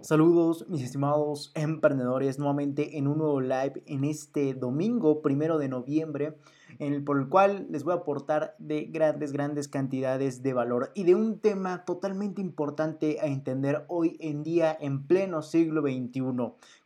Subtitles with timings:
[0.00, 6.38] Saludos mis estimados emprendedores nuevamente en un nuevo live en este domingo primero de noviembre
[6.78, 10.92] en el, por el cual les voy a aportar de grandes grandes cantidades de valor
[10.94, 16.22] y de un tema totalmente importante a entender hoy en día en pleno siglo XXI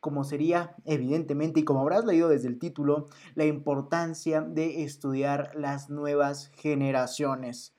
[0.00, 5.90] como sería evidentemente y como habrás leído desde el título la importancia de estudiar las
[5.90, 7.71] nuevas generaciones.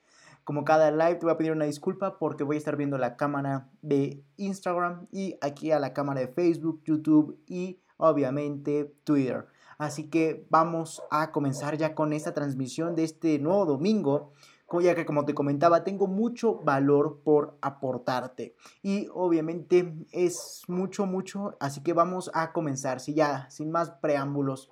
[0.44, 3.16] Como cada live te voy a pedir una disculpa porque voy a estar viendo la
[3.16, 9.46] cámara de Instagram y aquí a la cámara de Facebook, YouTube y obviamente Twitter.
[9.78, 14.32] Así que vamos a comenzar ya con esta transmisión de este nuevo domingo.
[14.80, 18.56] Ya que como te comentaba tengo mucho valor por aportarte.
[18.82, 24.70] Y obviamente es mucho mucho así que vamos a comenzar si ya sin más preámbulos.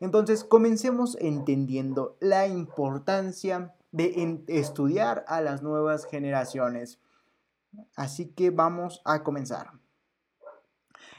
[0.00, 6.98] Entonces comencemos entendiendo la importancia de estudiar a las nuevas generaciones.
[7.94, 9.70] Así que vamos a comenzar.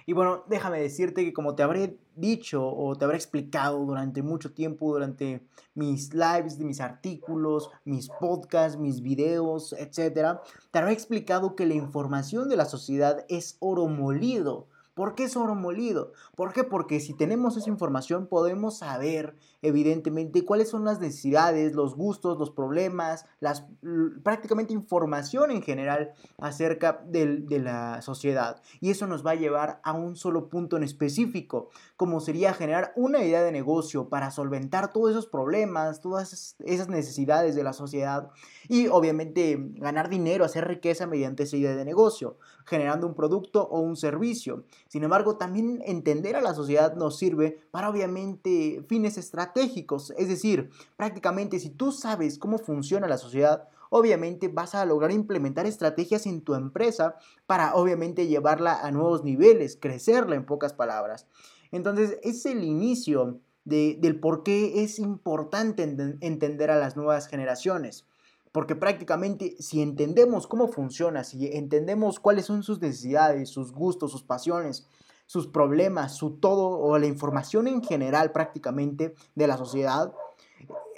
[0.05, 4.53] Y bueno, déjame decirte que como te habré dicho o te habré explicado durante mucho
[4.53, 10.39] tiempo, durante mis lives, mis artículos, mis podcasts, mis videos, etc.,
[10.71, 15.35] te habré explicado que la información de la sociedad es oro molido ¿Por qué es
[15.35, 16.13] oro molido?
[16.35, 16.63] ¿Por qué?
[16.63, 22.49] Porque si tenemos esa información podemos saber evidentemente cuáles son las necesidades, los gustos, los
[22.49, 23.65] problemas, las
[24.23, 28.61] prácticamente información en general acerca de la sociedad.
[28.79, 32.93] Y eso nos va a llevar a un solo punto en específico, como sería generar
[32.95, 38.31] una idea de negocio para solventar todos esos problemas, todas esas necesidades de la sociedad
[38.69, 43.79] y obviamente ganar dinero, hacer riqueza mediante esa idea de negocio, generando un producto o
[43.79, 44.63] un servicio.
[44.95, 50.69] Sin embargo, también entender a la sociedad nos sirve para obviamente fines estratégicos, es decir,
[50.95, 56.39] prácticamente si tú sabes cómo funciona la sociedad, obviamente vas a lograr implementar estrategias en
[56.39, 61.27] tu empresa para obviamente llevarla a nuevos niveles, crecerla en pocas palabras.
[61.73, 65.83] Entonces, es el inicio del por qué es importante
[66.21, 68.05] entender a las nuevas generaciones.
[68.55, 74.23] Porque prácticamente si entendemos cómo funciona, si entendemos cuáles son sus necesidades, sus gustos, sus
[74.23, 74.87] pasiones,
[75.25, 80.13] sus problemas, su todo o la información en general prácticamente de la sociedad,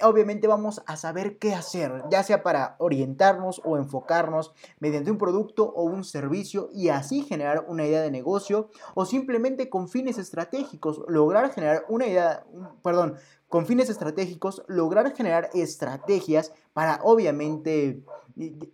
[0.02, 5.64] obviamente vamos a saber qué hacer, ya sea para orientarnos o enfocarnos mediante un producto
[5.64, 11.02] o un servicio y así generar una idea de negocio o simplemente con fines estratégicos
[11.08, 12.46] lograr generar una idea,
[12.84, 13.16] perdón,
[13.48, 18.02] con fines estratégicos lograr generar estrategias para obviamente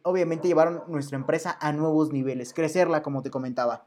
[0.02, 3.86] obviamente llevar nuestra empresa a nuevos niveles, crecerla como te comentaba.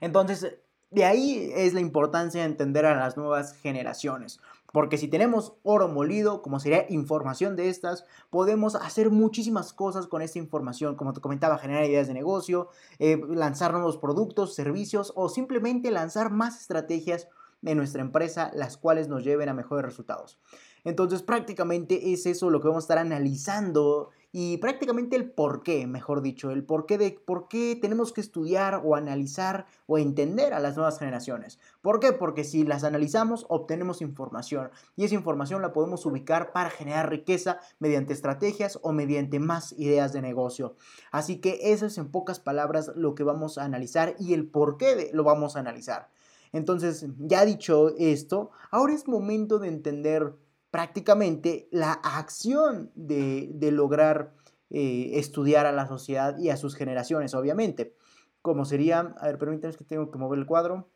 [0.00, 0.56] Entonces,
[0.90, 4.40] de ahí es la importancia de entender a las nuevas generaciones.
[4.72, 10.22] Porque si tenemos oro molido, como sería información de estas, podemos hacer muchísimas cosas con
[10.22, 10.94] esta información.
[10.94, 12.68] Como te comentaba, generar ideas de negocio,
[12.98, 17.28] eh, lanzar nuevos productos, servicios o simplemente lanzar más estrategias
[17.62, 20.38] de nuestra empresa, las cuales nos lleven a mejores resultados.
[20.84, 25.86] Entonces prácticamente es eso lo que vamos a estar analizando y prácticamente el por qué,
[25.86, 30.54] mejor dicho, el por qué de por qué tenemos que estudiar o analizar o entender
[30.54, 31.58] a las nuevas generaciones.
[31.82, 32.12] ¿Por qué?
[32.12, 37.58] Porque si las analizamos obtenemos información y esa información la podemos ubicar para generar riqueza
[37.78, 40.76] mediante estrategias o mediante más ideas de negocio.
[41.10, 44.78] Así que eso es en pocas palabras lo que vamos a analizar y el por
[44.78, 46.08] qué lo vamos a analizar.
[46.52, 50.34] Entonces, ya dicho esto, ahora es momento de entender
[50.70, 54.34] prácticamente la acción de, lograr
[54.70, 57.94] eh, estudiar a la sociedad y a sus generaciones, obviamente.
[58.42, 60.88] Como sería, a ver, permítanme que tengo que mover el cuadro.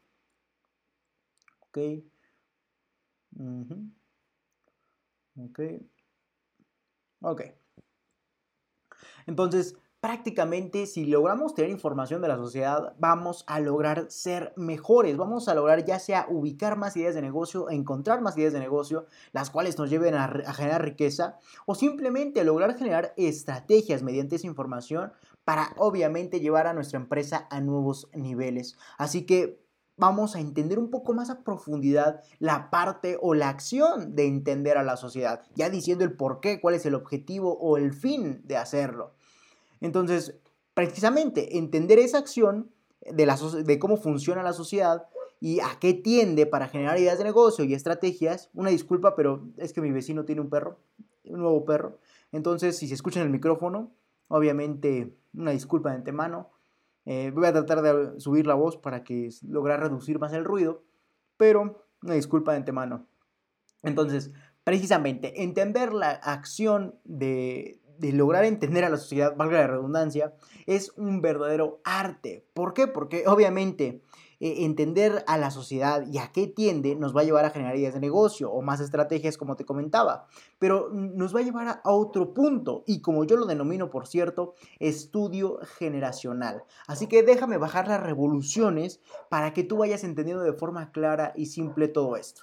[1.69, 1.79] Ok.
[5.37, 5.61] Ok.
[7.21, 7.43] Ok.
[9.27, 15.49] Entonces, prácticamente si logramos tener información de la sociedad, vamos a lograr ser mejores, vamos
[15.49, 19.49] a lograr ya sea ubicar más ideas de negocio, encontrar más ideas de negocio, las
[19.49, 25.11] cuales nos lleven a, generar riqueza, o simplemente lograr generar estrategias mediante esa información
[25.43, 28.77] para obviamente llevar a nuestra empresa a nuevos niveles.
[28.99, 29.65] Así que
[29.97, 34.77] vamos a entender un poco más a profundidad la parte o la acción de entender
[34.77, 38.43] a la sociedad, ya diciendo el por qué, cuál es el objetivo o el fin
[38.45, 39.15] de hacerlo.
[39.85, 40.35] Entonces,
[40.73, 42.71] precisamente entender esa acción
[43.03, 45.09] de, la, de cómo funciona la sociedad
[45.41, 48.49] y a qué tiende para generar ideas de negocio y estrategias.
[48.55, 50.79] Una disculpa, pero es que mi vecino tiene un perro,
[51.27, 51.99] un nuevo perro.
[52.33, 53.93] Entonces, si se escucha en el micrófono,
[54.29, 56.49] obviamente una disculpa de antemano.
[57.05, 60.83] Eh, voy a tratar de subir la voz para que lograr reducir más el ruido,
[61.37, 63.07] pero una disculpa de antemano.
[63.83, 64.33] Entonces,
[64.65, 70.35] precisamente, entender la acción de, de lograr entender a la sociedad, valga la redundancia,
[70.67, 72.47] es un verdadero arte.
[72.55, 72.87] ¿Por qué?
[72.87, 74.03] Porque obviamente
[74.41, 77.77] eh, entender a la sociedad y a qué tiende nos va a llevar a generar
[77.77, 80.27] ideas de negocio o más estrategias como te comentaba,
[80.59, 84.07] pero nos va a llevar a, a otro punto y como yo lo denomino por
[84.07, 86.65] cierto, estudio generacional.
[86.87, 89.01] Así que déjame bajar las revoluciones
[89.31, 92.43] para que tú vayas entendiendo de forma clara y simple todo esto.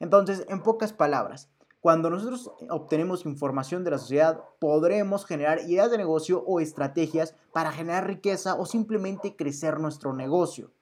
[0.00, 5.98] Entonces, en pocas palabras, cuando nosotros obtenemos información de la sociedad, podremos generar ideas de
[5.98, 10.72] negocio o estrategias para generar riqueza o simplemente crecer nuestro negocio.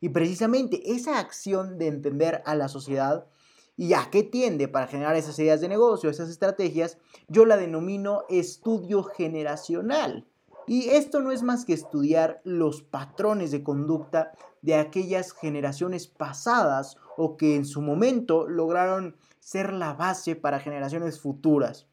[0.00, 3.26] Y precisamente esa acción de entender a la sociedad
[3.76, 8.22] y a qué tiende para generar esas ideas de negocio, esas estrategias, yo la denomino
[8.28, 10.26] estudio generacional.
[10.66, 16.96] Y esto no es más que estudiar los patrones de conducta de aquellas generaciones pasadas
[17.16, 21.86] o que en su momento lograron ser la base para generaciones futuras.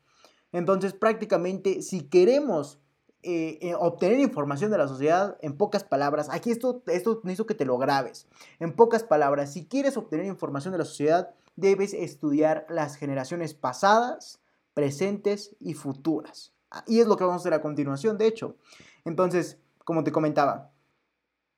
[0.53, 2.79] Entonces prácticamente si queremos
[3.23, 7.53] eh, eh, obtener información de la sociedad, en pocas palabras, aquí esto, esto necesito que
[7.53, 8.27] te lo grabes.
[8.59, 14.39] En pocas palabras, si quieres obtener información de la sociedad, debes estudiar las generaciones pasadas,
[14.73, 16.53] presentes y futuras.
[16.87, 18.55] Y es lo que vamos a hacer a continuación, de hecho.
[19.03, 20.71] Entonces, como te comentaba,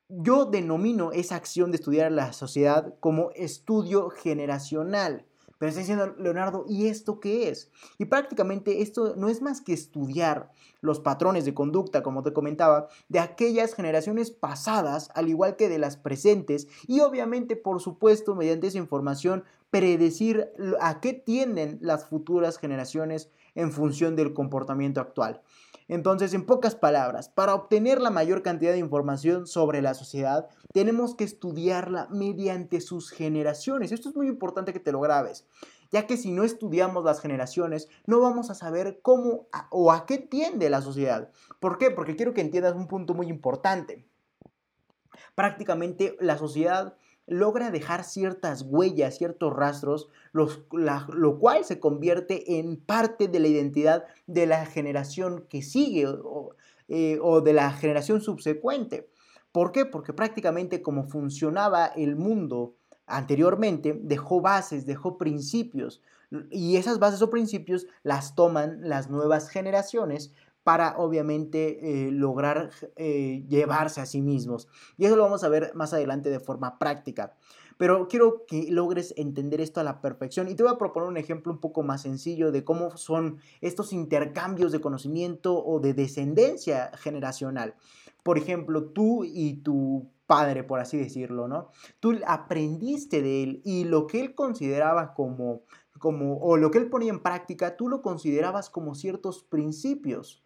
[0.09, 5.25] yo denomino esa acción de estudiar la sociedad como estudio generacional.
[5.63, 7.71] Pero está diciendo Leonardo, ¿y esto qué es?
[7.97, 10.51] Y prácticamente esto no es más que estudiar
[10.81, 15.79] los patrones de conducta, como te comentaba, de aquellas generaciones pasadas, al igual que de
[15.79, 20.51] las presentes, y obviamente, por supuesto, mediante esa información, predecir
[20.81, 25.43] a qué tienden las futuras generaciones en función del comportamiento actual.
[25.93, 31.13] Entonces, en pocas palabras, para obtener la mayor cantidad de información sobre la sociedad, tenemos
[31.13, 33.91] que estudiarla mediante sus generaciones.
[33.91, 35.45] Esto es muy importante que te lo grabes,
[35.91, 40.17] ya que si no estudiamos las generaciones, no vamos a saber cómo o a qué
[40.17, 41.29] tiende la sociedad.
[41.59, 41.91] ¿Por qué?
[41.91, 44.03] Porque quiero que entiendas un punto muy importante.
[45.35, 46.95] Prácticamente la sociedad
[47.27, 54.05] logra dejar ciertas huellas, ciertos rastros, lo cual se convierte en parte de la identidad
[54.27, 56.07] de la generación que sigue
[56.89, 59.09] eh, o, de la generación subsecuente.
[59.51, 59.85] ¿Por qué?
[59.85, 62.75] Porque prácticamente como funcionaba el mundo
[63.05, 66.01] anteriormente, dejó bases, dejó principios,
[66.49, 70.33] y esas bases o principios las toman las nuevas generaciones
[70.63, 74.67] para obviamente eh, lograr eh, llevarse a sí mismos.
[74.97, 77.35] Y eso lo vamos a ver más adelante de forma práctica.
[77.77, 81.17] Pero quiero que logres entender esto a la perfección y te voy a proponer un
[81.17, 86.91] ejemplo un poco más sencillo de cómo son estos intercambios de conocimiento o de descendencia
[86.95, 87.75] generacional.
[88.21, 91.69] Por ejemplo, tú y tu padre, por así decirlo, ¿no?
[91.99, 95.63] Tú aprendiste de él y lo que él consideraba como,
[95.99, 100.42] como o lo que él ponía en práctica, tú lo considerabas como ciertos principios.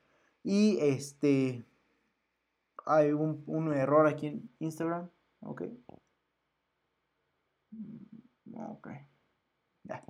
[0.49, 1.65] Y este,
[2.85, 5.09] hay un, error aquí en Instagram.
[5.41, 5.63] Ok.
[7.71, 8.87] Mm, ok.
[9.83, 10.05] Ya.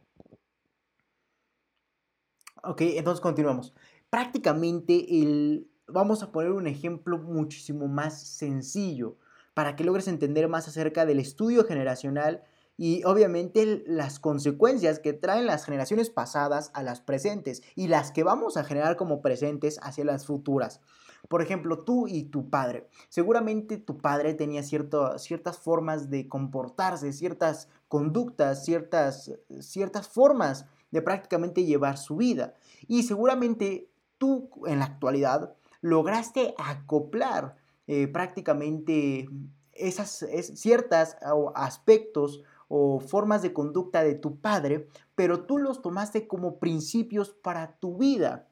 [2.61, 3.73] Ok, entonces continuamos.
[4.11, 9.17] Prácticamente el, vamos a poner un ejemplo muchísimo más sencillo
[9.55, 12.43] para que logres entender más acerca del estudio generacional
[12.77, 18.23] y obviamente las consecuencias que traen las generaciones pasadas a las presentes y las que
[18.23, 20.79] vamos a generar como presentes hacia las futuras.
[21.27, 22.87] Por ejemplo, tú y tu padre.
[23.09, 31.65] Seguramente tu padre tenía ciertas formas de comportarse, ciertas conductas, ciertas, ciertas formas de prácticamente
[31.65, 32.53] llevar su vida.
[32.87, 37.55] Y seguramente tú en la actualidad lograste acoplar
[37.87, 39.27] eh, prácticamente
[39.73, 40.25] esas
[40.55, 41.17] ciertas
[41.55, 47.77] aspectos o formas de conducta de tu padre, pero tú los tomaste como principios para
[47.77, 48.47] tu vida.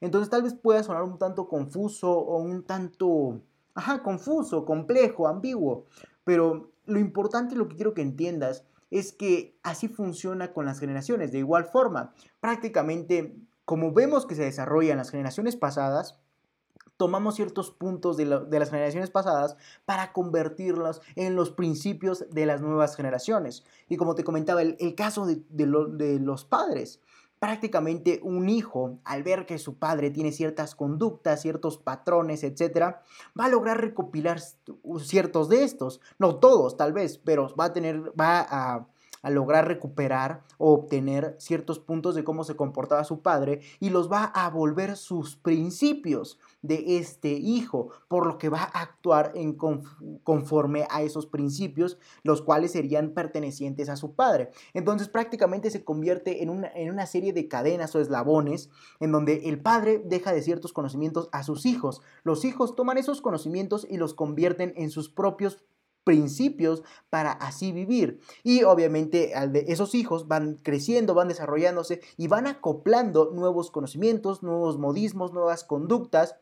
[0.00, 3.40] Entonces tal vez pueda sonar un tanto confuso o un tanto,
[3.74, 5.86] ajá, confuso, complejo, ambiguo,
[6.24, 11.32] pero lo importante, lo que quiero que entiendas, es que así funciona con las generaciones.
[11.32, 16.18] De igual forma, prácticamente como vemos que se desarrollan las generaciones pasadas,
[16.98, 22.96] tomamos ciertos puntos de, las generaciones pasadas para convertirlos en los principios de las nuevas
[22.96, 23.64] generaciones.
[23.88, 27.00] Y como te comentaba, el, caso de, los padres.
[27.38, 32.96] Prácticamente un hijo, al ver que su padre tiene ciertas conductas, ciertos patrones, etc.,
[33.38, 34.40] va a lograr recopilar
[35.00, 36.00] ciertos de estos.
[36.18, 38.40] No todos, tal vez, pero va a tener, va
[39.22, 44.10] a lograr recuperar o obtener ciertos puntos de cómo se comportaba su padre y los
[44.10, 46.38] va a volver sus principios.
[46.62, 49.56] De este hijo, por lo que va a actuar en
[50.22, 54.50] conforme a esos principios, los cuales serían pertenecientes a su padre.
[54.74, 59.48] Entonces prácticamente se convierte en una, en una serie de cadenas o eslabones en donde
[59.48, 62.02] el padre deja de ciertos conocimientos a sus hijos.
[62.24, 65.62] Los hijos toman esos conocimientos y los convierten en sus propios
[66.08, 68.20] principios para así vivir.
[68.42, 69.32] Y obviamente
[69.70, 76.36] esos hijos van creciendo, van desarrollándose y van acoplando nuevos conocimientos, nuevos modismos, nuevas conductas.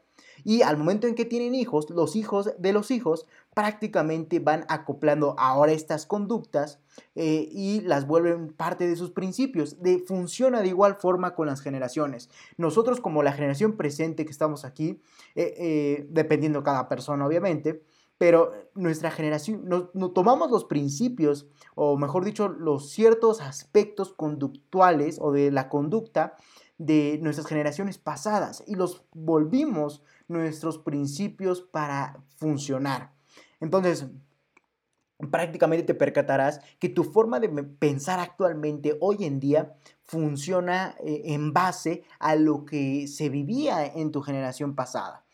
[0.44, 5.34] Y al momento en que tienen hijos, los hijos de los hijos prácticamente van acoplando
[5.38, 6.80] ahora estas conductas
[7.14, 9.82] eh, y las vuelven parte de sus principios.
[9.82, 12.30] De, funciona de igual forma con las generaciones.
[12.56, 15.00] Nosotros como la generación presente que estamos aquí,
[15.34, 17.82] eh, eh, dependiendo cada persona obviamente,
[18.18, 25.32] pero nuestra generación, no, tomamos los principios, o mejor dicho, los ciertos aspectos conductuales o
[25.32, 26.34] de la conducta
[26.78, 33.12] de nuestras generaciones pasadas y los volvimos nuestros principios para funcionar.
[33.60, 34.06] Entonces,
[35.30, 41.52] prácticamente te percatarás que tu forma de pensar actualmente, hoy en día, funciona eh, en
[41.52, 45.24] base a lo que se vivía en tu generación pasada.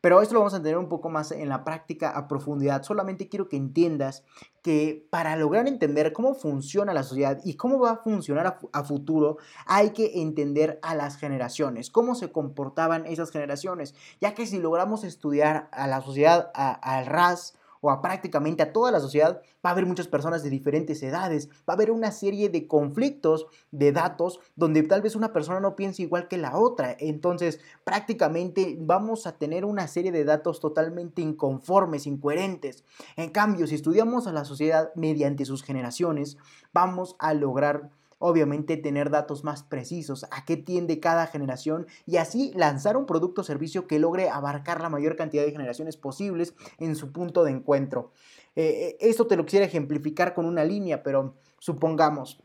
[0.00, 2.82] Pero esto lo vamos a entender un poco más en la práctica a profundidad.
[2.82, 4.24] Solamente quiero que entiendas
[4.62, 9.38] que para lograr entender cómo funciona la sociedad y cómo va a funcionar a, futuro,
[9.66, 15.04] hay que entender a las generaciones, cómo se comportaban esas generaciones, ya que si logramos
[15.04, 19.72] estudiar a la sociedad al ras, o a prácticamente a toda la sociedad, va a
[19.72, 24.40] haber muchas personas de diferentes edades, va a haber una serie de conflictos de datos
[24.56, 26.96] donde tal vez una persona no piense igual que la otra.
[26.98, 32.84] Entonces, prácticamente vamos a tener una serie de datos totalmente inconformes, incoherentes.
[33.16, 36.36] En cambio, si estudiamos a la sociedad mediante sus generaciones,
[36.72, 42.52] vamos a lograr obviamente tener datos más precisos, a qué tiende cada generación y así
[42.54, 46.94] lanzar un producto o servicio que logre abarcar la mayor cantidad de generaciones posibles en
[46.94, 48.12] su punto de encuentro.
[48.54, 52.42] Eh, eh, esto te lo quisiera ejemplificar con una línea, pero supongamos,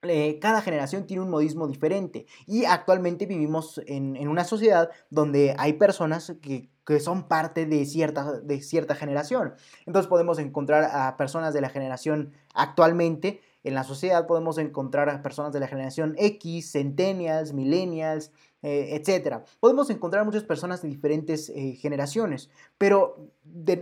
[0.00, 5.74] eh, cada generación tiene un modismo diferente y actualmente vivimos en, una sociedad donde hay
[5.74, 9.54] personas que, que, son parte de cierta, de cierta generación.
[9.84, 15.22] Entonces podemos encontrar a personas de la generación actualmente en la sociedad podemos encontrar a
[15.22, 18.30] personas de la generación X, centennials, millennials,
[18.62, 19.42] eh, etc.
[19.60, 23.30] Podemos encontrar muchas personas de diferentes eh, generaciones, pero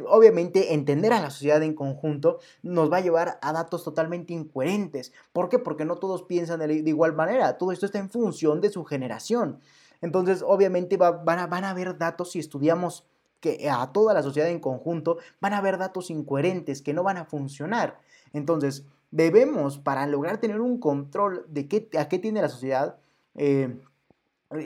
[0.08, 5.12] obviamente entender a la sociedad en conjunto nos va a llevar a datos totalmente incoherentes.
[5.32, 5.58] ¿Por qué?
[5.58, 7.58] Porque no todos piensan de, igual manera.
[7.58, 9.60] Todo esto está en función de su generación.
[10.00, 13.04] Entonces, obviamente van, a, van a haber datos si estudiamos
[13.38, 17.18] que a toda la sociedad en conjunto, van a haber datos incoherentes que no van
[17.18, 17.98] a funcionar.
[18.32, 22.98] Entonces, debemos, para lograr tener un control de qué, a qué tiene la sociedad,
[23.36, 23.78] eh,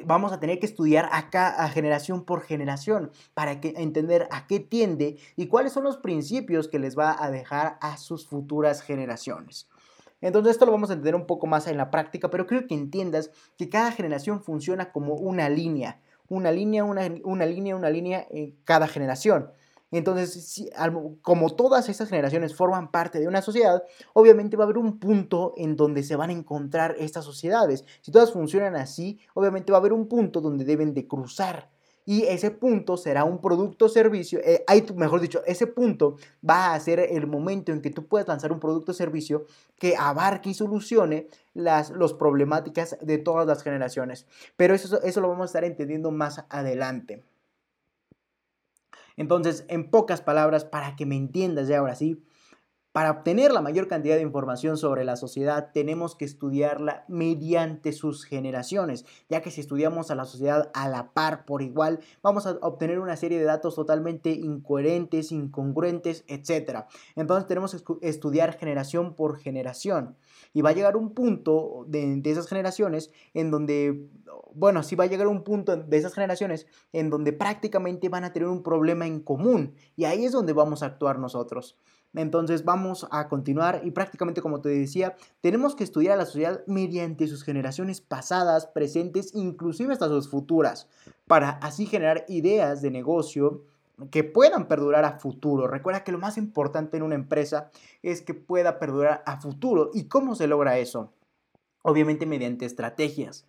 [0.05, 4.61] vamos a tener que estudiar acá a generación por generación para que, entender a qué
[4.61, 9.69] tiende y cuáles son los principios que les va a dejar a sus futuras generaciones.
[10.21, 12.75] Entonces esto lo vamos a entender un poco más en la práctica, pero creo que
[12.75, 18.26] entiendas que cada generación funciona como una línea, una línea, una, una línea, una línea
[18.31, 19.50] en cada generación.
[19.90, 20.64] Entonces,
[21.23, 23.83] como todas estas generaciones forman parte de una sociedad,
[24.14, 27.85] obviamente va a haber un punto en donde se van a encontrar estas sociedades.
[28.00, 31.71] Si todas funcionan así, obviamente va a haber un punto donde deben de cruzar.
[32.09, 34.64] Y ese punto será un producto o servicio, eh,
[34.95, 36.16] mejor dicho, ese punto
[36.49, 39.97] va a ser el momento en que tú puedes lanzar un producto o servicio que
[39.97, 44.26] abarque y solucione las los problemáticas de todas las generaciones.
[44.57, 47.25] Pero eso, eso lo vamos a estar entendiendo más adelante.
[49.16, 52.23] Entonces, en pocas palabras, para que me entiendas ya ahora sí,
[52.97, 58.25] para obtener la mayor cantidad de información sobre la sociedad tenemos que estudiarla mediante sus
[58.25, 62.53] generaciones, ya que si estudiamos a la sociedad a la par por igual, vamos a
[62.62, 66.87] obtener una serie de datos totalmente incoherentes, incongruentes, etc.
[67.17, 70.17] Entonces tenemos que estudiar generación por generación.
[70.55, 74.09] Y va a llegar un punto de, de esas generaciones en donde,
[74.55, 78.33] bueno, sí va a llegar un punto de esas generaciones en donde prácticamente van a
[78.33, 79.75] tener un problema en común.
[79.97, 81.76] Y ahí es donde vamos a actuar nosotros.
[82.16, 86.62] Entonces vamos a continuar y prácticamente como te decía, tenemos que estudiar a la sociedad
[86.66, 90.88] mediante sus generaciones pasadas, presentes, inclusive hasta sus futuras,
[91.26, 93.62] para así generar ideas de negocio
[94.11, 95.68] que puedan perdurar a futuro.
[95.68, 97.70] Recuerda que lo más importante en una empresa
[98.02, 99.90] es que pueda perdurar a futuro.
[99.94, 101.12] ¿Y cómo se logra eso?
[101.82, 103.46] Obviamente mediante estrategias.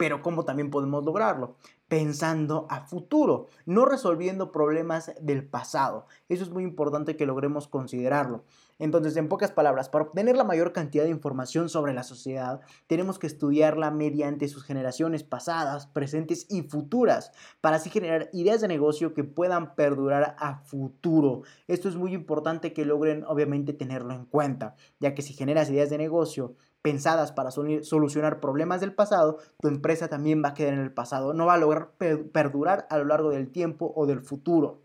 [0.00, 1.56] Pero ¿cómo también podemos lograrlo?
[1.86, 6.06] Pensando a futuro, no resolviendo problemas del pasado.
[6.30, 8.44] Eso es muy importante que logremos considerarlo.
[8.78, 13.18] Entonces, en pocas palabras, para obtener la mayor cantidad de información sobre la sociedad, tenemos
[13.18, 17.30] que estudiarla mediante sus generaciones pasadas, presentes y futuras,
[17.60, 21.42] para así generar ideas de negocio que puedan perdurar a futuro.
[21.68, 25.90] Esto es muy importante que logren, obviamente, tenerlo en cuenta, ya que si generas ideas
[25.90, 30.80] de negocio pensadas para solucionar problemas del pasado, tu empresa también va a quedar en
[30.80, 31.92] el pasado, no va a lograr
[32.32, 34.80] perdurar a lo largo del tiempo o del futuro.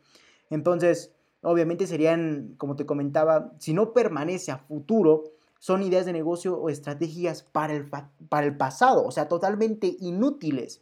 [0.49, 5.23] Entonces, obviamente serían, como te comentaba, si no permanece a futuro,
[5.59, 10.81] son ideas de negocio o estrategias para el, para el pasado, o sea, totalmente inútiles.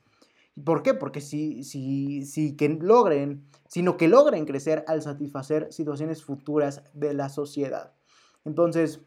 [0.63, 0.93] ¿Por qué?
[0.93, 7.13] Porque si, si, si que logren, sino que logren crecer al satisfacer situaciones futuras de
[7.13, 7.93] la sociedad.
[8.45, 9.01] Entonces,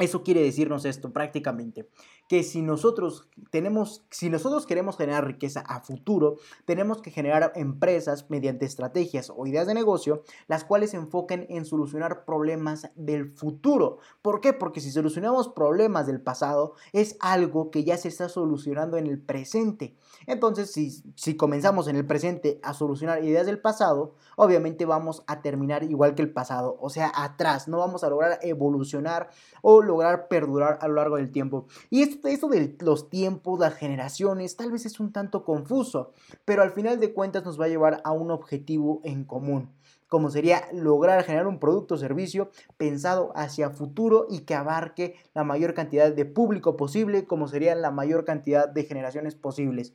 [0.00, 1.88] eso quiere decirnos esto prácticamente,
[2.30, 8.30] que si nosotros tenemos, si nosotros queremos generar riqueza a futuro, tenemos que generar empresas
[8.30, 13.98] mediante estrategias o ideas de negocio, las cuales se enfoquen en solucionar problemas del futuro.
[14.22, 14.52] ¿Por qué?
[14.52, 19.20] Porque si solucionamos problemas del pasado, es algo que ya se está solucionando en el
[19.20, 19.96] presente.
[20.28, 25.42] Entonces, si, si comenzamos en el presente a solucionar ideas del pasado, obviamente vamos a
[25.42, 29.30] terminar igual que el pasado, o sea, atrás, no vamos a lograr evolucionar
[29.62, 31.66] o lograr perdurar a lo largo del tiempo.
[31.90, 36.12] Y esto de los tiempos, las generaciones, tal vez es un tanto confuso,
[36.44, 39.70] pero al final de cuentas nos va a llevar a un objetivo en común
[40.10, 45.44] como sería lograr generar un producto o servicio pensado hacia futuro y que abarque la
[45.44, 49.94] mayor cantidad de público posible, como sería la mayor cantidad de generaciones posibles.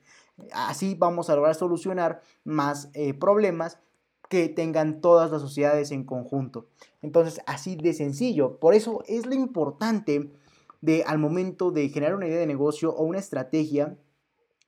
[0.53, 3.77] Así vamos a lograr solucionar más eh, problemas
[4.29, 6.69] que tengan todas las sociedades en conjunto.
[7.01, 8.57] Entonces, así de sencillo.
[8.57, 10.31] Por eso es lo importante
[10.85, 13.97] de al momento de generar una idea de negocio o una estrategia,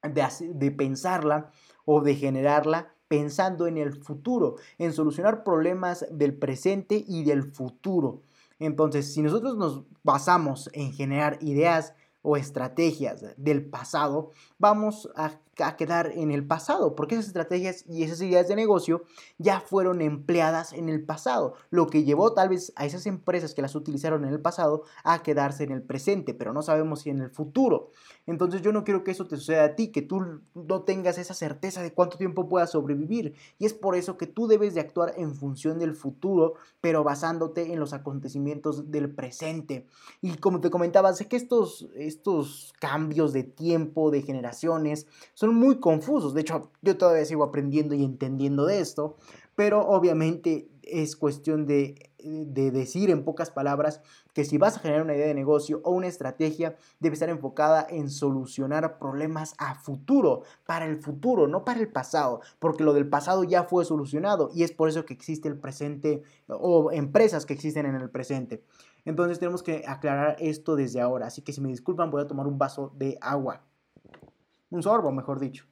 [0.01, 1.51] de, de pensarla
[1.85, 8.21] o de generarla pensando en el futuro, en solucionar problemas del presente y del futuro.
[8.59, 11.93] Entonces, si nosotros nos basamos en generar ideas
[12.23, 15.39] o estrategias del pasado, vamos a,
[15.77, 19.03] quedar en el pasado, porque esas estrategias y esas ideas de negocio
[19.37, 23.61] ya fueron empleadas en el pasado, lo que llevó tal vez a esas empresas que
[23.61, 27.21] las utilizaron en el pasado a quedarse en el presente, pero no sabemos si en
[27.21, 27.91] el futuro.
[28.25, 31.33] Entonces yo no quiero que eso te suceda a ti, que tú no tengas esa
[31.33, 35.13] certeza de cuánto tiempo puedas sobrevivir, y es por eso que tú debes de actuar
[35.17, 39.87] en función del futuro, pero basándote en los acontecimientos del presente.
[40.21, 45.79] Y como te comentaba, sé que estos estos cambios de tiempo, de generaciones, son muy
[45.79, 46.33] confusos.
[46.33, 49.15] De hecho, yo todavía sigo aprendiendo y entendiendo de esto,
[49.55, 54.01] pero obviamente es cuestión de, de, decir en pocas palabras
[54.33, 57.85] que si vas a generar una idea de negocio o una estrategia, debe estar enfocada
[57.89, 63.09] en solucionar problemas a futuro, para el futuro, no para el pasado, porque lo del
[63.09, 67.53] pasado ya fue solucionado y es por eso que existe el presente o empresas que
[67.53, 68.63] existen en el presente.
[69.05, 71.27] Entonces tenemos que aclarar esto desde ahora.
[71.27, 73.61] Así que si me disculpan, voy a tomar un vaso de agua.
[74.69, 75.65] Un sorbo, mejor dicho.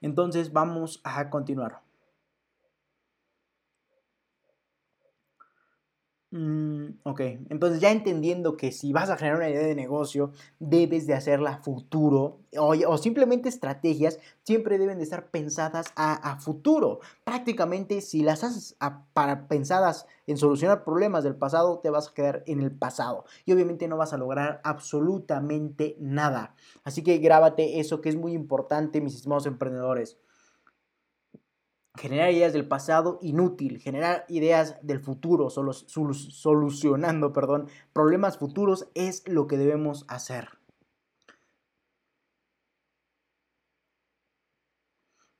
[0.00, 1.87] Entonces vamos a continuar.
[6.30, 11.06] Mm, ok, entonces ya entendiendo que si vas a generar una idea de negocio, debes
[11.06, 17.00] de hacerla futuro o, o simplemente estrategias siempre deben de estar pensadas a, futuro.
[17.24, 18.76] Prácticamente si las haces
[19.14, 23.52] para, pensadas en solucionar problemas del pasado, te vas a quedar en el pasado y
[23.52, 26.54] obviamente no vas a lograr absolutamente nada.
[26.84, 30.18] Así que grábate eso que es muy importante, mis estimados emprendedores.
[31.98, 39.48] Generar ideas del pasado inútil, generar ideas del futuro, solucionando perdón, problemas futuros es lo
[39.48, 40.48] que debemos hacer.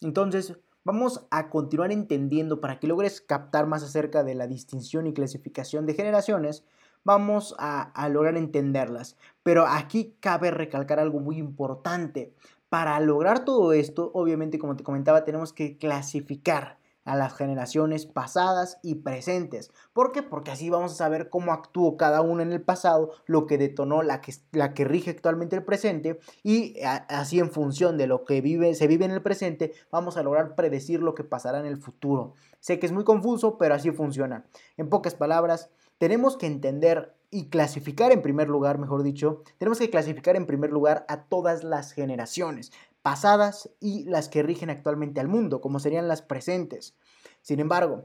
[0.00, 5.12] Entonces, vamos a continuar entendiendo para que logres captar más acerca de la distinción y
[5.12, 6.64] clasificación de generaciones.
[7.04, 9.16] Vamos a lograr entenderlas.
[9.44, 12.34] Pero aquí cabe recalcar algo muy importante.
[12.68, 16.78] Para lograr todo esto, obviamente, como te comentaba, tenemos que clasificar
[17.08, 19.72] a las generaciones pasadas y presentes.
[19.94, 20.22] ¿Por qué?
[20.22, 24.02] Porque así vamos a saber cómo actuó cada uno en el pasado, lo que detonó
[24.02, 28.42] la que, la que rige actualmente el presente y así en función de lo que
[28.42, 31.78] vive, se vive en el presente, vamos a lograr predecir lo que pasará en el
[31.78, 32.34] futuro.
[32.60, 34.44] Sé que es muy confuso, pero así funciona.
[34.76, 39.90] En pocas palabras, tenemos que entender y clasificar en primer lugar, mejor dicho, tenemos que
[39.90, 45.28] clasificar en primer lugar a todas las generaciones pasadas y las que rigen actualmente al
[45.28, 46.94] mundo, como serían las presentes.
[47.42, 48.04] Sin embargo,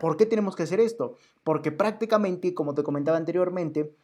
[0.00, 1.16] ¿por qué tenemos que hacer esto?
[1.44, 3.94] porque prácticamente, como te comentaba anteriormente,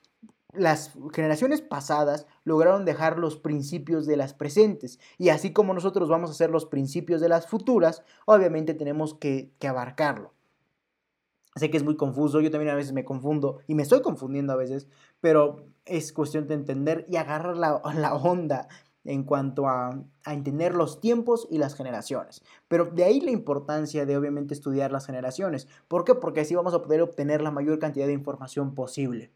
[0.52, 6.30] las generaciones pasadas lograron dejar los principios de las presentes y así como nosotros vamos
[6.30, 10.32] a hacer los principios de las futuras, obviamente tenemos que, abarcarlo.
[11.58, 14.52] Sé que es muy confuso, yo también a veces me confundo y me estoy confundiendo
[14.52, 14.88] a veces,
[15.20, 18.68] pero es cuestión de entender y agarrar la, la onda
[19.04, 22.42] en cuanto a, a, entender los tiempos y las generaciones.
[22.68, 25.66] Pero de ahí la importancia de obviamente estudiar las generaciones.
[25.88, 26.14] ¿Por qué?
[26.14, 29.32] Porque así vamos a poder obtener la mayor cantidad de información posible.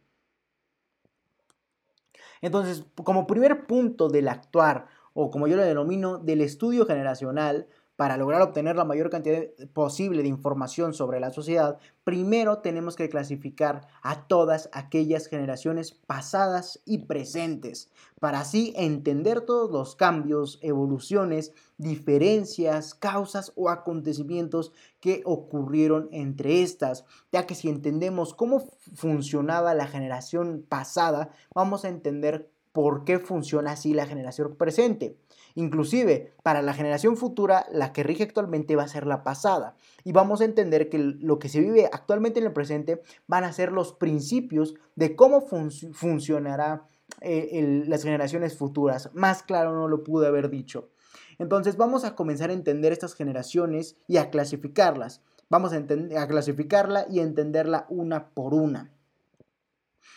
[2.42, 7.68] Entonces, como primer punto del actuar, o como yo lo denomino, del estudio generacional,
[8.02, 13.08] para lograr obtener la mayor cantidad posible de información sobre la sociedad, primero tenemos que
[13.08, 21.52] clasificar a todas aquellas generaciones pasadas y presentes, para así entender todos los cambios, evoluciones,
[21.78, 28.64] diferencias, causas o acontecimientos que ocurrieron entre estas, ya que si entendemos cómo
[28.96, 35.16] funcionaba la generación pasada, vamos a entender por qué funciona así la generación presente.
[35.54, 39.76] Inclusive, para la generación futura, la que rige actualmente va a ser la pasada.
[40.04, 43.52] Y vamos a entender que lo que se vive actualmente en el presente van a
[43.52, 46.86] ser los principios de cómo funcionará
[47.20, 49.10] eh, las generaciones futuras.
[49.14, 50.90] Más claro no lo pude haber dicho.
[51.38, 55.22] Entonces vamos a comenzar a entender estas generaciones y a clasificarlas.
[55.50, 58.92] Vamos a, a clasificarla y a entenderla una por una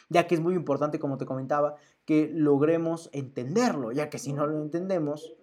[0.10, 4.46] ya que es muy importante, como te comentaba, que logremos entenderlo, ya que si no
[4.46, 5.36] lo entendemos,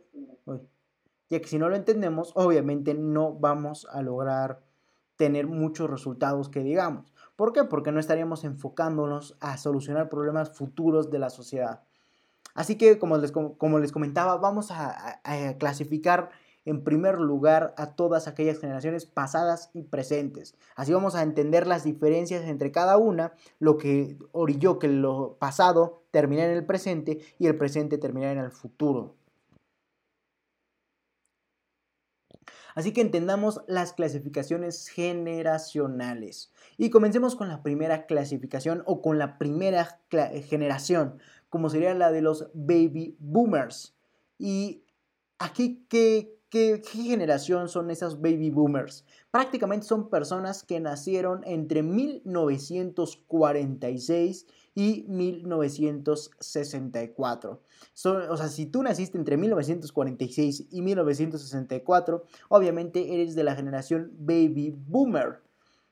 [1.28, 4.62] ya que si no lo entendemos, obviamente no vamos a lograr
[5.16, 7.12] tener muchos resultados que digamos.
[7.36, 7.64] ¿Por qué?
[7.64, 11.82] Porque no estaríamos enfocándonos a solucionar problemas futuros de la sociedad.
[12.54, 16.30] Así que, como les, como les comentaba, vamos a, a clasificar
[16.64, 20.54] en primer lugar a todas aquellas generaciones pasadas y presentes.
[20.76, 26.02] Así vamos a entender las diferencias entre cada una, lo que orilló que lo pasado
[26.10, 29.16] terminara en el presente y el presente terminara en el futuro.
[32.74, 36.52] Así que entendamos las clasificaciones generacionales.
[36.78, 40.00] Y comencemos con la primera clasificación o con la primera
[40.48, 41.18] generación,
[41.50, 43.94] como sería la de los baby boomers.
[44.38, 44.84] Y
[45.38, 49.06] aquí, ¿qué, ¿Qué, generación son esas baby boomers?
[49.30, 57.62] Prácticamente son personas que nacieron entre 1946 y 1964.
[58.28, 64.74] o sea, si tú naciste entre 1946 y 1964, obviamente eres de la generación baby
[64.76, 65.40] boomer.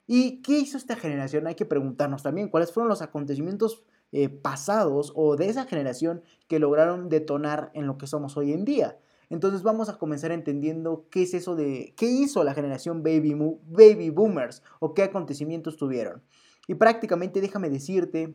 [0.07, 1.47] ¿Y qué hizo esta generación?
[1.47, 6.59] Hay que preguntarnos también cuáles fueron los acontecimientos eh, pasados o de esa generación que
[6.59, 8.99] lograron detonar en lo que somos hoy en día.
[9.31, 14.63] Entonces vamos a comenzar entendiendo qué es eso de qué hizo la generación baby, boomers
[14.81, 16.23] o qué acontecimientos tuvieron.
[16.67, 18.35] Y prácticamente déjame decirte,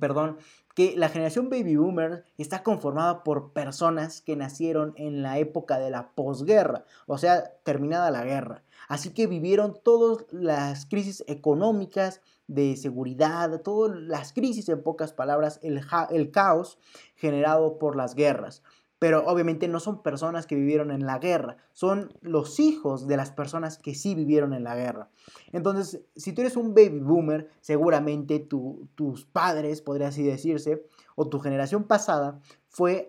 [0.00, 0.38] perdón,
[0.74, 5.90] que la generación baby boomer está conformada por personas que nacieron en la época de
[5.90, 8.62] la posguerra, o sea, terminada la guerra.
[8.88, 15.58] Así que vivieron todas las crisis económicas, de seguridad, todas las crisis, en pocas palabras,
[15.62, 16.78] el caos
[17.16, 18.62] generado por las guerras
[18.98, 23.30] pero obviamente no son personas que vivieron en la guerra, son los hijos de las
[23.30, 25.10] personas que sí vivieron en la guerra.
[25.52, 31.40] Entonces, si tú eres un baby boomer, seguramente tus padres, podría así decirse, o tu
[31.40, 33.06] generación pasada, fue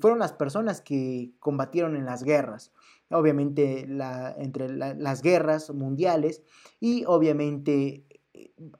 [0.00, 2.72] fueron las personas que combatieron en las guerras.
[3.08, 3.86] Obviamente
[4.38, 6.42] entre las guerras mundiales
[6.80, 8.04] y obviamente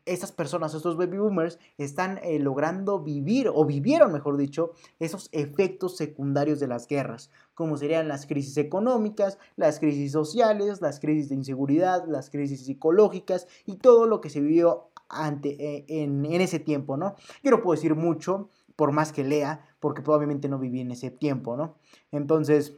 [0.05, 5.97] estas personas, estos baby boomers, están eh, logrando vivir o vivieron, mejor dicho, esos efectos
[5.97, 11.37] secundarios de las guerras, como serían las crisis económicas, las crisis sociales, las crisis de
[11.37, 16.59] inseguridad, las crisis psicológicas y todo lo que se vivió ante, eh, en, en, ese
[16.59, 17.15] tiempo, ¿no?
[17.43, 21.11] Yo no puedo decir mucho, por más que lea, porque probablemente no viví en ese
[21.11, 21.77] tiempo, ¿no?
[22.13, 22.75] Entonces,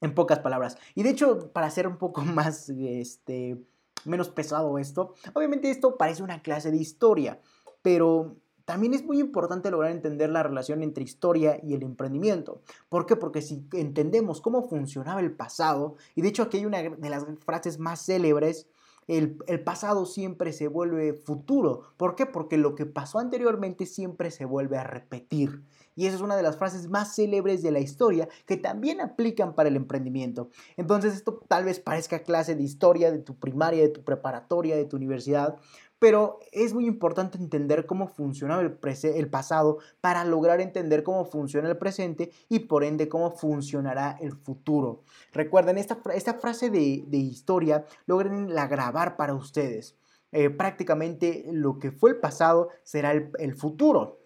[0.00, 0.78] en pocas palabras.
[0.94, 3.58] Y de hecho, para ser un poco más, este
[4.04, 5.14] menos pesado esto.
[5.34, 7.40] Obviamente esto parece una clase de historia,
[7.82, 12.60] pero también es muy importante lograr entender la relación entre historia y el emprendimiento.
[12.90, 13.16] ¿Por qué?
[13.16, 17.24] Porque si entendemos cómo funcionaba el pasado, y de hecho aquí hay una de las
[17.44, 18.68] frases más célebres,
[19.08, 21.84] el, pasado siempre se vuelve futuro.
[21.96, 22.26] ¿Por qué?
[22.26, 25.62] Porque lo que pasó anteriormente siempre se vuelve a repetir.
[25.98, 29.56] Y esa es una de las frases más célebres de la historia que también aplican
[29.56, 30.48] para el emprendimiento.
[30.76, 34.84] Entonces esto tal vez parezca clase de historia de tu primaria, de tu preparatoria, de
[34.84, 35.56] tu universidad,
[35.98, 41.76] pero es muy importante entender cómo funcionaba el, pasado para lograr entender cómo funciona el
[41.76, 45.02] presente y por ende cómo funcionará el futuro.
[45.32, 49.96] Recuerden, esta, esta frase de, de historia, logren la grabar para ustedes.
[50.30, 54.17] eh, prácticamente lo que fue el pasado será el, futuro.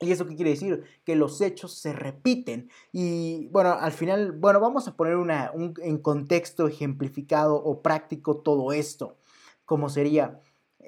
[0.00, 0.84] ¿Y eso qué quiere decir?
[1.04, 2.70] Que los hechos se repiten.
[2.92, 8.38] Y bueno, al final, bueno, vamos a poner una, un, en contexto ejemplificado o práctico
[8.38, 9.16] todo esto.
[9.64, 10.40] Como sería,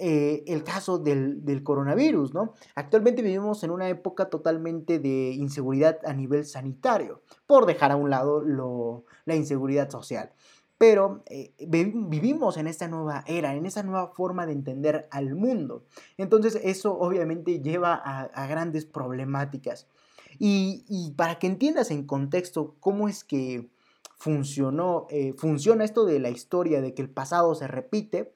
[0.02, 2.54] eh, el caso del, coronavirus, ¿no?
[2.74, 8.08] Actualmente vivimos en una época totalmente de inseguridad a nivel sanitario, por dejar a un
[8.08, 8.42] lado
[9.26, 10.32] la inseguridad social.
[10.80, 15.84] Pero eh, vivimos en esta nueva era, en esa nueva forma de entender al mundo.
[16.16, 19.88] Entonces eso obviamente lleva a, grandes problemáticas.
[20.38, 23.68] Y, para que entiendas en contexto cómo es que
[24.16, 28.32] funcionó, eh, funciona esto de la historia, de que el pasado se repite,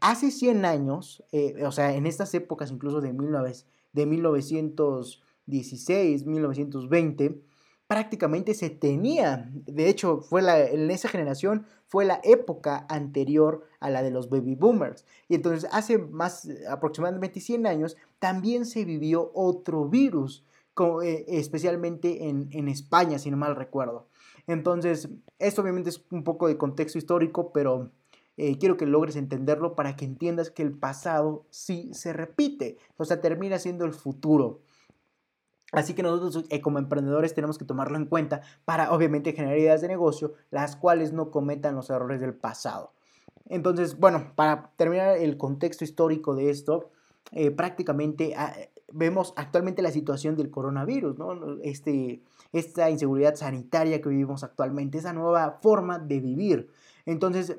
[0.00, 3.12] Hace 100 años, eh, o sea, en estas épocas incluso de,
[3.92, 7.42] de 1916, 1920,
[7.90, 13.90] prácticamente se tenía, de hecho, fue la, en esa generación fue la época anterior a
[13.90, 15.04] la de los baby boomers.
[15.26, 20.44] Y entonces hace más aproximadamente 100 años también se vivió otro virus,
[21.02, 24.06] eh, especialmente en, en España, si no mal recuerdo.
[24.46, 25.08] Entonces,
[25.40, 27.90] esto obviamente es un poco de contexto histórico, pero
[28.36, 33.04] eh, quiero que logres entenderlo para que entiendas que el pasado sí se repite, o
[33.04, 34.60] sea, termina siendo el futuro.
[35.72, 39.80] Así que nosotros eh, como emprendedores tenemos que tomarlo en cuenta para obviamente generar ideas
[39.80, 42.92] de negocio, las cuales no cometan los errores del pasado.
[43.48, 46.90] Entonces, bueno, para terminar el contexto histórico de esto,
[47.32, 48.54] eh, prácticamente ah,
[48.92, 51.58] vemos actualmente la situación del coronavirus, ¿no?
[51.62, 56.70] Este, esta inseguridad sanitaria que vivimos actualmente, esa nueva forma de vivir.
[57.06, 57.58] Entonces,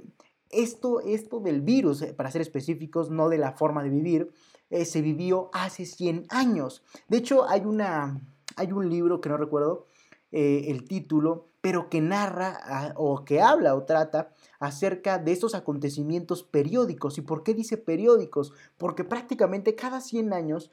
[0.50, 4.32] esto, esto del virus, eh, para ser específicos, no de la forma de vivir,
[4.72, 6.84] eh, se vivió hace 100 años.
[7.10, 8.22] De hecho, hay, una,
[8.56, 9.86] hay un libro que no recuerdo
[10.32, 15.56] eh, el título, pero que narra ah, o que habla o trata acerca de estos
[15.56, 17.18] acontecimientos periódicos.
[17.18, 18.54] ¿Y por qué dice periódicos?
[18.78, 20.72] Porque prácticamente cada 100 años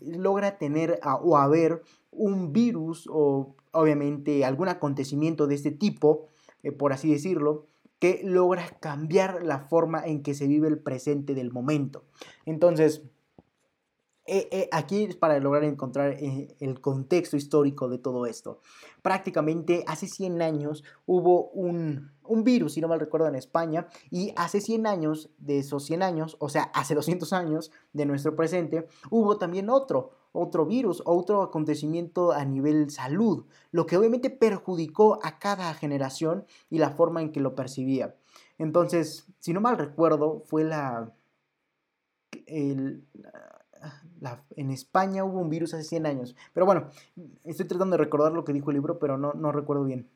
[0.00, 6.26] logra tener o haber un virus o obviamente algún acontecimiento de este tipo,
[6.76, 7.66] por así decirlo,
[8.04, 12.04] que logra cambiar la forma en que se vive el presente del momento.
[12.44, 13.02] Entonces,
[14.26, 18.60] eh, eh, aquí es para lograr encontrar eh, el contexto histórico de todo esto.
[19.02, 24.32] Prácticamente hace 100 años hubo un, un, virus, si no mal recuerdo, en España, y
[24.36, 28.88] hace 100 años de esos 100 años, o sea, hace 200 años de nuestro presente,
[29.10, 35.38] hubo también otro, otro virus, otro acontecimiento a nivel salud, lo que obviamente perjudicó a
[35.38, 38.16] cada generación y la forma en que lo percibía.
[38.56, 41.12] Entonces, si no mal recuerdo, fue la,
[44.56, 46.36] en España hubo un virus hace 100 años.
[46.52, 46.88] Pero bueno,
[47.44, 50.08] estoy tratando de recordar lo que dijo el libro, pero no, no recuerdo bien.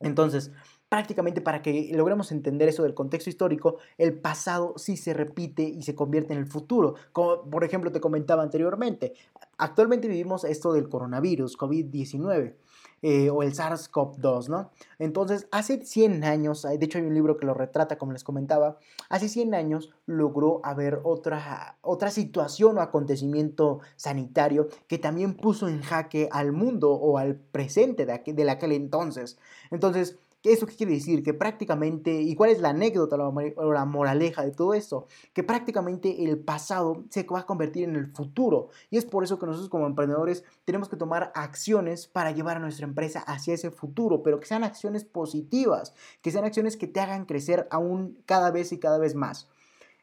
[0.00, 0.52] Entonces,
[0.88, 5.82] prácticamente para que logremos entender eso del contexto histórico, el pasado sí se repite y
[5.82, 6.94] se convierte en el futuro.
[7.12, 9.14] Como por ejemplo te comentaba anteriormente,
[9.58, 12.54] actualmente vivimos esto del coronavirus, COVID-19.
[13.02, 14.70] Eh, o el SARS-CoV-2, ¿no?
[14.98, 18.78] Entonces, hace 100 años, de hecho hay un libro que lo retrata, como les comentaba,
[19.10, 25.82] hace 100 años logró haber otra, otra situación o acontecimiento sanitario que también puso en
[25.82, 29.38] jaque al mundo o al presente de, aquel, de aquel entonces.
[29.70, 31.24] Entonces, ¿Eso qué quiere decir?
[31.24, 35.08] Que prácticamente, ¿y cuál es la anécdota o la moraleja de todo esto?
[35.32, 38.68] Que prácticamente el pasado se va a convertir en el futuro.
[38.90, 42.60] Y es por eso que nosotros como emprendedores tenemos que tomar acciones para llevar a
[42.60, 47.00] nuestra empresa hacia ese futuro, pero que sean acciones positivas, que sean acciones que te
[47.00, 49.48] hagan crecer aún cada vez y cada vez más.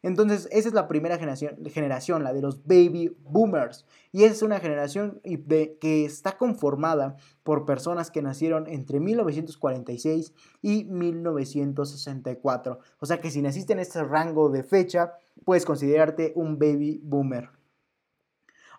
[0.04, 3.86] Entonces, esa es la primera generación, generación, la de los baby boomers.
[4.12, 12.80] Y es una generación que está conformada por personas que nacieron entre 1946 y 1964.
[13.00, 15.14] O sea que si naciste en este rango de fecha,
[15.46, 17.50] puedes considerarte un baby boomer.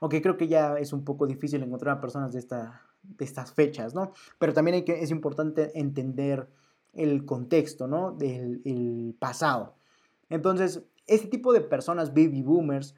[0.01, 3.51] Aunque creo que ya es un poco difícil encontrar a personas de, esta, de estas
[3.51, 4.13] fechas, ¿no?
[4.39, 6.51] Pero también hay que, es importante entender
[6.93, 8.13] el contexto, ¿no?
[8.13, 9.77] Del pasado.
[10.29, 12.95] Entonces, este tipo de personas, baby boomers,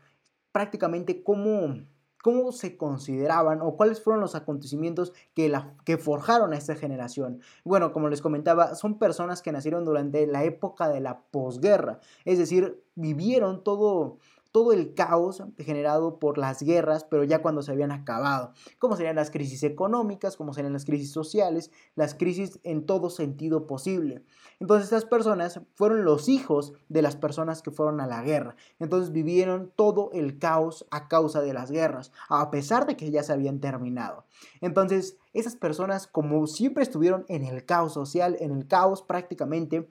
[0.52, 1.76] prácticamente cómo,
[2.22, 7.40] cómo se consideraban o cuáles fueron los acontecimientos que, la, que forjaron a esta generación.
[7.64, 12.38] Bueno, como les comentaba, son personas que nacieron durante la época de la posguerra, es
[12.38, 14.18] decir, vivieron todo
[14.56, 19.16] todo el caos generado por las guerras, pero ya cuando se habían acabado, como serían
[19.16, 24.24] las crisis económicas, como serían las crisis sociales, las crisis en todo sentido posible.
[24.58, 29.12] Entonces estas personas fueron los hijos de las personas que fueron a la guerra, entonces
[29.12, 33.34] vivieron todo el caos a causa de las guerras, a pesar de que ya se
[33.34, 34.24] habían terminado.
[34.62, 39.90] Entonces esas personas, como siempre estuvieron en el caos social, en el caos prácticamente,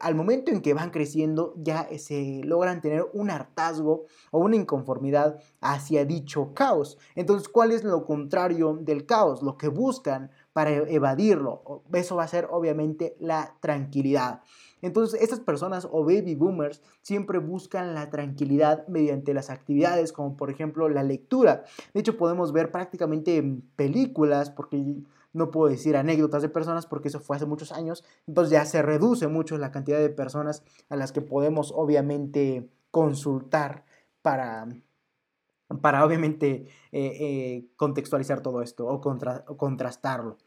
[0.00, 5.40] al momento en que van creciendo ya se logran tener un hartazgo o una inconformidad
[5.60, 6.98] hacia dicho caos.
[7.14, 9.42] Entonces, ¿cuál es lo contrario del caos?
[9.42, 11.82] Lo que buscan para evadirlo.
[11.92, 14.42] Eso va a ser obviamente la tranquilidad.
[14.82, 20.50] Entonces, estas personas o baby boomers siempre buscan la tranquilidad mediante las actividades como por
[20.50, 21.64] ejemplo la lectura.
[21.94, 23.42] De hecho, podemos ver prácticamente
[23.76, 24.96] películas, porque
[25.38, 28.82] no puedo decir anécdotas de personas porque eso fue hace muchos años, entonces ya se
[28.82, 33.84] reduce mucho la cantidad de personas a las que podemos obviamente consultar
[34.22, 34.68] para,
[35.80, 40.38] para obviamente eh, eh, contextualizar todo esto o, o, contrastarlo.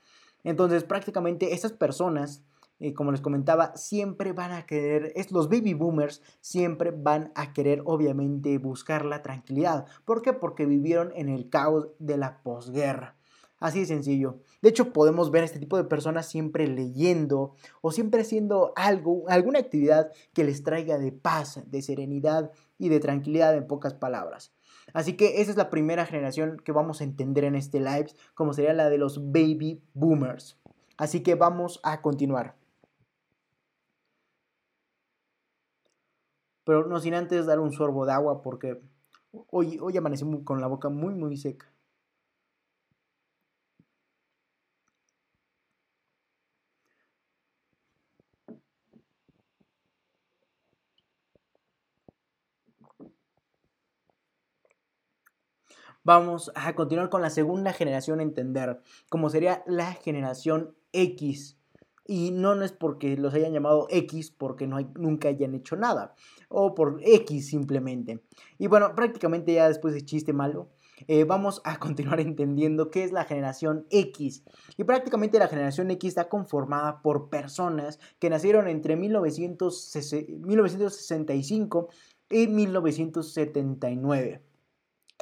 [0.44, 2.44] Entonces prácticamente estas personas,
[2.80, 7.54] eh, como les comentaba, siempre van a querer, es, los baby boomers siempre van a
[7.54, 9.86] querer obviamente buscar la tranquilidad.
[10.06, 10.34] ¿Por qué?
[10.34, 13.16] Porque vivieron en el caos de la posguerra.
[13.62, 14.40] Así de sencillo.
[14.64, 19.24] De hecho, podemos ver a este tipo de personas siempre leyendo o siempre haciendo algo,
[19.30, 24.52] alguna actividad que les traiga de paz, de serenidad y de tranquilidad en pocas palabras.
[24.94, 28.54] Así que esa es la primera generación que vamos a entender en este live, como
[28.54, 30.60] sería la de los baby boomers.
[30.98, 32.56] Así que vamos a continuar.
[36.64, 38.82] Pero no sin antes dar un sorbo de agua porque
[39.52, 41.71] hoy, hoy amanecí con la boca muy muy seca.
[56.14, 61.58] Vamos a continuar con la segunda generación a entender, como sería la generación X.
[62.06, 66.14] Y no, no es porque los hayan llamado X porque no nunca hayan hecho nada.
[66.50, 68.22] O por X simplemente.
[68.58, 70.68] Y bueno, prácticamente ya después de chiste malo,
[71.08, 74.44] eh, vamos a continuar entendiendo qué es la generación X.
[74.76, 81.88] Y prácticamente la generación X está conformada por personas que nacieron entre 1965
[82.30, 84.51] y 1979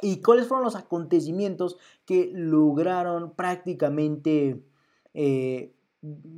[0.02, 4.62] y cuáles fueron los acontecimientos que lograron prácticamente,
[5.14, 5.74] eh,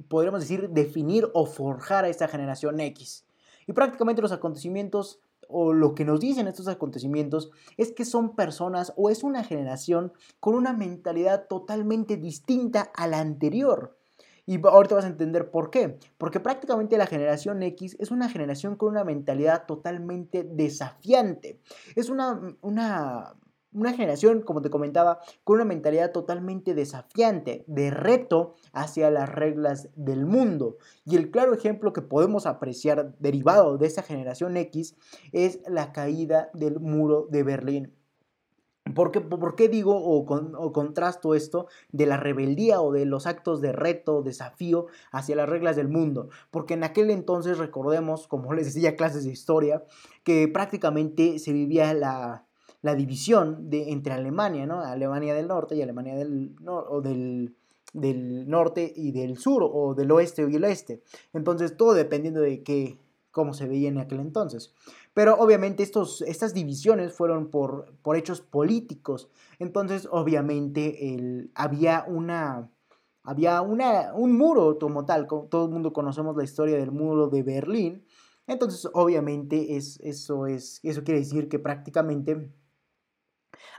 [0.08, 3.24] podríamos decir, definir o forjar a esta generación X.
[3.66, 8.92] Y prácticamente los acontecimientos o lo que nos dicen estos acontecimientos es que son personas
[8.96, 13.96] o es una generación con una mentalidad totalmente distinta a la anterior.
[14.44, 15.98] Y ahorita vas a entender por qué.
[16.18, 21.60] Porque prácticamente la generación X es una generación con una mentalidad totalmente desafiante.
[21.94, 23.36] Es una, una
[23.72, 29.88] una generación, como te comentaba, con una mentalidad totalmente desafiante, de reto hacia las reglas
[29.96, 30.76] del mundo.
[31.04, 34.96] Y el claro ejemplo que podemos apreciar derivado de esa generación X
[35.32, 37.94] es la caída del muro de Berlín.
[38.94, 43.26] ¿Por qué, por qué digo o, o, contrasto esto de la rebeldía o de los
[43.26, 46.30] actos de reto, desafío hacia las reglas del mundo?
[46.50, 49.84] Porque en aquel entonces recordemos, como les decía, clases de historia,
[50.24, 52.44] que prácticamente se vivía la,
[52.82, 54.80] la división de, entre Alemania, ¿no?
[54.80, 57.54] Alemania del norte y Alemania del, o del,
[57.92, 61.02] del norte y del sur, o del oeste y el este.
[61.32, 62.98] Entonces, todo dependiendo de qué,
[63.30, 64.74] cómo se veía en aquel entonces.
[65.14, 69.28] Pero obviamente estos, estas divisiones fueron por, por hechos políticos.
[69.58, 72.70] Entonces, obviamente, el, había una
[73.24, 77.44] había una, un muro como tal, todo el mundo conocemos la historia del muro de
[77.44, 78.04] Berlín,
[78.48, 82.50] entonces obviamente es, eso, es, eso quiere decir que prácticamente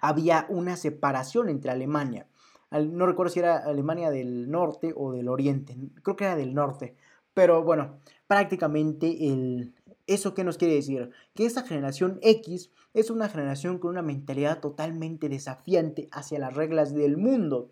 [0.02, 2.28] había una separación entre Alemania.
[2.72, 6.96] No recuerdo si era Alemania del norte o del oriente, creo que era del norte.
[7.34, 9.74] Pero bueno, prácticamente el,
[10.06, 11.12] ¿Eso qué nos quiere decir?
[11.34, 16.94] Que esta generación X es una generación con una mentalidad totalmente desafiante hacia las reglas
[16.94, 17.72] del mundo.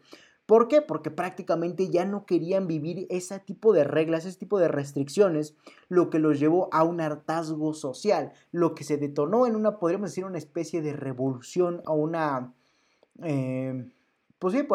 [0.52, 0.82] ¿Por qué?
[0.82, 5.56] Porque prácticamente ya no querían vivir ese tipo de reglas, ese tipo de restricciones,
[5.88, 10.10] lo que los llevó a un hartazgo social, lo que se detonó en una, podríamos
[10.10, 12.54] decir, una especie de revolución o una...
[13.24, 13.94] Eh,
[14.40, 14.68] pues, sí,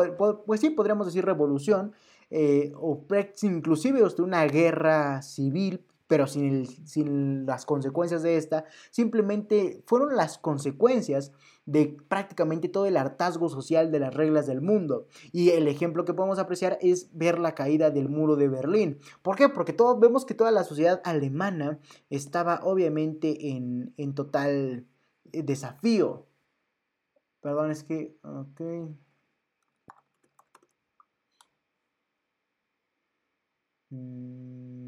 [0.47, 1.93] pues sí, podríamos decir revolución,
[2.31, 3.05] eh, o
[3.43, 11.33] inclusive una guerra civil pero sin, sin, las consecuencias de esta, simplemente fueron las consecuencias
[11.65, 15.07] de prácticamente todo el hartazgo social de las reglas del mundo.
[15.33, 18.99] Y el ejemplo que podemos apreciar es ver la caída del muro de Berlín.
[19.23, 19.49] ¿Por qué?
[19.49, 24.87] Porque todos vemos que toda la sociedad alemana estaba obviamente en, en total
[25.33, 26.27] eh, desafío.
[27.41, 28.17] Perdón, es que...
[28.23, 28.97] Okay.
[33.91, 34.86] Mm.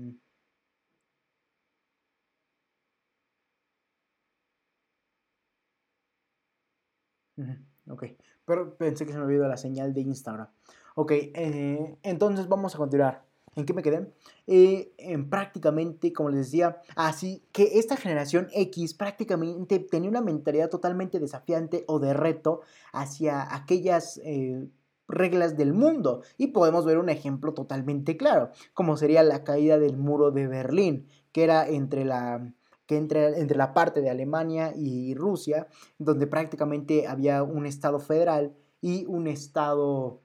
[7.89, 8.05] Ok,
[8.45, 10.49] pero pensé que se me olvidó la señal de Instagram.
[10.95, 13.25] Ok, eh, entonces vamos a continuar.
[13.55, 14.13] ¿En qué me quedé?
[14.47, 20.71] Eh, en prácticamente, como les decía, así que esta generación X prácticamente tenía una mentalidad
[20.71, 22.61] totalmente desafiante o de reto
[22.93, 24.69] hacia aquellas eh,
[25.09, 26.23] reglas del mundo.
[26.37, 31.09] Y podemos ver un ejemplo totalmente claro, como sería la caída del muro de Berlín,
[31.33, 32.53] que era entre la,
[32.89, 35.69] que entre, entre la parte de Alemania y Rusia,
[35.99, 40.23] donde prácticamente había un estado federal y un estado...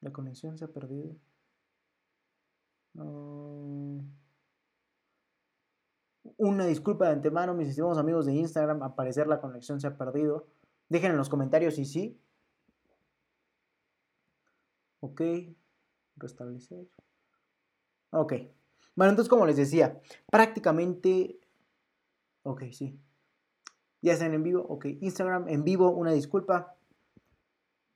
[0.00, 1.14] La conexión se ha perdido.
[6.38, 9.96] Una disculpa de antemano, mis estimados amigos de Instagram, al parecer la conexión se ha
[9.96, 10.48] perdido.
[10.88, 12.20] Dejen en los comentarios si sí
[15.00, 15.22] Ok.
[16.16, 16.86] Restablecer.
[18.10, 18.34] Ok.
[18.94, 21.38] Bueno, entonces como les decía, prácticamente...
[22.42, 22.98] Ok, sí.
[24.02, 24.64] Ya están en vivo.
[24.68, 24.86] Ok.
[25.00, 26.76] Instagram en vivo, una disculpa.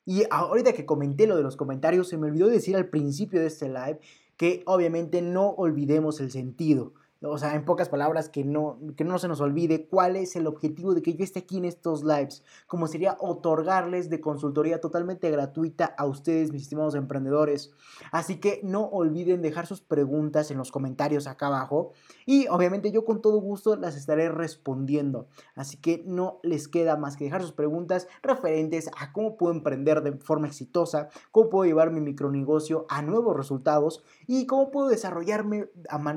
[0.05, 3.47] Y ahorita que comenté lo de los comentarios, se me olvidó decir al principio de
[3.47, 4.01] este live
[4.37, 6.95] que obviamente no olvidemos el sentido
[7.25, 10.47] o sea, en pocas palabras, que no, que no se nos olvide cuál es el
[10.47, 15.31] objetivo de que yo esté aquí en estos lives, como sería otorgarles de consultoría totalmente
[15.31, 17.73] gratuita a ustedes, mis estimados emprendedores.
[18.13, 21.93] Así que no olviden dejar sus preguntas en los comentarios acá abajo
[22.27, 25.27] y obviamente yo con todo gusto las estaré respondiendo.
[25.55, 30.03] Así que no les queda más que dejar sus preguntas referentes a cómo puedo emprender
[30.03, 35.69] de forma exitosa, cómo puedo llevar mi micronegocio a nuevos resultados y cómo puedo desarrollarme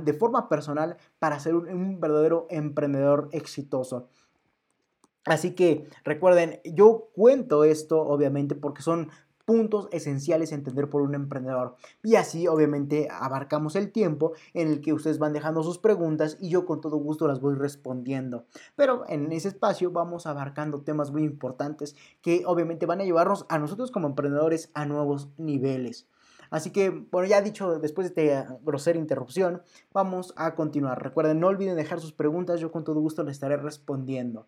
[0.04, 4.10] de forma personal para ser un, verdadero emprendedor exitoso.
[5.26, 9.10] Así que recuerden, yo cuento esto obviamente porque son
[9.48, 11.78] puntos esenciales a entender por un emprendedor.
[12.04, 16.50] Y así obviamente abarcamos el tiempo en el que ustedes van dejando sus preguntas y
[16.50, 18.46] yo con todo gusto las voy respondiendo.
[18.76, 23.58] Pero en ese espacio vamos abarcando temas muy importantes que obviamente van a llevarnos a
[23.58, 26.10] nosotros como emprendedores a nuevos niveles.
[26.50, 31.02] Así que, bueno, ya dicho después de esta grosera interrupción, vamos a continuar.
[31.02, 34.48] Recuerden, no olviden dejar sus preguntas, yo con todo gusto les estaré respondiendo.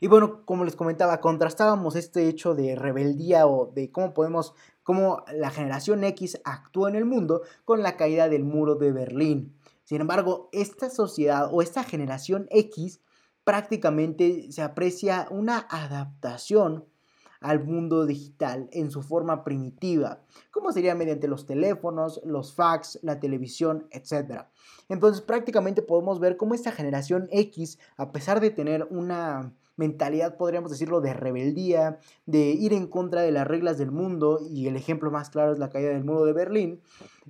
[0.00, 5.24] Y bueno, como les comentaba, contrastábamos este hecho de rebeldía o de cómo podemos, cómo
[5.32, 9.56] la generación X actúa en el mundo con la caída del muro de Berlín.
[9.84, 13.00] Sin embargo, esta sociedad o esta generación X
[13.44, 16.84] prácticamente se aprecia una adaptación
[17.40, 23.18] al mundo digital en su forma primitiva, como sería mediante los teléfonos, los fax, la
[23.18, 24.44] televisión, etc.
[24.88, 30.70] Entonces prácticamente podemos ver cómo esta generación X, a pesar de tener una mentalidad, podríamos
[30.70, 35.10] decirlo, de rebeldía, de ir en contra de las reglas del mundo, y el ejemplo
[35.10, 36.82] más claro es la caída del muro de Berlín,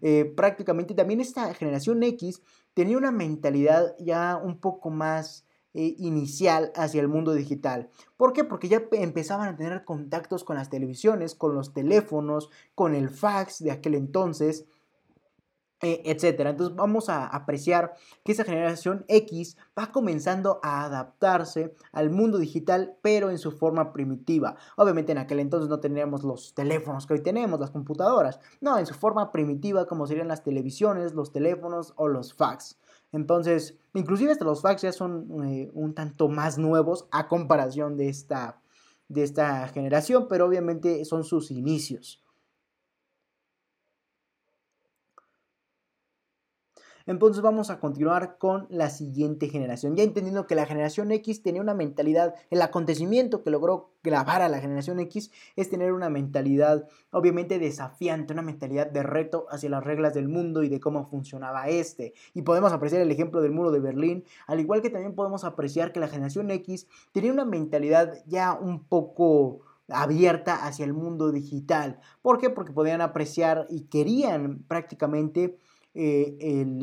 [0.03, 2.43] eh, prácticamente también esta generación X
[2.75, 7.91] tenía una mentalidad ya un poco más eh, inicial hacia el mundo digital.
[8.17, 8.45] ¿Por qué?
[8.45, 13.63] Porque ya empezaban a tener contactos con las televisiones, con los teléfonos, con el fax
[13.63, 14.67] de aquel entonces.
[15.83, 16.51] Eh, etcétera.
[16.51, 22.99] Entonces vamos a apreciar que esa generación X va comenzando a adaptarse al mundo digital,
[23.01, 24.57] pero en su forma primitiva.
[24.77, 28.41] Obviamente en aquel entonces no teníamos los teléfonos que hoy tenemos, las computadoras.
[28.61, 32.80] No, en su forma primitiva, como serían las televisiones, los teléfonos o los fax.
[33.13, 38.09] Entonces, inclusive hasta los fax ya son eh, un tanto más nuevos a comparación de
[38.09, 38.63] esta,
[39.09, 42.23] de esta generación, pero obviamente son sus inicios.
[47.11, 49.97] Entonces vamos a continuar con la siguiente generación.
[49.97, 54.49] Ya entendiendo que la generación X tenía una mentalidad, el acontecimiento que logró grabar a
[54.49, 59.83] la generación X es tener una mentalidad obviamente desafiante, una mentalidad de reto hacia las
[59.83, 62.15] reglas del mundo y de cómo funcionaba este.
[62.33, 65.91] Y podemos apreciar el ejemplo del muro de Berlín, al igual que también podemos apreciar
[65.91, 71.99] que la generación X tenía una mentalidad ya un poco abierta hacia el mundo digital.
[72.23, 72.51] ¿Por qué?
[72.51, 75.59] Porque podían apreciar y querían prácticamente
[75.95, 76.37] eh,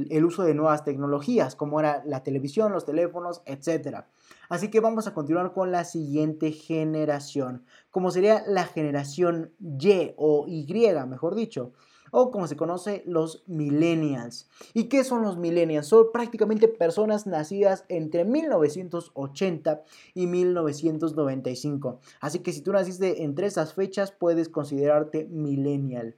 [0.09, 4.05] el, uso de nuevas tecnologías, como era la televisión, los teléfonos, etc.
[4.49, 10.45] Así que vamos a continuar con la siguiente generación, como sería la generación Y o
[10.47, 10.67] Y,
[11.07, 11.73] mejor dicho
[12.11, 14.49] o como se conoce los millennials.
[14.73, 15.87] ¿Y qué son los millennials?
[15.87, 19.83] Son prácticamente personas nacidas entre 1980
[20.13, 21.99] y 1995.
[22.19, 26.15] Así que si tú naciste entre esas fechas puedes considerarte millennial.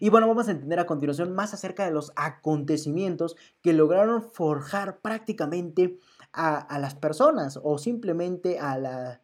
[0.00, 5.00] Y bueno, vamos a entender a continuación más acerca de los acontecimientos que lograron forjar
[5.00, 5.98] prácticamente
[6.32, 9.20] a, las personas o simplemente a la,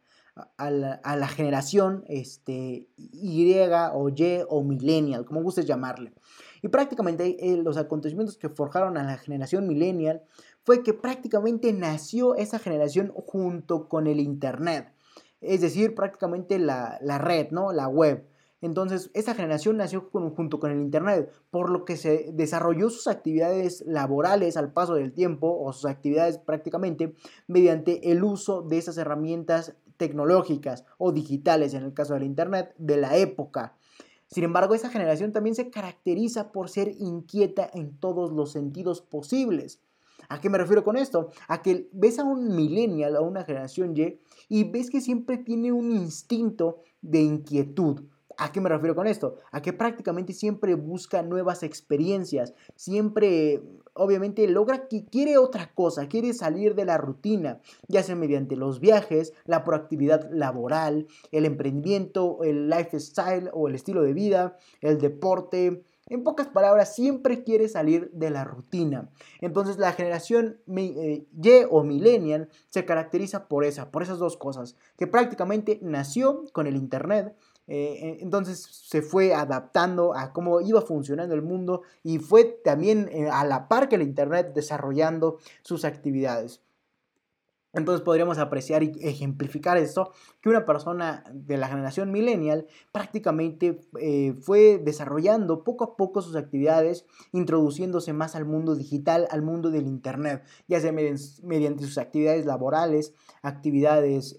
[0.57, 0.69] a
[1.15, 3.53] la, generación este, Y
[3.93, 6.13] o Y o millennial, como gustes llamarle.
[6.61, 10.23] Y prácticamente eh, los acontecimientos que forjaron a la generación millennial
[10.63, 14.93] fue que prácticamente nació esa generación junto con el Internet.
[15.41, 17.71] Es decir, prácticamente la, la red, ¿no?
[17.71, 18.27] La web.
[18.61, 23.83] Entonces, esa generación nació junto con el Internet, por lo que se desarrolló sus actividades
[23.87, 27.15] laborales al paso del tiempo, o sus actividades prácticamente,
[27.47, 32.97] mediante el uso de esas herramientas tecnológicas o digitales, en el caso del Internet, de
[32.97, 33.75] la época.
[34.27, 39.81] Sin embargo, esa generación también se caracteriza por ser inquieta en todos los sentidos posibles.
[40.29, 41.29] ¿A qué me refiero con esto?
[41.49, 45.73] A que ves a un millennial, a una generación Y, y ves que siempre tiene
[45.73, 48.03] un instinto de inquietud.
[48.41, 49.35] ¿A qué me refiero con esto?
[49.51, 53.61] A que prácticamente siempre busca nuevas experiencias, siempre
[53.93, 58.79] obviamente logra que quiere otra cosa, quiere salir de la rutina, ya sea mediante los
[58.79, 65.83] viajes, la proactividad laboral, el emprendimiento, el lifestyle o el estilo de vida, el deporte,
[66.11, 69.09] en pocas palabras, siempre quiere salir de la rutina.
[69.39, 74.75] Entonces la generación eh, Y o millennial se caracteriza por esa, por esas dos cosas,
[74.97, 77.33] que prácticamente nació con el Internet,
[77.67, 83.29] eh, entonces se fue adaptando a cómo iba funcionando el mundo y fue también eh,
[83.29, 86.61] a la par que el Internet desarrollando sus actividades.
[87.73, 94.33] Entonces podríamos apreciar y ejemplificar esto, que una persona de la generación millennial prácticamente eh,
[94.41, 99.87] fue desarrollando poco a poco sus actividades, introduciéndose más al mundo digital, al mundo del
[99.87, 104.37] Internet, ya sea mediante, sus actividades laborales, actividades,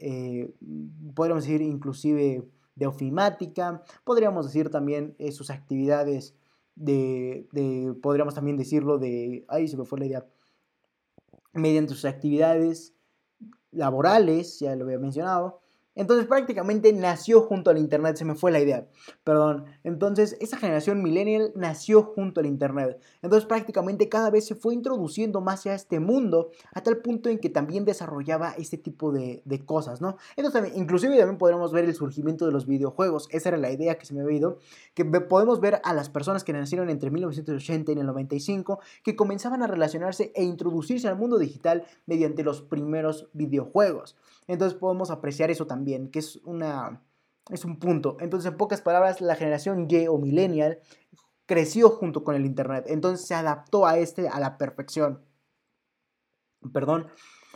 [1.14, 2.45] podríamos decir inclusive
[2.83, 6.35] de ofimática, podríamos decir también eh, sus actividades
[6.74, 7.47] de,
[8.03, 10.26] podríamos también decirlo de, ahí se me fue la idea,
[11.53, 12.95] mediante sus actividades
[13.70, 15.62] laborales, ya lo había mencionado,
[15.95, 18.86] entonces prácticamente nació junto al Internet, se me fue la idea,
[19.24, 19.66] perdón.
[19.84, 22.99] Entonces esa generación millennial nació junto al Internet.
[23.20, 27.38] Entonces prácticamente cada vez se fue introduciendo más a este mundo a tal punto en
[27.38, 30.16] que también desarrollaba este tipo de, cosas, ¿no?
[30.36, 33.28] Entonces también, inclusive también podremos ver el surgimiento de los videojuegos.
[33.30, 34.59] Esa era la idea que se me había ido,
[34.95, 39.62] que podemos ver a las personas que nacieron entre 1980 y el 95 que comenzaban
[39.62, 44.16] a relacionarse e introducirse al mundo digital mediante los primeros videojuegos.
[44.47, 47.03] Entonces podemos apreciar eso también, que es, una,
[47.51, 48.16] es un punto.
[48.20, 50.80] Entonces, en pocas palabras, la generación Y o millennial
[51.47, 52.86] creció junto con el Internet.
[52.88, 55.20] Entonces se adaptó a este a la perfección.
[56.72, 57.09] Perdón.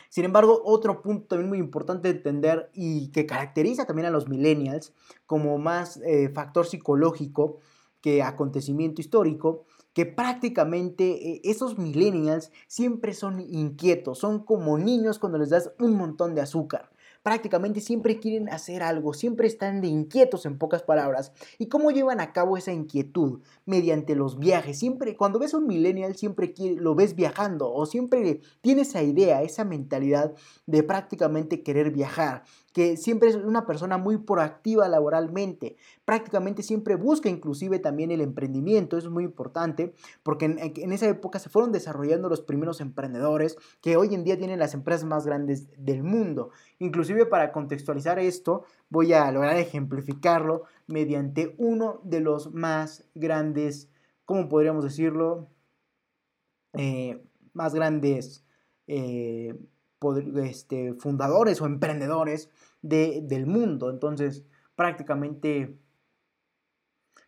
[0.08, 4.28] Sin embargo, otro punto también muy importante de entender y que caracteriza también a los
[4.28, 4.92] millennials
[5.26, 7.58] como más eh, factor psicológico
[8.00, 9.64] que acontecimiento histórico,
[9.96, 15.96] que prácticamente eh, esos millennials siempre son inquietos, son como niños cuando les das un
[15.96, 16.90] montón de azúcar
[17.26, 21.32] prácticamente siempre quieren hacer algo, siempre están de inquietos en pocas palabras.
[21.58, 23.40] ¿Y cómo llevan a cabo esa inquietud?
[23.64, 24.78] Mediante los viajes.
[24.78, 29.42] Siempre, cuando ves a un millennial, siempre lo ves viajando o siempre tiene esa idea,
[29.42, 30.34] esa mentalidad
[30.66, 32.44] de prácticamente querer viajar
[32.76, 38.98] que siempre es una persona muy proactiva laboralmente, prácticamente siempre busca inclusive también el emprendimiento,
[38.98, 43.96] eso es muy importante, porque en, esa época se fueron desarrollando los primeros emprendedores que
[43.96, 46.50] hoy en día tienen las empresas más grandes del mundo.
[46.78, 53.88] Inclusive para contextualizar esto, voy a lograr ejemplificarlo mediante uno de los más grandes,
[54.26, 55.48] ¿cómo podríamos decirlo?
[56.74, 57.24] Eh,
[57.54, 58.44] más grandes
[58.86, 59.54] eh,
[60.42, 62.50] este, fundadores o emprendedores
[62.82, 63.90] del mundo.
[63.90, 64.44] Entonces,
[64.74, 65.78] prácticamente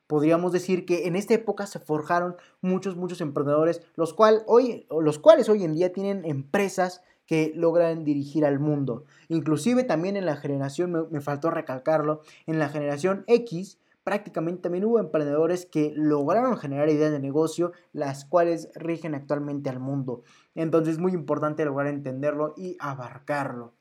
[0.06, 5.18] podríamos decir que en esta época se forjaron muchos, muchos emprendedores, los, cual hoy, los
[5.18, 9.04] cuales hoy en día tienen empresas que logran dirigir al mundo.
[9.28, 14.98] Inclusive también en la generación, me faltó recalcarlo, en la generación X, prácticamente también hubo
[14.98, 20.22] emprendedores que lograron generar ideas de negocio, las cuales rigen actualmente al mundo.
[20.54, 23.74] Entonces es muy importante lograr entenderlo y abarcarlo.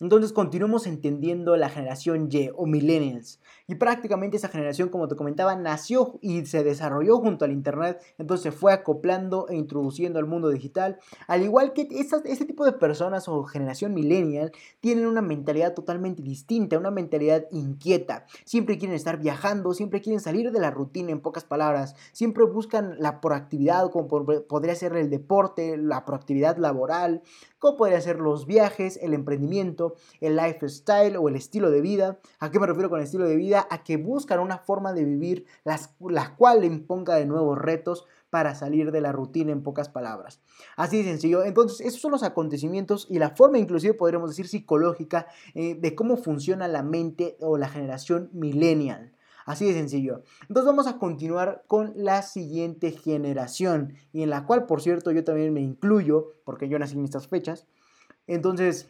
[0.00, 3.38] Entonces continuamos entendiendo la generación Y o millennials.
[3.66, 8.00] Y prácticamente esa generación, como te comentaba, nació y se desarrolló junto al Internet.
[8.16, 10.98] Entonces se fue acoplando e introduciendo al mundo digital.
[11.26, 16.78] Al igual que este tipo de personas o generación millennial tienen una mentalidad totalmente distinta,
[16.78, 18.24] una mentalidad inquieta.
[18.44, 21.94] Siempre quieren estar viajando, siempre quieren salir de la rutina en pocas palabras.
[22.12, 27.22] Siempre buscan la proactividad, como podría ser el deporte, la proactividad laboral,
[27.60, 32.18] como podría ser los viajes, el emprendimiento, el lifestyle o el estilo de vida.
[32.40, 33.68] ¿A qué me refiero con estilo de vida?
[33.70, 38.06] A que buscan una forma de vivir las, la cual le imponga de nuevos retos
[38.30, 40.40] para salir de la rutina en pocas palabras.
[40.76, 41.44] Así de sencillo.
[41.44, 46.16] Entonces, esos son los acontecimientos y la forma inclusive podríamos decir psicológica eh, de cómo
[46.16, 49.12] funciona la mente o la generación millennial.
[49.50, 50.22] Así de sencillo.
[50.42, 55.24] Entonces vamos a continuar con la siguiente generación y en la cual, por cierto, yo
[55.24, 57.66] también me incluyo porque yo nací en estas fechas.
[58.28, 58.86] Entonces,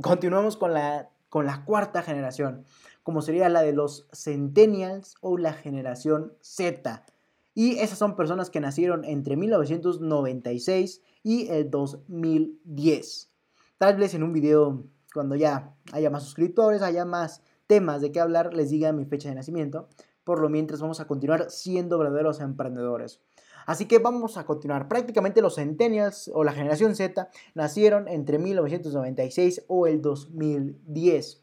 [0.00, 2.64] continuamos con la, con la cuarta generación.
[3.02, 7.04] como sería la de los Centennials o la generación Z.
[7.52, 13.32] Y esas son personas que nacieron entre 1996 y el 2010.
[13.78, 18.20] Tal vez en un video, cuando ya haya más suscriptores, haya más temas de qué
[18.20, 19.88] hablar, les diga mi fecha de nacimiento.
[20.24, 23.20] Por lo mientras vamos a continuar siendo verdaderos emprendedores.
[23.66, 24.88] Así que vamos a continuar.
[24.88, 31.42] Prácticamente los Centennials o la generación Z nacieron entre 1996 o el 2010.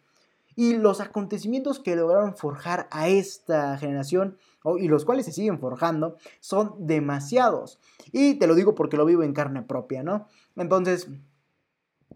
[0.56, 4.38] Y los acontecimientos que lograron forjar a esta generación
[4.80, 7.80] y los cuales se siguen forjando son demasiados.
[8.12, 10.28] Y te lo digo porque lo vivo en carne propia, ¿no?
[10.56, 11.08] Entonces,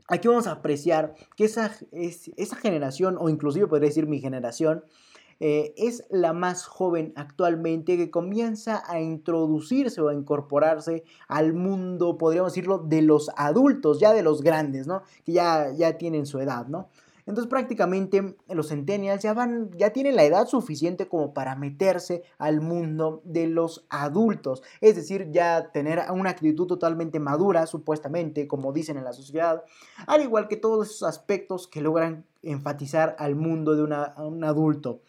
[0.08, 4.84] aquí vamos a apreciar que esa, esa generación, o inclusive podría decir mi generación,
[5.40, 12.18] eh, es la más joven actualmente que comienza a introducirse o a incorporarse al mundo,
[12.18, 15.02] podríamos decirlo, de los adultos, ya de los grandes, ¿no?
[15.26, 16.90] Que ya, ya tienen su edad, ¿no?
[17.26, 22.62] Entonces prácticamente los centennials ya van, ya tienen la edad suficiente como para meterse al
[22.62, 24.62] mundo de los adultos.
[24.80, 29.64] Es decir, ya tener una actitud totalmente madura, supuestamente, como dicen en la sociedad,
[30.06, 35.02] al igual que todos esos aspectos que logran enfatizar al mundo de un adulto.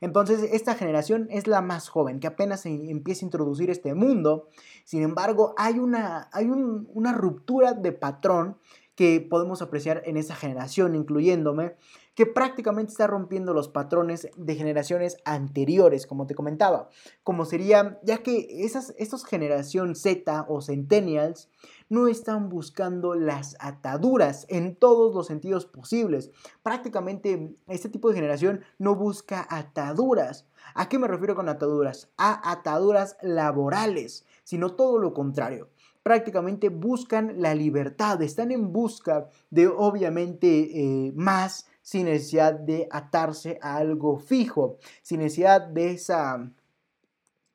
[0.00, 4.48] Entonces, esta generación es la más joven, que apenas empieza a introducir este mundo.
[4.84, 8.58] Sin embargo, hay una, hay una ruptura de patrón
[8.94, 11.76] que podemos apreciar en esa generación, incluyéndome,
[12.14, 16.88] que prácticamente está rompiendo los patrones de generaciones anteriores, como te comentaba,
[17.24, 21.48] como sería, ya que esas, estos generación Z o centennials
[21.88, 26.30] no están buscando las ataduras en todos los sentidos posibles.
[26.62, 30.46] Prácticamente este tipo de generación no busca ataduras.
[30.74, 32.10] ¿A qué me refiero con ataduras?
[32.16, 35.68] A ataduras laborales, sino todo lo contrario
[36.04, 43.58] prácticamente buscan la libertad, están en busca de obviamente eh, más sin necesidad de atarse
[43.62, 46.52] a algo fijo, sin necesidad de esa,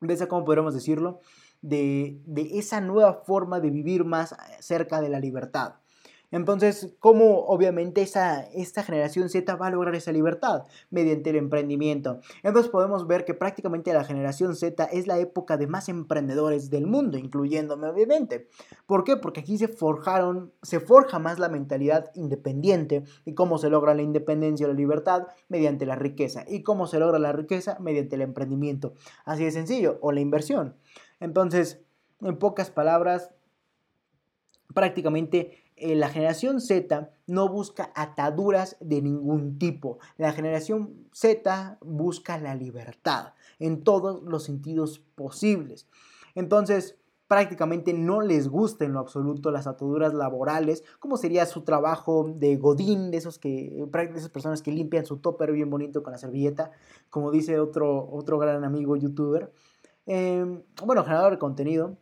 [0.02, 1.20] de esa, ¿cómo podríamos decirlo?
[1.62, 5.76] De, de esa nueva forma de vivir más cerca de la libertad.
[6.32, 10.64] Entonces, ¿cómo obviamente esa, esta generación Z va a lograr esa libertad?
[10.90, 12.20] Mediante el emprendimiento.
[12.44, 16.86] Entonces podemos ver que prácticamente la generación Z es la época de más emprendedores del
[16.86, 18.48] mundo, incluyéndome obviamente.
[18.86, 19.18] ¿Por qué?
[19.18, 24.02] Porque aquí se forjaron, se forja más la mentalidad independiente y cómo se logra la
[24.02, 28.22] independencia o la libertad mediante la riqueza y cómo se logra la riqueza mediante el
[28.22, 28.94] emprendimiento.
[29.26, 30.76] Así de sencillo, o la inversión.
[31.20, 31.82] Entonces,
[32.22, 33.32] en pocas palabras,
[34.74, 40.00] prácticamente eh, la generación Z no busca ataduras de ningún tipo.
[40.18, 45.88] La generación Z busca la libertad en todos los sentidos posibles.
[46.36, 47.00] Entonces,
[47.30, 52.58] prácticamente no les gusta en lo absoluto las ataduras laborales, como sería su trabajo de
[52.58, 56.72] godín, de, esos que, esas personas que limpian su topper bien bonito con la servilleta,
[57.12, 59.54] como dice otro, otro gran amigo youtuber.
[60.08, 61.98] Em, bueno, generador de contenido.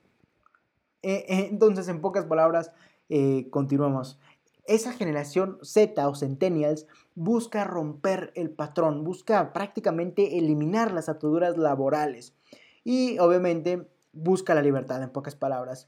[1.01, 2.71] Eh, eh, entonces, en pocas palabras,
[3.09, 4.19] eh, continuamos.
[4.65, 12.35] Esa generación Z o Centennials busca romper el patrón, busca prácticamente eliminar las ataduras laborales
[12.83, 15.87] y obviamente busca la libertad, en pocas palabras.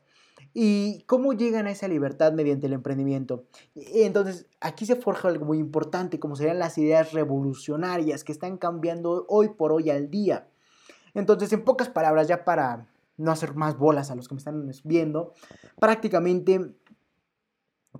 [0.53, 3.45] ¿Y cómo llegan a esa libertad mediante el emprendimiento?
[3.75, 9.25] Entonces, aquí se forja algo muy importante, como serían las ideas revolucionarias que están cambiando
[9.27, 10.47] hoy por hoy al día.
[11.13, 14.71] Entonces, en pocas palabras, ya para no hacer más bolas a los que me están
[14.85, 15.33] viendo,
[15.79, 16.73] prácticamente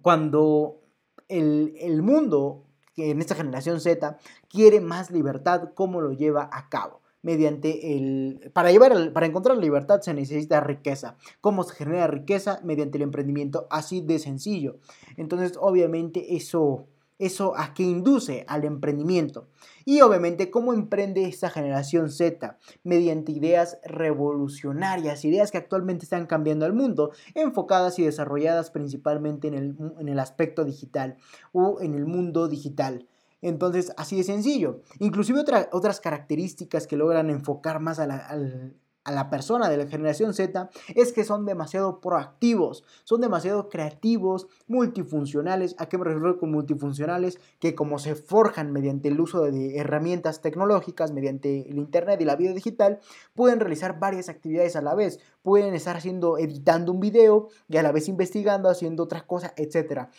[0.02, 0.82] cuando
[1.28, 2.66] el, mundo,
[2.96, 4.18] que en esta generación Z,
[4.50, 7.00] quiere más libertad, ¿cómo lo lleva a cabo?
[7.22, 11.18] mediante el para llevar para encontrar libertad se necesita riqueza.
[11.42, 12.62] ¿Cómo se genera riqueza?
[12.64, 14.80] Mediante el emprendimiento, así de sencillo.
[15.18, 16.88] Entonces, obviamente eso
[17.20, 18.46] ¿Eso a qué induce?
[18.48, 19.50] Al emprendimiento.
[19.86, 22.58] Y obviamente, ¿cómo emprende esta generación Z?
[22.84, 29.54] Mediante ideas revolucionarias, ideas que actualmente están cambiando el mundo, enfocadas y desarrolladas principalmente en
[29.54, 31.18] el, en el aspecto digital
[31.52, 33.06] o en el mundo digital.
[33.42, 34.82] Entonces, así de sencillo.
[35.00, 38.76] Inclusive otras características que logran enfocar más al,
[39.10, 44.48] a la persona de la generación Z es que son demasiado proactivos, son demasiado creativos,
[44.68, 45.76] multifuncionales.
[45.80, 47.40] ¿A qué me refiero con multifuncionales?
[47.60, 52.36] Que como se forjan mediante el uso de herramientas tecnológicas, mediante el Internet y la
[52.36, 53.00] vida digital,
[53.34, 55.20] pueden realizar varias actividades a la vez.
[55.42, 60.10] Pueden estar haciendo, editando un video y a la vez investigando, haciendo otra cosa, etc.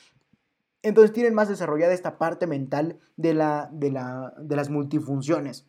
[0.82, 5.64] Entonces tienen más desarrollada esta parte mental de, la, de, la, de las multifunciones.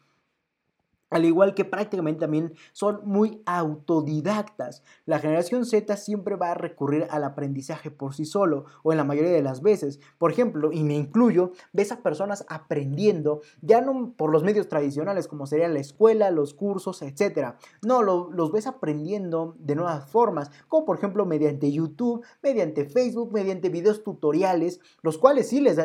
[1.12, 4.84] Al igual que prácticamente también son muy autodidactas.
[5.06, 9.04] La generación Z siempre va a recurrir al aprendizaje por sí solo o en la
[9.04, 10.00] mayoría de las veces.
[10.18, 15.28] Por ejemplo, y me incluyo, ves a personas aprendiendo ya no por los medios tradicionales
[15.28, 17.56] como sería la escuela, los cursos, etc.
[17.82, 23.70] No, los ves aprendiendo de nuevas formas, como por ejemplo mediante YouTube, mediante Facebook, mediante
[23.70, 25.78] videos tutoriales, los cuales sí les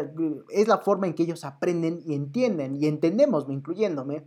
[0.51, 4.25] es la forma en que ellos aprenden y entienden y entendemos, me incluyéndome.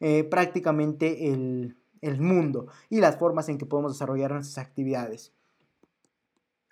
[0.00, 5.32] Eh, prácticamente el, el mundo y las formas en que podemos desarrollar nuestras actividades.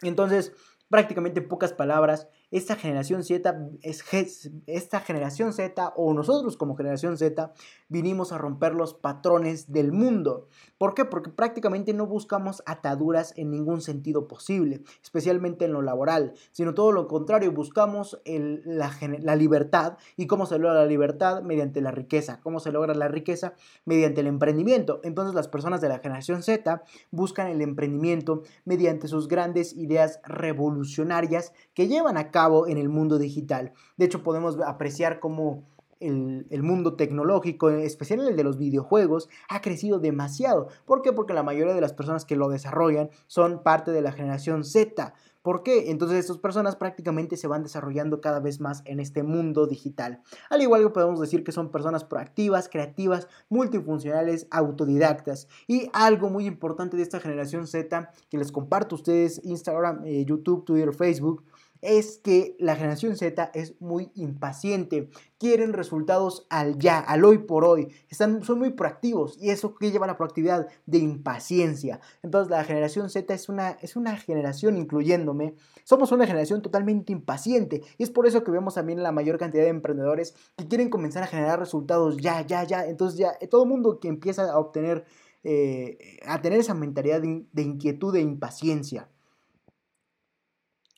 [0.02, 0.52] Entonces,
[0.88, 3.52] prácticamente en pocas palabras, esta generación Z,
[3.82, 7.52] es, esta generación Z o nosotros como generación Z
[7.88, 10.46] vinimos a romper los patrones del mundo.
[10.78, 11.04] ¿Por qué?
[11.04, 16.92] Porque prácticamente no buscamos ataduras en ningún sentido posible, especialmente en lo laboral, sino todo
[16.92, 22.38] lo contrario, buscamos la, la libertad y cómo se logra la libertad mediante la riqueza,
[22.40, 25.00] cómo se logra la riqueza mediante el emprendimiento.
[25.02, 31.52] Entonces las personas de la generación Z buscan el emprendimiento mediante sus grandes ideas revolucionarias
[31.74, 33.72] que llevan a cabo en el mundo digital.
[33.96, 35.64] De hecho, podemos apreciar cómo
[36.00, 40.68] el, mundo tecnológico, en especial el de los videojuegos, ha crecido demasiado.
[40.84, 41.12] ¿Por qué?
[41.12, 45.14] Porque la mayoría de las personas que lo desarrollan son parte de la generación Z.
[45.42, 45.90] ¿Por qué?
[45.90, 50.22] Entonces estas personas prácticamente se van desarrollando cada vez más en este mundo digital.
[50.48, 55.48] Al igual que podemos decir que son personas proactivas, creativas, multifuncionales, autodidactas.
[55.66, 60.24] Y algo muy importante de esta generación Z que les comparto a ustedes, Instagram, eh,
[60.24, 61.44] YouTube, Twitter, Facebook,
[61.84, 67.64] es que la generación Z es muy impaciente, quieren resultados al ya, al hoy por
[67.64, 72.00] hoy, Están, son muy proactivos y eso que lleva a la proactividad de impaciencia.
[72.22, 75.54] Entonces la generación Z es una, es una generación, incluyéndome,
[75.84, 79.64] somos una generación totalmente impaciente y es por eso que vemos también la mayor cantidad
[79.64, 82.86] de emprendedores que quieren comenzar a generar resultados ya, ya, ya.
[82.86, 85.04] Entonces ya todo el mundo que empieza a obtener,
[85.42, 89.08] eh, a tener esa mentalidad de, de inquietud, de impaciencia.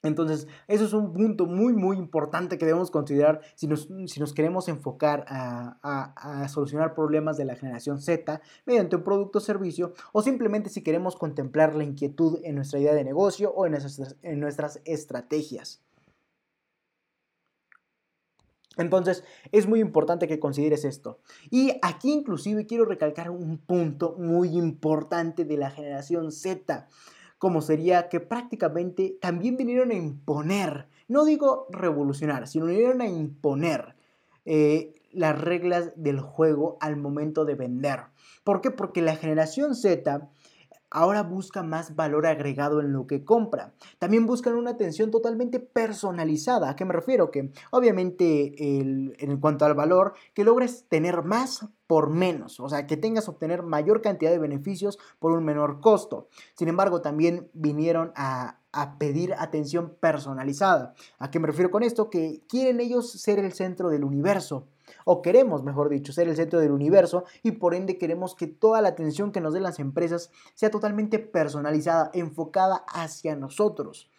[0.07, 4.33] Entonces, eso es un punto muy, muy importante que debemos considerar si nos, si nos
[4.33, 10.23] queremos enfocar a, solucionar problemas de la generación Z mediante un producto o servicio, o
[10.23, 14.41] simplemente si queremos contemplar la inquietud en nuestra idea de negocio o en nuestras, en
[14.41, 15.83] nuestras estrategias.
[18.77, 21.21] Entonces, es muy importante que consideres esto.
[21.51, 26.87] Y aquí inclusive quiero recalcar un punto muy importante de la generación Z
[27.39, 33.95] como sería que prácticamente también vinieron a imponer, no digo revolucionar, sino vinieron a imponer
[34.45, 38.01] eh, las reglas del juego al momento de vender.
[38.45, 38.70] ¿Por qué?
[38.70, 40.28] Porque la generación Z
[40.97, 43.74] ahora busca más valor agregado en lo que compra.
[43.99, 46.70] También buscan una atención totalmente personalizada.
[46.70, 47.30] ¿A qué me refiero?
[47.30, 52.97] Que obviamente en cuanto al valor, que logres tener más por menos, o sea, que
[52.97, 56.28] tengas obtener mayor cantidad de beneficios por un menor costo.
[56.55, 60.94] Sin embargo, también vinieron a, a pedir atención personalizada.
[61.18, 62.09] ¿A qué me refiero con esto?
[62.09, 64.66] Que quieren ellos ser el centro del universo
[65.09, 68.83] o queremos, mejor dicho, ser el centro del universo y por ende queremos que toda
[68.83, 74.11] la atención que nos den las empresas sea totalmente personalizada, enfocada hacia nosotros.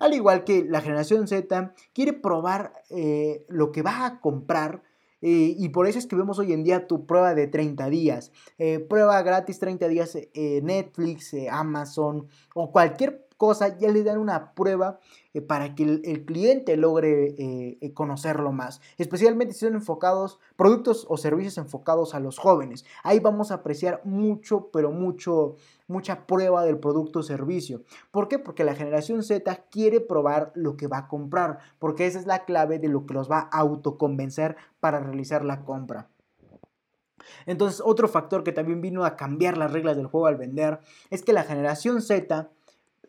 [0.00, 4.82] Al igual que la generación Z quiere probar eh, lo que va a comprar,
[5.20, 8.32] eh, y por eso es que vemos hoy en día tu prueba de 30 días.
[8.58, 12.26] Eh, prueba gratis 30 días Netflix, Amazon
[12.56, 15.00] o cualquier cosa, ya le dan una prueba
[15.34, 21.06] eh, para que el, cliente logre eh, eh, conocerlo más, especialmente si son enfocados, productos
[21.08, 22.84] o servicios enfocados a los jóvenes.
[23.02, 25.56] Ahí vamos a apreciar mucho, pero mucho,
[25.88, 27.82] mucha prueba del producto o servicio.
[28.12, 28.38] ¿Por qué?
[28.38, 32.44] Porque la generación Z quiere probar lo que va a comprar, porque esa es la
[32.44, 36.10] clave de lo que los va a autoconvencer para realizar la compra.
[37.46, 40.78] Entonces, otro factor que también vino a cambiar las reglas del juego al vender
[41.10, 42.52] es que la generación Z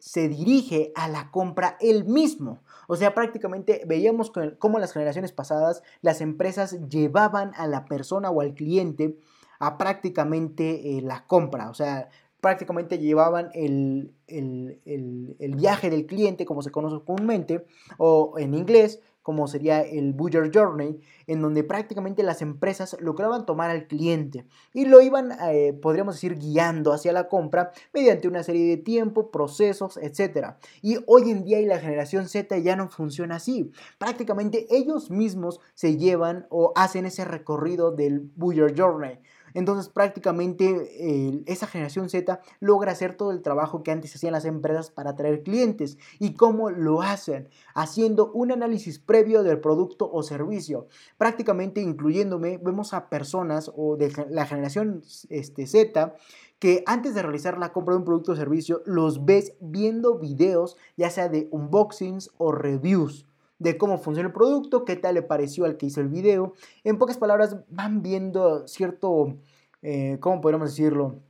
[0.04, 2.60] se dirige a la compra él mismo.
[2.89, 8.41] O sea, prácticamente veíamos cómo las generaciones pasadas las empresas llevaban a la persona o
[8.41, 9.18] al cliente
[9.60, 11.70] a prácticamente eh, la compra.
[11.70, 12.10] O sea,
[12.41, 17.66] prácticamente llevaban el, el, viaje del cliente, como se conoce comúnmente,
[17.97, 23.69] o en inglés, como sería el Buyer Journey, en donde prácticamente las empresas lograban tomar
[23.69, 28.67] al cliente y lo iban, eh, podríamos decir, guiando hacia la compra mediante una serie
[28.67, 30.55] de tiempo, procesos, etc.
[30.82, 33.71] Y hoy en día y la generación Z ya no funciona así.
[33.97, 39.19] Prácticamente ellos mismos se llevan o hacen ese recorrido del Buyer Journey.
[39.54, 44.91] Entonces prácticamente esa generación Z logra hacer todo el trabajo que antes hacían las empresas
[44.91, 45.97] para atraer clientes.
[46.20, 47.49] ¿Y cómo lo hacen?
[47.74, 50.88] Haciendo un análisis previo del producto o servicio.
[51.18, 56.16] Prácticamente incluyéndome, vemos a personas o de la generación este, Z
[56.60, 60.78] que antes de realizar la compra de un producto o servicio los ves viendo videos
[60.95, 63.26] ya sea de unboxings o reviews
[63.60, 66.54] de cómo funciona el producto, qué tal le pareció al que hizo el video.
[66.84, 69.38] En pocas palabras, van viendo cierto,
[69.82, 71.22] eh, ¿cómo podríamos decirlo?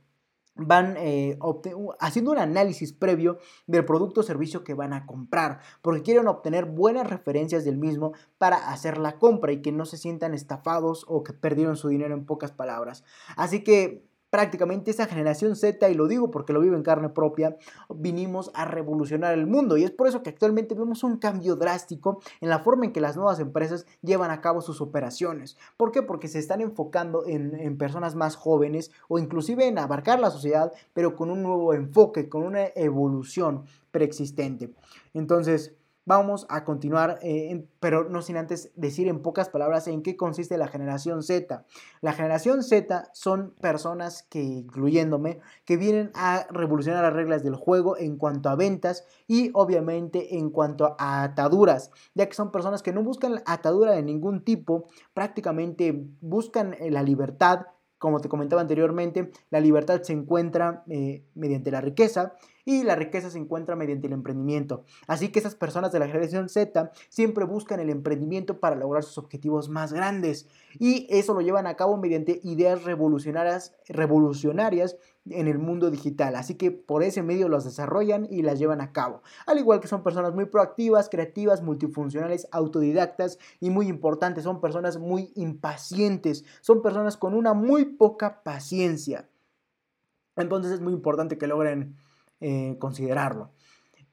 [0.56, 1.36] Van eh,
[1.98, 6.64] haciendo un análisis previo del producto o servicio que van a comprar, porque quieren obtener
[6.64, 11.24] buenas referencias del mismo para hacer la compra y que no se sientan estafados o
[11.24, 13.02] que perdieron su dinero en pocas palabras.
[13.36, 17.56] Así que prácticamente esa generación Z, y lo digo porque lo vivo en carne propia,
[17.88, 19.76] vinimos a revolucionar el mundo.
[19.76, 23.00] Y es por eso que actualmente vemos un cambio drástico en la forma en que
[23.00, 25.56] las nuevas empresas llevan a cabo sus operaciones.
[25.76, 26.02] ¿Por qué?
[26.02, 30.72] Porque se están enfocando en, en personas más jóvenes o inclusive en abarcar la sociedad,
[30.94, 34.74] pero con un nuevo enfoque, con una evolución preexistente.
[35.12, 35.76] Entonces,
[36.06, 40.58] Vamos a continuar, eh, pero no sin antes decir en pocas palabras en qué consiste
[40.58, 41.64] la generación Z.
[42.02, 47.96] La generación Z son personas que, incluyéndome, que vienen a revolucionar las reglas del juego
[47.96, 52.92] en cuanto a ventas y obviamente en cuanto a ataduras, ya que son personas que
[52.92, 57.60] no buscan atadura de ningún tipo, prácticamente buscan eh, la libertad,
[57.96, 62.34] como te comentaba anteriormente, la libertad se encuentra eh, mediante la riqueza
[62.64, 64.84] y la riqueza se encuentra mediante el emprendimiento.
[65.06, 69.18] Así que esas personas de la generación Z siempre buscan el emprendimiento para lograr sus
[69.18, 70.48] objetivos más grandes
[70.78, 74.96] y eso lo llevan a cabo mediante ideas revolucionarias, revolucionarias
[75.30, 76.36] en el mundo digital.
[76.36, 79.22] Así que por ese medio los desarrollan y las llevan a cabo.
[79.46, 84.98] Al igual que son personas muy proactivas, creativas, multifuncionales, autodidactas y muy importantes, son personas
[84.98, 89.28] muy impacientes, son personas con una muy poca paciencia.
[90.36, 91.96] Entonces es muy importante que logren
[92.40, 93.52] eh, considerarlo.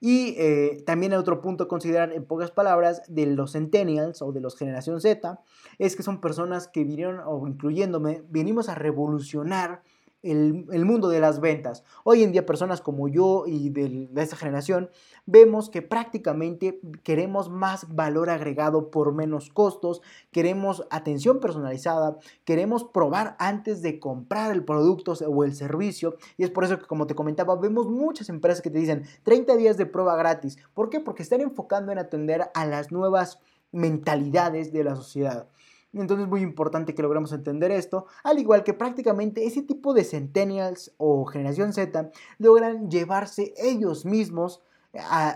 [0.04, 4.42] Y eh, también otro punto a considerar, en pocas palabras, de los centennials o de
[4.42, 5.40] los generación Z,
[5.78, 9.84] es que son personas que vinieron, o incluyéndome, venimos a revolucionar
[10.24, 11.84] el, mundo de las ventas.
[12.04, 14.90] Hoy en día personas como yo y de, de esta generación
[15.26, 20.02] vemos que prácticamente queremos más valor agregado por menos costos,
[20.32, 26.52] queremos atención personalizada, queremos probar antes de comprar el producto o el servicio y es
[26.52, 29.86] por eso que como te comentaba vemos muchas empresas que te dicen 30 días de
[29.86, 30.58] prueba gratis.
[30.74, 31.00] ¿Por qué?
[31.00, 33.40] Porque están enfocando en atender a las nuevas
[33.72, 35.48] mentalidades de la sociedad.
[35.94, 40.06] Entonces es muy importante que logremos entender esto, al igual que prácticamente ese tipo de
[40.06, 44.62] centennials o generación Z logran llevarse ellos mismos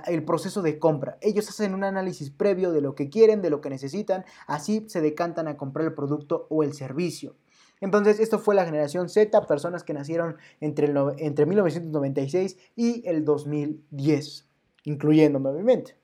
[0.08, 1.18] el proceso de compra.
[1.22, 5.02] Ellos hacen un análisis previo de lo que quieren, de lo que necesitan, así se
[5.02, 7.36] decantan a comprar el producto o el servicio.
[7.82, 14.48] Entonces, esto fue la generación Z, personas que nacieron entre, entre 1996 y el 2010,
[14.84, 15.98] incluyéndome obviamente.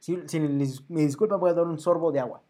[0.00, 2.42] Si, si me disculpan, voy a dar un sorbo de agua.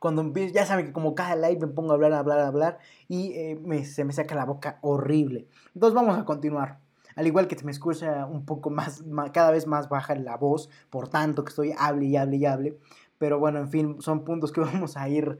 [0.00, 3.32] Cuando empiezo, ya saben que como cada live me pongo a hablar, hablar, hablar y
[3.34, 5.46] eh, se me saca la boca horrible.
[5.74, 6.80] Entonces vamos a continuar.
[7.16, 10.70] Al igual que se me escucha un poco más, cada vez más baja la voz,
[10.88, 12.78] por tanto que estoy hable y hable y hable.
[13.18, 15.38] Pero bueno, en fin, son puntos que vamos a ir,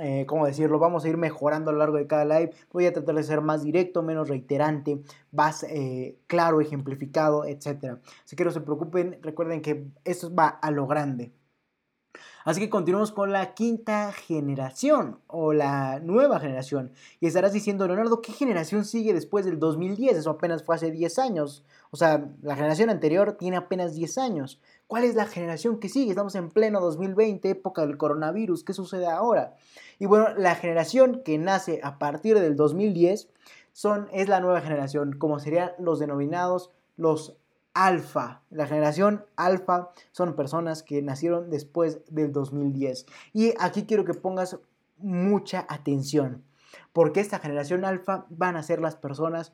[0.00, 0.80] eh, ¿cómo decirlo?
[0.80, 2.52] Vamos a ir mejorando a lo largo de cada live.
[2.72, 5.00] Voy a tratar de ser más directo, menos reiterante,
[5.30, 7.98] más eh, claro, ejemplificado, etc.
[8.24, 11.30] Así que no se preocupen, recuerden que esto va a lo grande.
[12.44, 16.92] Así que continuamos con la quinta generación o la nueva generación.
[17.20, 20.16] Y estarás diciendo, Leonardo, ¿qué generación sigue después del 2010?
[20.16, 21.64] Eso apenas fue hace 10 años.
[21.90, 24.60] O sea, la generación anterior tiene apenas 10 años.
[24.86, 26.10] ¿Cuál es la generación que sigue?
[26.10, 28.64] Estamos en pleno 2020, época del coronavirus.
[28.64, 29.54] ¿Qué sucede ahora?
[29.98, 33.28] Y bueno, la generación que nace a partir del 2010
[33.72, 37.36] son, es la nueva generación, como serían los denominados los
[37.74, 38.42] alfa.
[38.50, 43.06] La generación alfa son personas que nacieron después del 2010.
[43.32, 44.58] Y aquí quiero que pongas
[44.98, 46.44] mucha atención,
[46.92, 49.52] porque esta generación alfa van a ser las personas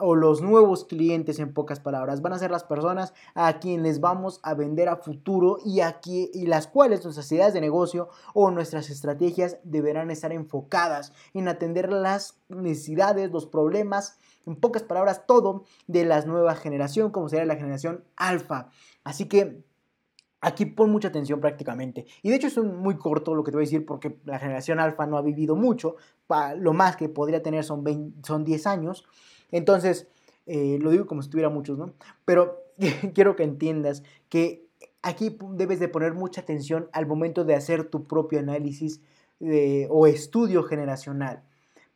[0.00, 4.40] o los nuevos clientes en pocas palabras van a ser las personas a quienes vamos
[4.42, 8.90] a vender a futuro y aquí y las cuales nuestras ideas de negocio o nuestras
[8.90, 16.04] estrategias deberán estar enfocadas en atender las necesidades, los problemas, en pocas palabras todo de
[16.04, 18.68] la nueva generación como sería la generación alfa.
[19.04, 19.64] Así que
[20.42, 22.06] Aquí pon mucha atención prácticamente.
[22.22, 24.78] Y de hecho es muy corto lo que te voy a decir porque la generación
[24.78, 25.96] alfa no ha vivido mucho.
[26.58, 29.04] Lo más que podría tener son, son 10 años.
[29.50, 30.08] Entonces,
[30.46, 31.92] eh, lo digo como si tuviera muchos, ¿no?
[32.24, 32.64] Pero
[33.14, 34.66] quiero que entiendas que
[35.02, 39.00] aquí debes de poner mucha atención al momento de hacer tu propio análisis
[39.90, 41.42] o estudio generacional.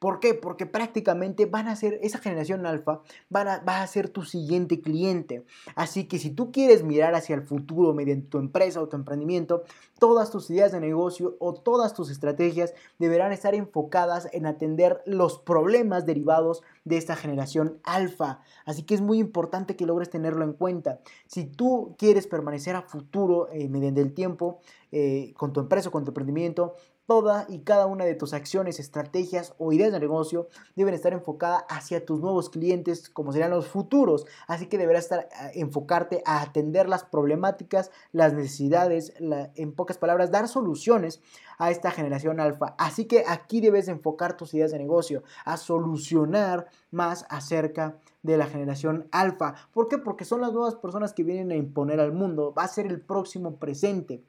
[0.00, 0.32] ¿Por qué?
[0.32, 5.44] Porque prácticamente van a ser, esa generación alfa va a ser tu siguiente cliente.
[5.76, 9.62] Así que si tú quieres mirar hacia el futuro mediante tu empresa o tu emprendimiento,
[9.98, 15.38] todas tus ideas de negocio o todas tus estrategias deberán estar enfocadas en atender los
[15.38, 18.40] problemas derivados de esta generación alfa.
[18.64, 21.00] Así que es muy importante que logres tenerlo en cuenta.
[21.26, 24.60] Si tú quieres permanecer a futuro eh, mediante el tiempo
[24.92, 26.74] eh, con tu empresa o con tu emprendimiento,
[27.10, 30.46] Toda y cada una de tus acciones, estrategias o ideas de negocio
[30.76, 34.26] deben estar enfocadas hacia tus nuevos clientes, como serán los futuros.
[34.46, 40.30] Así que deberás estar, eh, enfocarte a atender las problemáticas, las necesidades, en pocas palabras,
[40.30, 41.20] dar soluciones
[41.58, 42.76] a esta generación alfa.
[42.78, 48.46] Así que aquí debes enfocar tus ideas de negocio a solucionar más acerca de la
[48.46, 49.56] generación alfa.
[49.72, 49.98] ¿Por qué?
[49.98, 52.54] Porque son las nuevas personas que vienen a imponer al mundo.
[52.56, 54.22] Va a ser el próximo presente.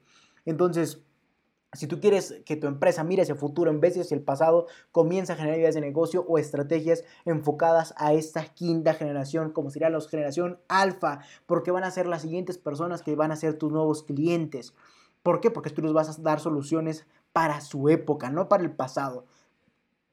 [0.44, 1.04] Entonces,
[1.74, 4.22] si tú quieres que tu empresa mire hacia el futuro en vez de hacia el
[4.22, 9.70] pasado, comienza a generar ideas de negocio o estrategias enfocadas a esta quinta generación, como
[9.70, 13.54] sería la generación alfa, porque van a ser las siguientes personas que van a ser
[13.54, 14.74] tus nuevos clientes.
[15.22, 15.50] ¿Por qué?
[15.50, 19.24] Porque tú les vas a dar soluciones para su época, no para el pasado.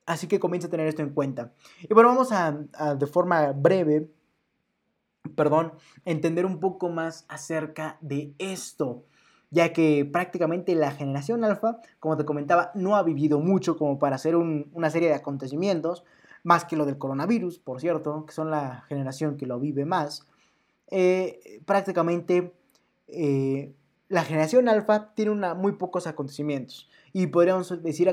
[0.06, 1.52] Así que comienza a tener esto en cuenta.
[1.82, 4.10] Y bueno, vamos a, a de forma breve,
[5.36, 5.74] perdón,
[6.06, 9.04] entender un poco más acerca de esto
[9.52, 14.16] ya que prácticamente la generación alfa, como te comentaba, no ha vivido mucho como para
[14.16, 16.04] hacer una serie de acontecimientos,
[16.44, 20.26] más que lo del coronavirus, por cierto, que son la generación que lo vive más.
[20.92, 22.54] Eh, prácticamente
[23.08, 23.74] eh,
[24.08, 28.10] la generación alfa tiene muy pocos acontecimientos y podríamos decir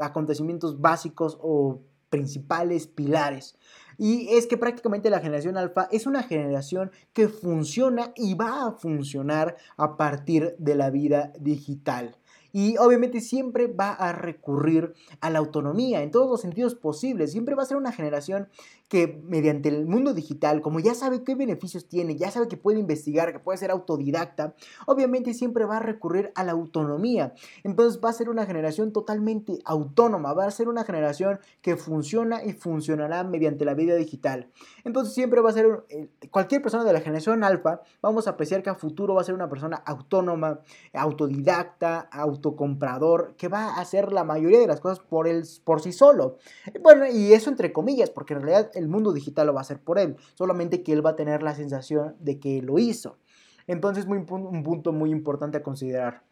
[0.00, 1.80] acontecimientos básicos o
[2.12, 3.56] principales pilares.
[3.96, 8.72] Y es que prácticamente la generación alfa es una generación que funciona y va a
[8.72, 12.16] funcionar a partir de la vida digital
[12.52, 17.32] y obviamente siempre va a recurrir a la autonomía en todos los sentidos posibles.
[17.32, 18.48] Siempre va a ser una generación
[18.92, 22.78] que mediante el mundo digital, como ya sabe qué beneficios tiene, ya sabe que puede
[22.78, 27.32] investigar, que puede ser autodidacta, obviamente siempre va a recurrir a la autonomía.
[27.64, 32.44] Entonces va a ser una generación totalmente autónoma, va a ser una generación que funciona
[32.44, 34.50] y funcionará mediante la vida digital.
[34.84, 38.62] Entonces siempre va a ser, eh, cualquier persona de la generación alfa, vamos a apreciar
[38.62, 40.60] que a futuro va a ser una persona autónoma,
[40.92, 45.92] autodidacta, autocomprador, que va a hacer la mayoría de las cosas por, él, por sí
[45.92, 46.36] solo.
[46.82, 49.80] Bueno, y eso entre comillas, porque en realidad el mundo digital lo va a hacer
[49.80, 53.18] por él, solamente que él va a tener la sensación de que lo hizo.
[53.66, 56.22] Entonces, muy, un punto muy importante a considerar.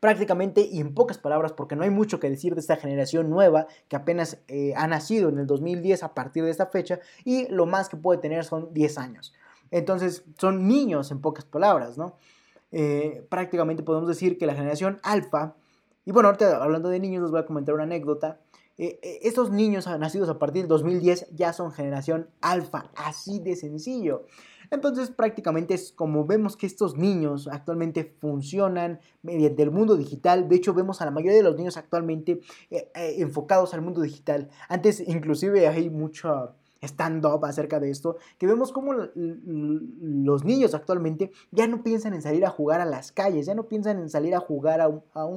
[0.00, 3.66] Prácticamente y en pocas palabras, porque no hay mucho que decir de esta generación nueva
[3.88, 7.66] que apenas eh, ha nacido en el 2010 a partir de esta fecha y lo
[7.66, 9.34] más que puede tener son 10 años.
[9.70, 12.16] Entonces, son niños en pocas palabras, ¿no?
[12.72, 15.54] Eh, prácticamente podemos decir que la generación alfa,
[16.04, 18.40] y bueno, hablando de niños, les voy a comentar una anécdota.
[18.80, 23.54] Eh, eh, estos niños nacidos a partir del 2010 ya son generación alfa, así de
[23.54, 24.24] sencillo.
[24.70, 30.48] Entonces prácticamente es como vemos que estos niños actualmente funcionan mediante el mundo digital.
[30.48, 34.48] De hecho vemos a la mayoría de los niños actualmente eh, enfocados al mundo digital.
[34.66, 36.54] Antes inclusive hay mucha
[36.86, 42.44] stand-up acerca de esto, que vemos como los niños actualmente ya no piensan en salir
[42.46, 44.90] a jugar a las calles, ya no piensan en salir a jugar a,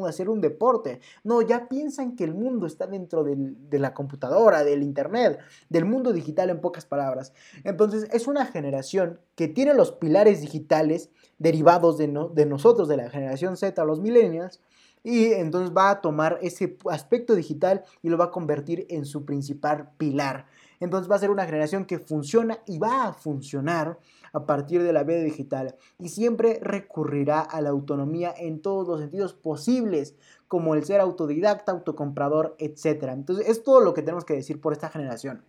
[0.08, 4.84] hacer un deporte, no, ya piensan que el mundo está dentro de la computadora, del
[4.84, 5.40] internet,
[5.70, 7.34] del mundo digital en pocas palabras.
[7.64, 13.10] Entonces es una generación que tiene los pilares digitales derivados de, de nosotros, de la
[13.10, 14.62] generación Z, los millennials,
[15.04, 19.26] y entonces va a tomar ese aspecto digital y lo va a convertir en su
[19.26, 20.46] principal pilar.
[20.84, 24.00] Entonces va a ser una generación que funciona y va a funcionar
[24.34, 29.00] a partir de la vida digital y siempre recurrirá a la autonomía en todos los
[29.00, 30.16] sentidos posibles,
[30.50, 33.12] como el ser autodidacta, autocomprador, etc.
[33.14, 35.46] Entonces es todo lo que tenemos que decir por esta generación.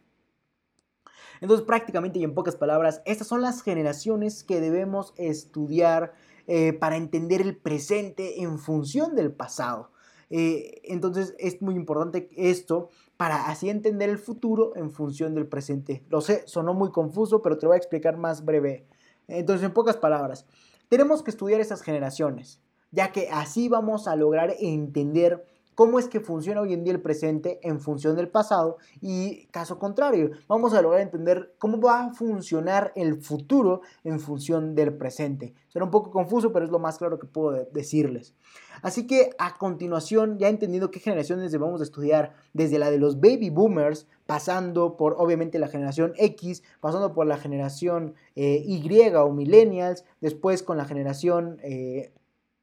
[1.41, 6.15] Entonces prácticamente y en pocas palabras, estas son las generaciones que debemos estudiar
[6.47, 9.91] eh, para entender el presente en función del pasado.
[10.31, 16.03] Eh, entonces es muy importante esto para así entender el futuro en función del presente.
[16.09, 18.87] Lo sé, sonó muy confuso, pero te lo voy a explicar más breve.
[19.29, 20.47] Entonces, en pocas palabras,
[20.89, 22.61] tenemos que estudiar esas generaciones,
[22.91, 25.45] ya que así vamos a lograr entender
[25.75, 29.79] cómo es que funciona hoy en día el presente en función del pasado y caso
[29.79, 35.55] contrario, vamos a lograr entender cómo va a funcionar el futuro en función del presente.
[35.69, 38.35] Será un poco confuso, pero es lo más claro que puedo decirles.
[38.83, 43.51] Así que a continuación, ya entendido qué generaciones debemos estudiar, desde la de los baby
[43.51, 50.05] boomers, pasando por obviamente la generación X, pasando por la generación eh, Y o millennials,
[50.21, 52.13] después con la generación eh,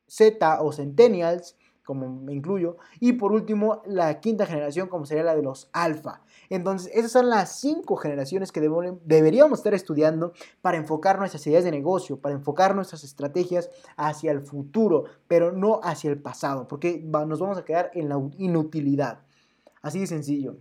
[0.07, 1.55] Z o centennials,
[1.92, 6.22] como me incluyo, y por último la quinta generación como sería la de los alfa.
[6.50, 10.32] Entonces, esas son las cinco generaciones que deberíamos estar estudiando
[10.62, 15.82] para enfocar nuestras ideas de negocio, para enfocar nuestras estrategias hacia el futuro, pero no
[15.84, 19.20] hacia el pasado, porque nos vamos a quedar en la inutilidad.
[19.82, 20.56] Así de sencillo.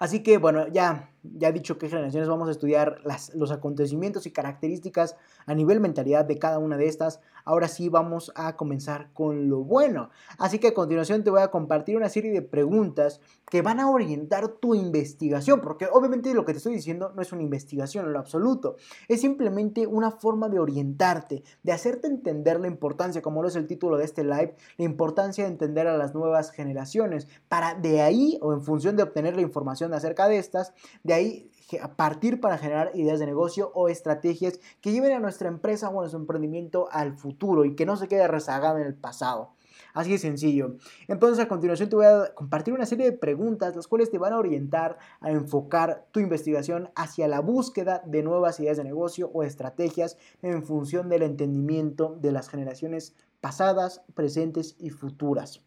[0.00, 3.00] Así que bueno, ya, ya he dicho qué generaciones vamos a estudiar
[3.34, 5.16] los acontecimientos y características
[5.46, 7.20] a nivel mentalidad de cada una de estas.
[7.44, 10.10] Ahora sí vamos a comenzar con lo bueno.
[10.38, 13.90] Así que a continuación te voy a compartir una serie de preguntas que van a
[13.90, 18.12] orientar tu investigación, porque obviamente lo que te estoy diciendo no es una investigación en
[18.12, 18.76] lo absoluto,
[19.08, 23.66] es simplemente una forma de orientarte, de hacerte entender la importancia, como lo es el
[23.66, 28.38] título de este live, la importancia de entender a las nuevas generaciones, para de ahí
[28.40, 30.72] o en función de obtener la información acerca de estas,
[31.12, 31.50] ahí
[31.96, 36.02] partir para generar ideas de negocio o estrategias que lleven a nuestra empresa o a
[36.02, 39.52] nuestro emprendimiento al futuro y que no se quede rezagado en el pasado.
[39.92, 40.76] Así de sencillo.
[41.08, 44.32] Entonces a continuación te voy a compartir una serie de preguntas las cuales te van
[44.32, 49.42] a orientar a enfocar tu investigación hacia la búsqueda de nuevas ideas de negocio o
[49.42, 55.64] estrategias en función del entendimiento de las generaciones pasadas, presentes y futuras.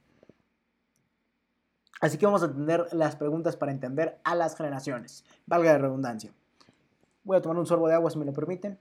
[2.04, 5.24] Así que vamos a tener las preguntas para entender a las generaciones.
[5.46, 6.34] Valga la redundancia.
[7.24, 8.78] Voy a tomar un sorbo de agua si me lo permiten.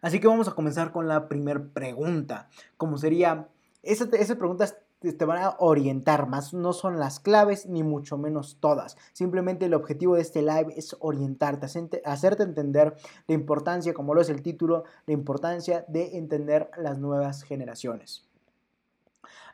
[0.00, 2.48] Así que vamos a comenzar con la primera pregunta,
[2.78, 3.48] como sería,
[3.82, 8.96] esas, preguntas te van a orientar más, no son las claves ni mucho menos todas.
[9.12, 11.66] Simplemente el objetivo de este live es orientarte,
[12.04, 12.96] hacerte entender
[13.26, 18.26] la importancia, como lo es el título, la importancia de entender las nuevas generaciones.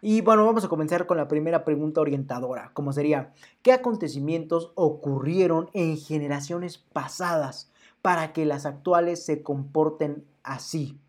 [0.03, 3.32] Y bueno, vamos a comenzar con la primera pregunta orientadora, como sería,
[3.62, 7.70] ¿qué acontecimientos ocurrieron en generaciones pasadas
[8.07, 11.01] para que las actuales se comporten así.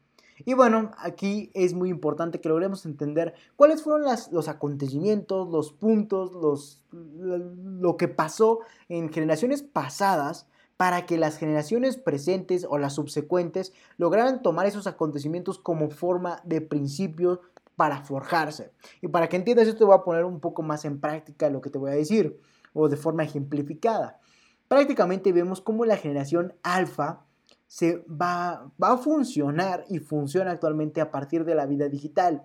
[0.45, 6.31] Y bueno, aquí es muy importante que logremos entender cuáles fueron los acontecimientos, los puntos,
[6.31, 8.59] los, lo que pasó
[8.89, 15.57] en generaciones pasadas para que las generaciones presentes o las subsecuentes lograran tomar esos acontecimientos
[15.57, 17.39] como forma de principios
[17.75, 18.71] para forjarse.
[19.01, 21.69] Y para que entiendas esto voy a poner un poco más en práctica lo que
[21.69, 22.39] te voy a decir
[22.73, 24.19] o de forma ejemplificada.
[24.67, 27.26] Prácticamente vemos cómo la generación alfa
[27.68, 32.43] se va, va a funcionar y funciona actualmente a partir de la vida digital.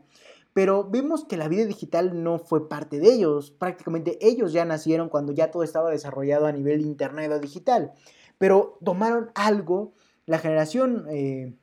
[0.55, 3.51] Pero vemos que la vida digital no fue parte de ellos.
[3.51, 7.93] Prácticamente ellos ya nacieron cuando ya todo estaba desarrollado a nivel internet o digital.
[8.37, 9.95] Pero tomaron algo,
[10.27, 11.55] la generación, eh,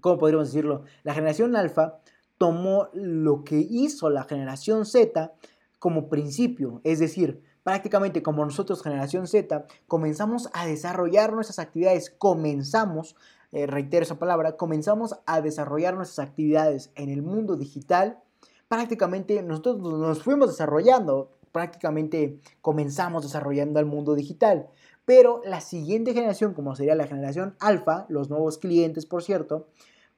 [0.00, 0.84] ¿cómo podríamos decirlo?
[1.04, 2.00] La generación alfa
[2.36, 5.32] tomó lo que hizo la generación Z
[5.78, 6.82] como principio.
[6.84, 13.16] Es decir, prácticamente como nosotros, generación Z, comenzamos a desarrollar nuestras actividades, comenzamos,
[13.50, 18.20] eh, reitero esa palabra, comenzamos a desarrollar nuestras actividades en el mundo digital,
[18.68, 24.68] prácticamente nosotros nos fuimos desarrollando, prácticamente comenzamos desarrollando el mundo digital.
[25.04, 29.66] Pero la siguiente generación, como sería la generación alfa, los nuevos clientes, por cierto,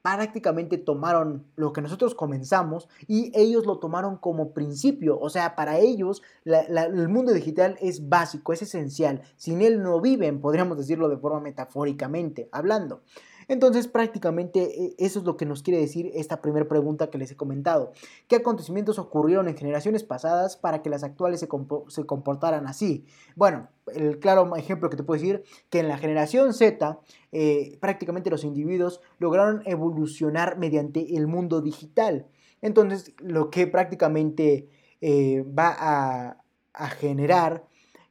[0.01, 5.19] prácticamente tomaron lo que nosotros comenzamos y ellos lo tomaron como principio.
[5.19, 9.21] O sea, para ellos el mundo digital es básico, es esencial.
[9.35, 13.01] Sin él no viven, podríamos decirlo de forma metafóricamente hablando.
[13.49, 17.31] Entonces, prácticamente eh, eso es lo que nos quiere decir esta primera pregunta que les
[17.31, 17.91] he comentado.
[18.27, 23.05] ¿Qué acontecimientos ocurrieron en generaciones pasadas para que las actuales se, comportaran así?
[23.35, 26.99] Bueno, el claro ejemplo que te puedo decir, que en la generación Z,
[27.31, 32.27] eh, prácticamente los individuos lograron evolucionar mediante el mundo digital.
[32.61, 34.69] Entonces, lo que prácticamente
[35.01, 36.43] eh, va a,
[36.73, 37.68] a generar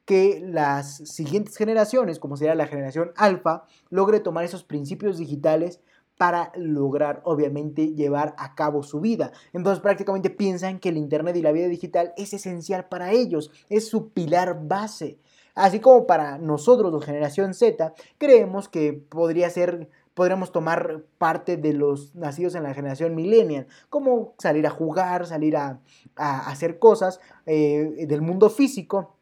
[0.09, 5.83] que las siguientes generaciones, como sería la generación alfa, logre tomar esos principios digitales
[6.17, 9.33] para lograr, obviamente, llevar a cabo su vida.
[9.53, 13.87] Entonces prácticamente piensan que el Internet y la vida digital es esencial para ellos, es
[13.87, 15.19] su pilar base.
[15.55, 21.75] Así como para nosotros, la generación Z, creemos que podría ser podríamos tomar parte de
[21.75, 25.81] los nacidos en la generación millennial, como salir a jugar, salir a,
[26.17, 29.18] hacer cosas eh, del mundo físico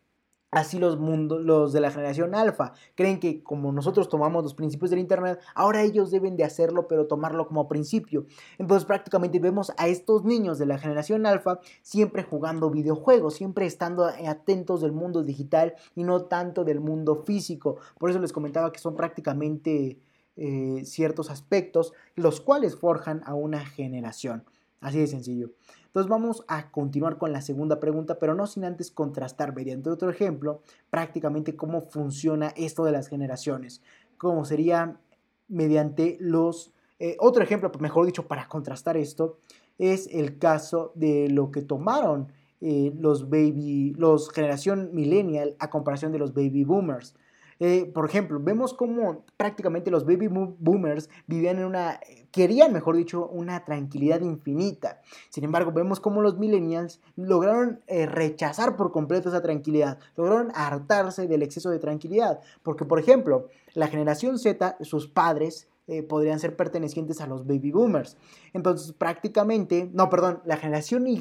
[0.56, 4.88] Así los, mundos, los de la generación alfa creen que como nosotros tomamos los principios
[4.90, 8.24] del Internet, ahora ellos deben de hacerlo, pero tomarlo como principio.
[8.56, 14.06] Entonces prácticamente vemos a estos niños de la generación alfa siempre jugando videojuegos, siempre estando
[14.06, 17.76] atentos del mundo digital y no tanto del mundo físico.
[17.98, 20.00] Por eso les comentaba que son prácticamente
[20.36, 24.42] eh, ciertos aspectos los cuales forjan a una generación.
[24.80, 25.50] Así de sencillo.
[25.96, 30.10] Entonces vamos a continuar con la segunda pregunta, pero no sin antes contrastar mediante otro
[30.10, 30.60] ejemplo
[30.90, 33.80] prácticamente cómo funciona esto de las generaciones.
[34.18, 35.00] Cómo sería
[35.48, 36.74] mediante los...
[36.98, 39.38] Eh, otro ejemplo, mejor dicho, para contrastar esto,
[39.78, 46.12] es el caso de lo que tomaron eh, los baby, los generación millennial a comparación
[46.12, 47.14] de los baby boomers.
[47.58, 52.00] Eh, por ejemplo, vemos cómo prácticamente los baby boomers vivían en una,
[52.30, 55.00] querían, mejor dicho, una tranquilidad infinita.
[55.30, 61.26] Sin embargo, vemos cómo los millennials lograron eh, rechazar por completo esa tranquilidad, lograron hartarse
[61.26, 62.40] del exceso de tranquilidad.
[62.62, 67.70] Porque, por ejemplo, la generación Z, sus padres, eh, podrían ser pertenecientes a los baby
[67.70, 68.16] boomers.
[68.52, 71.16] Entonces, prácticamente, no, perdón, la generación Y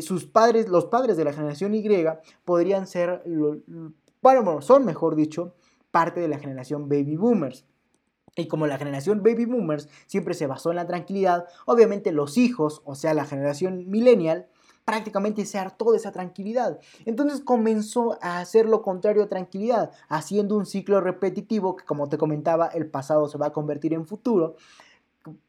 [0.00, 1.84] sus padres, los padres de la generación Y
[2.44, 3.22] podrían ser
[4.22, 5.54] bueno, son, mejor dicho,
[5.90, 7.66] parte de la generación baby boomers.
[8.34, 12.80] Y como la generación baby boomers siempre se basó en la tranquilidad, obviamente los hijos,
[12.84, 14.48] o sea, la generación millennial,
[14.84, 16.80] prácticamente se hartó de esa tranquilidad.
[17.04, 22.18] Entonces comenzó a hacer lo contrario a tranquilidad, haciendo un ciclo repetitivo que, como te
[22.18, 24.56] comentaba, el pasado se va a convertir en futuro.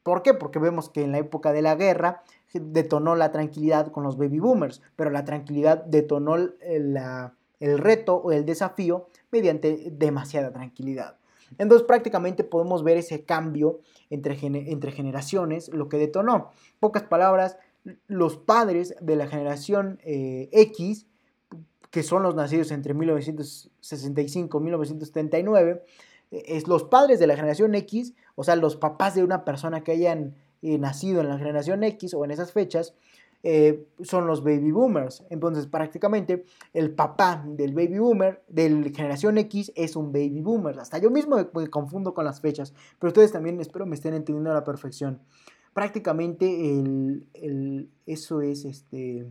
[0.04, 0.34] ¿Por qué?
[0.34, 2.24] Porque vemos que en la época de la guerra
[2.54, 7.34] detonó la tranquilidad con los baby boomers, pero la tranquilidad detonó la
[7.64, 11.16] el reto o el desafío mediante demasiada tranquilidad.
[11.58, 13.80] Entonces prácticamente podemos ver ese cambio
[14.10, 16.52] entre, entre generaciones, lo que detonó.
[16.82, 17.58] Pocas palabras,
[18.08, 21.08] los padres de la generación eh, X,
[21.90, 25.86] que son los nacidos entre 1965 y 1979,
[26.32, 29.92] es los padres de la generación X, o sea, los papás de una persona que
[29.94, 32.96] hayan eh, nacido en la generación X o en esas fechas,
[33.46, 35.26] eh, son los baby boomers.
[35.30, 40.80] Entonces, prácticamente el papá del baby boomer, de la generación X, es un baby boomer.
[40.80, 44.52] Hasta yo mismo me, confundo con las fechas, pero ustedes también espero me estén entendiendo
[44.52, 45.22] a la perfección.
[45.74, 46.46] Prácticamente
[46.80, 49.26] el, eso es este,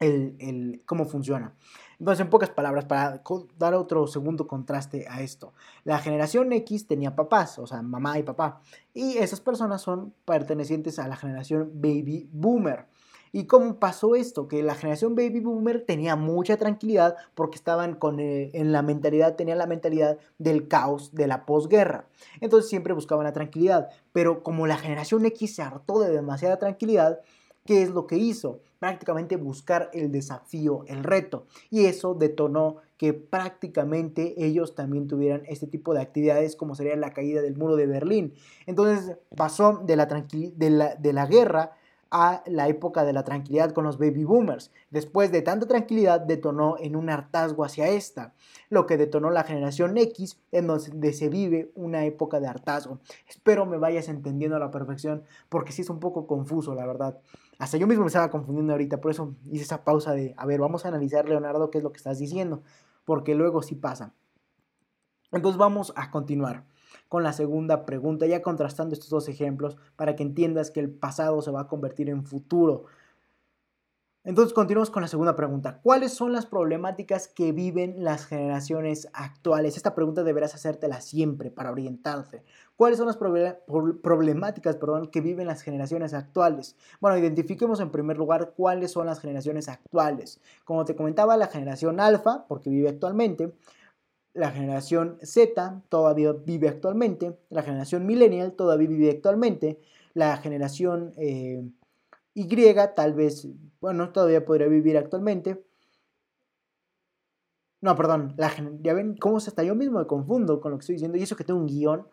[0.00, 1.54] el, cómo funciona.
[1.98, 3.22] Entonces, en pocas palabras, para
[3.58, 5.52] dar otro segundo contraste a esto,
[5.84, 8.60] la generación X tenía papás, o sea, mamá y papá,
[8.94, 12.86] y esas personas son pertenecientes a la generación baby boomer.
[13.32, 14.48] ¿Y cómo pasó esto?
[14.48, 19.36] Que la generación baby boomer tenía mucha tranquilidad porque estaban con, eh, en la mentalidad,
[19.36, 22.06] tenían la mentalidad del caos de la posguerra.
[22.40, 23.90] Entonces siempre buscaban la tranquilidad.
[24.12, 27.20] Pero como la generación X se hartó de demasiada tranquilidad,
[27.68, 28.62] ¿qué es lo que hizo?
[28.78, 31.44] Prácticamente buscar el desafío, el reto.
[31.68, 37.12] Y eso detonó que prácticamente ellos también tuvieran este tipo de actividades como sería la
[37.12, 38.32] caída del muro de Berlín.
[38.64, 41.72] Entonces pasó de la, de la, de la guerra
[42.10, 44.70] a la época de la tranquilidad con los baby boomers.
[44.90, 48.32] Después de tanta tranquilidad detonó en un hartazgo hacia esta,
[48.70, 53.00] lo que detonó la generación X en donde se vive una época de hartazgo.
[53.28, 57.18] Espero me vayas entendiendo a la perfección porque sí es un poco confuso, la verdad.
[57.58, 60.60] Hasta yo mismo me estaba confundiendo ahorita, por eso hice esa pausa de, a ver,
[60.60, 62.62] vamos a analizar, Leonardo, qué es lo que estás diciendo,
[63.04, 64.14] porque luego sí pasa.
[65.32, 66.64] Entonces vamos a continuar
[67.08, 71.42] con la segunda pregunta, ya contrastando estos dos ejemplos para que entiendas que el pasado
[71.42, 72.84] se va a convertir en futuro.
[74.24, 75.80] Entonces continuamos con la segunda pregunta.
[75.82, 79.76] ¿Cuáles son las problemáticas que viven las generaciones actuales?
[79.76, 82.44] Esta pregunta deberás hacértela siempre para orientarte.
[82.78, 86.76] ¿Cuáles son las problemáticas perdón, que viven las generaciones actuales?
[87.00, 90.40] Bueno, identifiquemos en primer lugar cuáles son las generaciones actuales.
[90.64, 93.52] Como te comentaba, la generación alfa, porque vive actualmente,
[94.32, 99.80] la generación Z todavía vive actualmente, la generación millennial todavía vive actualmente,
[100.14, 101.68] la generación eh,
[102.34, 102.46] Y
[102.94, 103.48] tal vez,
[103.80, 105.64] bueno, todavía podría vivir actualmente.
[107.80, 108.52] No, perdón, la,
[108.82, 111.22] ya ven cómo se está, yo mismo me confundo con lo que estoy diciendo y
[111.22, 112.06] eso que tengo un guion.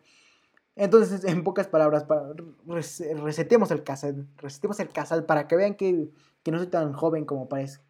[0.76, 2.34] Entonces, en pocas palabras, para,
[2.66, 6.10] resetemos el cassette, resetemos el cassette para que vean que,
[6.44, 7.48] que no soy tan joven como,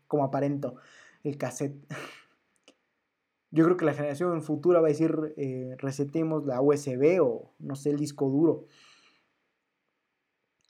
[0.07, 0.75] como aparento
[1.23, 1.75] el cassette.
[3.49, 7.75] Yo creo que la generación futura va a decir eh, resetemos la USB o no
[7.75, 8.65] sé, el disco duro.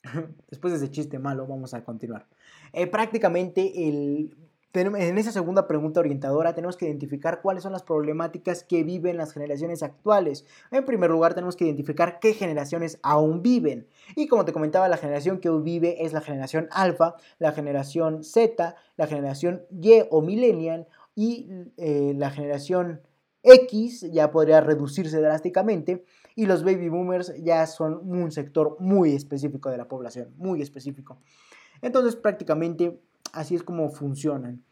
[0.50, 2.28] Después de ese chiste malo, vamos a continuar.
[2.74, 4.38] Eh, prácticamente el,
[4.82, 9.34] en esa segunda pregunta orientadora tenemos que identificar cuáles son las problemáticas que viven las
[9.34, 10.46] generaciones actuales.
[10.72, 13.88] En primer lugar, tenemos que identificar qué generaciones aún viven.
[14.16, 18.24] Y como te comentaba, la generación que aún vive es la generación alfa, la generación
[18.24, 23.02] Z, la generación Y o millennial y eh, la generación
[23.44, 26.04] X ya podría reducirse drásticamente
[26.36, 31.20] y los baby boomers ya son un sector muy específico de la población, muy específico.
[31.82, 33.00] Entonces prácticamente
[33.36, 34.64] así es como funcionan.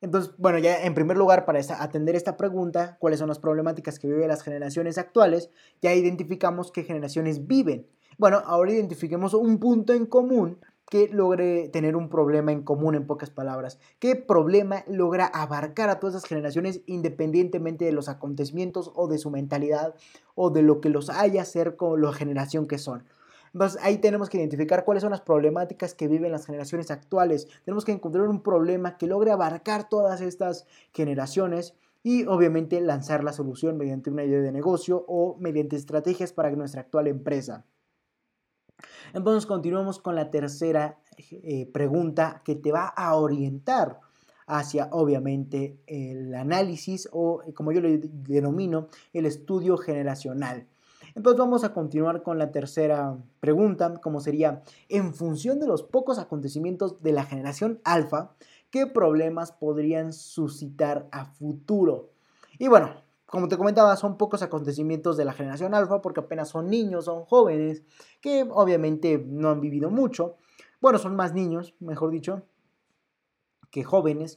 [0.00, 4.08] Entonces, bueno, ya en primer lugar, para atender esta pregunta, cuáles son las problemáticas que
[4.08, 5.50] viven las generaciones actuales,
[5.80, 7.86] ya identificamos qué generaciones viven.
[8.18, 10.58] Bueno, ahora identifiquemos un punto en común
[10.88, 13.78] que logre tener un problema en común en pocas palabras.
[13.98, 19.30] ¿Qué problema logra abarcar a todas esas generaciones independientemente de los acontecimientos o de su
[19.30, 19.94] mentalidad
[20.34, 23.04] o de lo que los haya ser con la generación que son?
[23.56, 27.48] Entonces ahí tenemos que identificar cuáles son las problemáticas que viven las generaciones actuales.
[27.64, 33.32] Tenemos que encontrar un problema que logre abarcar todas estas generaciones y obviamente lanzar la
[33.32, 37.64] solución mediante una idea de negocio o mediante estrategias para nuestra actual empresa.
[39.14, 44.00] Entonces continuamos con la tercera eh, pregunta que te va a orientar
[44.46, 50.66] hacia obviamente el análisis o como yo le denomino el estudio generacional.
[51.16, 56.18] Entonces vamos a continuar con la tercera pregunta, como sería, en función de los pocos
[56.18, 58.34] acontecimientos de la generación alfa,
[58.70, 62.10] ¿qué problemas podrían suscitar a futuro?
[62.58, 66.68] Y bueno, como te comentaba, son pocos acontecimientos de la generación alfa porque apenas son
[66.68, 67.82] niños, son jóvenes,
[68.20, 70.36] que obviamente no han vivido mucho.
[70.82, 72.42] Bueno, son más niños, mejor dicho,
[73.70, 74.36] que jóvenes.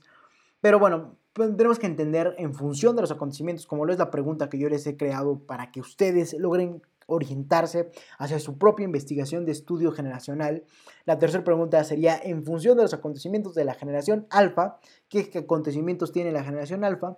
[0.61, 4.11] Pero bueno, pues, tenemos que entender en función de los acontecimientos, como lo es la
[4.11, 9.45] pregunta que yo les he creado para que ustedes logren orientarse hacia su propia investigación
[9.45, 10.63] de estudio generacional.
[11.05, 14.79] La tercera pregunta sería, en función de los acontecimientos de la generación alfa,
[15.09, 17.17] ¿qué acontecimientos tiene la generación alfa?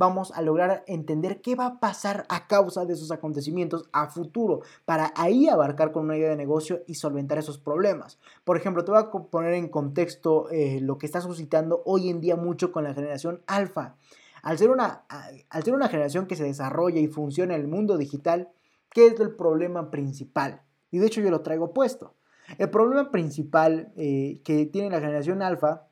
[0.00, 4.62] Vamos a lograr entender qué va a pasar a causa de esos acontecimientos a futuro,
[4.86, 8.18] para ahí abarcar con una idea de negocio y solventar esos problemas.
[8.44, 12.22] Por ejemplo, te voy a poner en contexto eh, lo que está suscitando hoy en
[12.22, 13.96] día mucho con la generación alfa.
[14.42, 15.04] Al ser, una,
[15.50, 18.48] al ser una generación que se desarrolla y funciona en el mundo digital,
[18.88, 20.62] ¿qué es el problema principal?
[20.90, 22.14] Y de hecho yo lo traigo puesto.
[22.56, 25.89] El problema principal eh, que tiene la generación alfa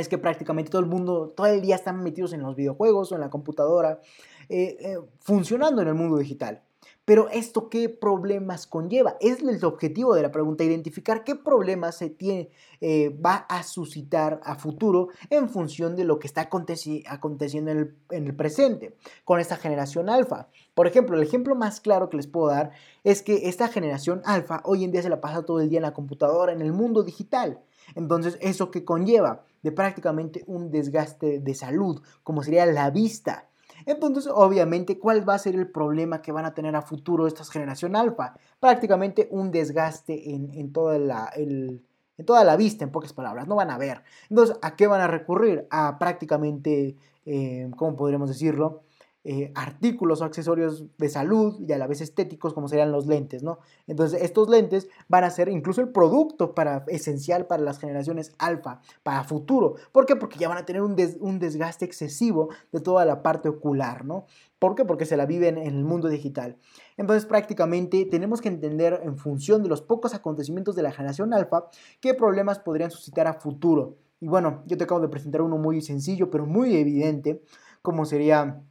[0.00, 3.14] es que prácticamente todo el mundo, todo el día están metidos en los videojuegos o
[3.14, 4.00] en la computadora,
[4.48, 6.62] eh, eh, funcionando en el mundo digital.
[7.08, 9.16] Pero esto qué problemas conlleva?
[9.20, 12.50] Es el objetivo de la pregunta, identificar qué problemas se tiene,
[12.82, 17.96] eh, va a suscitar a futuro en función de lo que está aconteciendo en el,
[18.10, 18.94] en el presente
[19.24, 20.48] con esta generación alfa.
[20.74, 22.72] Por ejemplo, el ejemplo más claro que les puedo dar
[23.04, 25.84] es que esta generación alfa hoy en día se la pasa todo el día en
[25.84, 27.58] la computadora, en el mundo digital.
[27.94, 29.46] Entonces, ¿eso qué conlleva?
[29.62, 33.48] De prácticamente un desgaste de salud, como sería la vista.
[33.86, 37.50] Entonces, obviamente, ¿cuál va a ser el problema que van a tener a futuro estas
[37.50, 38.34] generación alfa?
[38.60, 41.82] Prácticamente un desgaste en, toda la, en
[42.26, 44.02] toda la vista, en pocas palabras, no van a ver.
[44.28, 45.66] Entonces, ¿a qué van a recurrir?
[45.70, 48.82] A prácticamente, eh, ¿cómo podríamos decirlo?
[49.24, 53.42] Eh, artículos o accesorios de salud y a la vez estéticos como serían los lentes,
[53.42, 53.58] ¿no?
[53.88, 58.80] Entonces estos lentes van a ser incluso el producto para, esencial para las generaciones alfa,
[59.02, 59.74] para futuro.
[59.90, 60.14] ¿Por qué?
[60.14, 64.24] Porque ya van a tener un, desgaste excesivo de toda la parte ocular, ¿no?
[64.60, 64.84] ¿Por qué?
[64.84, 66.56] Porque se la viven en el mundo digital.
[66.96, 71.68] Entonces prácticamente tenemos que entender en función de los pocos acontecimientos de la generación alfa
[72.00, 73.96] qué problemas podrían suscitar a futuro.
[74.20, 77.42] Y bueno, yo te acabo de presentar uno muy sencillo, pero muy evidente,
[77.82, 78.62] como sería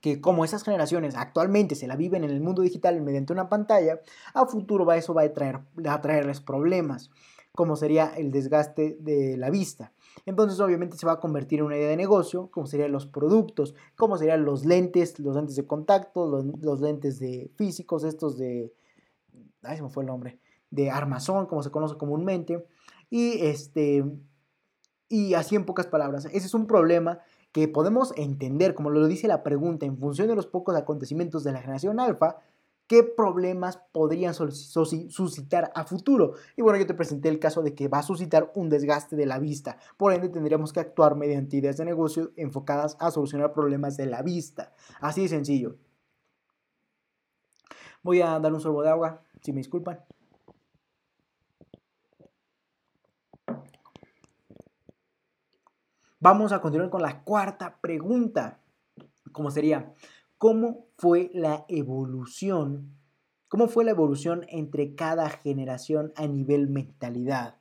[0.00, 4.00] que como esas generaciones actualmente se la viven en el mundo digital mediante una pantalla,
[4.34, 7.10] a futuro eso va a, traer, a traerles problemas,
[7.52, 9.92] como sería el desgaste de la vista.
[10.26, 13.74] Entonces obviamente se va a convertir en una idea de negocio, como serían los productos,
[13.96, 16.26] como serían los lentes, los lentes de contacto,
[16.60, 18.72] los, lentes de físicos, estos de...
[19.62, 20.38] Ay, se me fue el nombre.
[20.70, 22.64] De armazón, como se conoce comúnmente.
[23.10, 24.04] Y este...
[25.08, 27.20] Y así en pocas palabras, ese es un problema
[27.52, 31.52] que podemos entender, como lo dice la pregunta, en función de los pocos acontecimientos de
[31.52, 32.38] la generación alfa,
[32.88, 36.34] qué problemas podrían suscitar a futuro.
[36.56, 39.26] Y bueno, yo te presenté el caso de que va a suscitar un desgaste de
[39.26, 39.78] la vista.
[39.96, 44.22] Por ende, tendríamos que actuar mediante ideas de negocio enfocadas a solucionar problemas de la
[44.22, 44.72] vista.
[45.00, 45.76] Así de sencillo.
[48.02, 50.00] Voy a dar un sorbo de agua, si me disculpan.
[56.20, 58.60] Vamos a continuar con la cuarta pregunta,
[59.30, 59.94] como sería,
[60.36, 62.98] ¿cómo fue la evolución?
[63.46, 67.57] ¿Cómo fue la evolución entre cada generación a nivel mentalidad?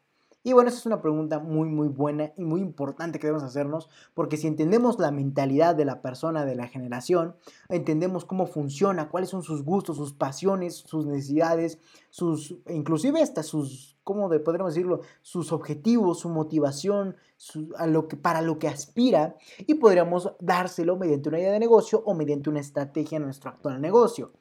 [0.47, 3.89] Y bueno, esa es una pregunta muy, muy buena y muy importante que debemos hacernos,
[4.13, 7.35] porque si entendemos la mentalidad de la persona de la generación,
[7.67, 11.79] entendemos cómo funciona, cuáles son sus gustos, sus pasiones, sus necesidades,
[12.11, 15.01] sus, inclusive hasta sus, ¿cómo podríamos decirlo?
[15.21, 17.17] Sus objetivos, su motivación,
[18.21, 22.61] para lo que aspira, y podríamos dárselo mediante una idea de negocio o mediante una
[22.61, 24.31] estrategia en nuestro actual negocio.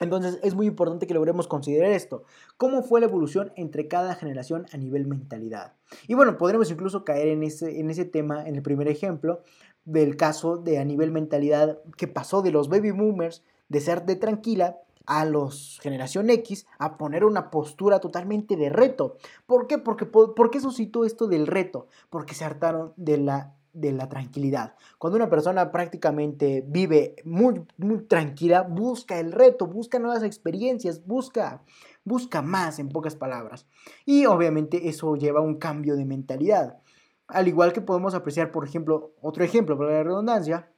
[0.00, 2.24] Entonces es muy importante que logremos considerar esto.
[2.56, 5.74] ¿Cómo fue la evolución entre cada generación a nivel mentalidad?
[6.06, 9.42] Y bueno, podremos incluso caer en ese, en ese tema en el primer ejemplo
[9.84, 14.16] del caso de a nivel mentalidad que pasó de los baby boomers de ser de
[14.16, 19.16] tranquila a los generación X a poner una postura totalmente de reto.
[19.46, 19.78] ¿Por qué?
[19.78, 21.86] Porque, ¿Por qué suscitó esto del reto?
[22.10, 24.74] Porque se hartaron de la de la tranquilidad.
[24.98, 31.62] Cuando una persona prácticamente vive muy, muy tranquila, busca el reto, busca nuevas experiencias, busca,
[32.04, 33.66] busca más, en pocas palabras.
[34.04, 36.78] Y obviamente eso lleva a un cambio de mentalidad.
[37.28, 40.70] Al igual que podemos apreciar, por ejemplo, otro ejemplo, por la redundancia,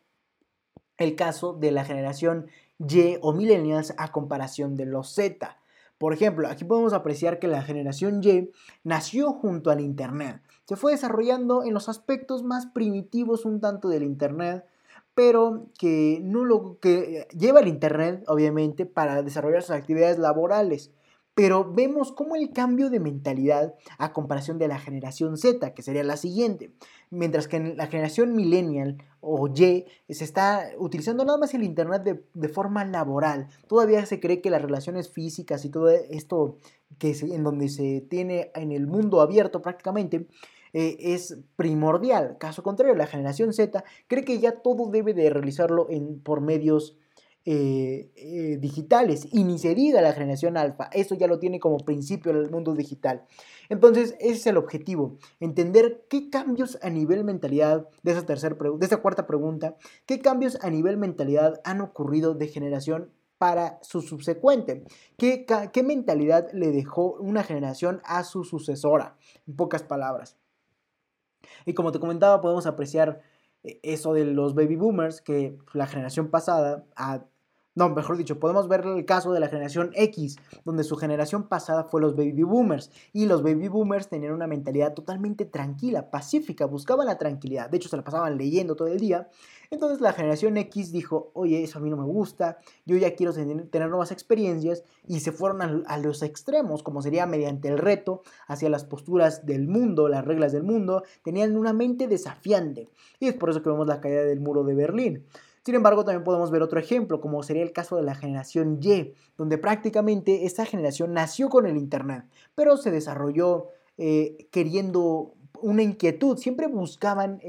[0.97, 2.49] el caso de la generación
[2.79, 5.57] Y o millennials a comparación de los Z.
[5.99, 8.51] Por ejemplo, aquí podemos apreciar que la generación Y
[8.85, 10.43] nació junto al Internet.
[10.69, 14.67] Se fue desarrollando en los aspectos más primitivos un tanto del Internet,
[15.15, 20.91] pero que, no lo, que lleva el Internet, obviamente, para desarrollar sus actividades laborales.
[21.33, 26.05] Pero vemos cómo el cambio de mentalidad a comparación de la generación Z, que sería
[26.05, 26.75] la siguiente,
[27.09, 32.03] mientras que en la generación millennial o Y se está utilizando nada más el Internet
[32.35, 36.59] de, forma laboral, todavía se cree que las relaciones físicas y todo esto
[36.99, 40.27] que en donde se tiene en el mundo abierto prácticamente,
[40.73, 42.37] eh, es primordial.
[42.39, 46.97] Caso contrario, la generación Z cree que ya todo debe de realizarlo en, por medios
[47.51, 51.79] eh, eh, digitales y ni se diga la generación alfa, eso ya lo tiene como
[51.79, 53.25] principio el mundo digital.
[53.71, 58.85] Entonces, ese es el objetivo, entender qué cambios a nivel mentalidad de esa, tercera, de
[58.85, 64.85] esa cuarta pregunta, qué cambios a nivel mentalidad han ocurrido de generación para su subsecuente.
[65.17, 69.17] ¿Qué, ¿Qué, mentalidad le dejó una generación a su sucesora?
[69.47, 70.37] En pocas palabras.
[71.67, 73.21] Y como te comentaba, podemos apreciar
[73.63, 77.25] eh, eso de los baby boomers, que la generación pasada ha
[77.79, 81.85] no, mejor dicho, podemos ver el caso de la generación X, donde su generación pasada
[81.85, 82.91] fue los baby boomers.
[83.13, 87.71] Y los baby boomers tenían una mentalidad totalmente tranquila, pacífica, buscaban la tranquilidad.
[87.71, 89.29] De hecho, se la pasaban leyendo todo el día.
[89.71, 93.33] Entonces la generación X dijo, oye, eso a mí no me gusta, yo ya quiero
[93.33, 94.83] tener nuevas experiencias.
[95.07, 99.69] Y se fueron a, los extremos, como sería mediante el reto hacia las posturas del
[99.69, 101.05] mundo, las reglas del mundo.
[101.23, 102.89] Tenían una mente desafiante.
[103.21, 105.25] Y es por eso que vemos la caída del muro de Berlín.
[105.69, 109.13] Sin embargo, también podemos ver otro ejemplo, como sería el caso de la generación Y,
[109.37, 112.25] donde prácticamente esta generación nació con el Internet,
[112.55, 113.67] pero se desarrolló
[113.99, 117.43] eh, queriendo una inquietud, siempre buscaban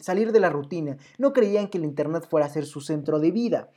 [0.00, 3.30] salir de la rutina, no creían que el Internet fuera a ser su centro de
[3.30, 3.68] vida.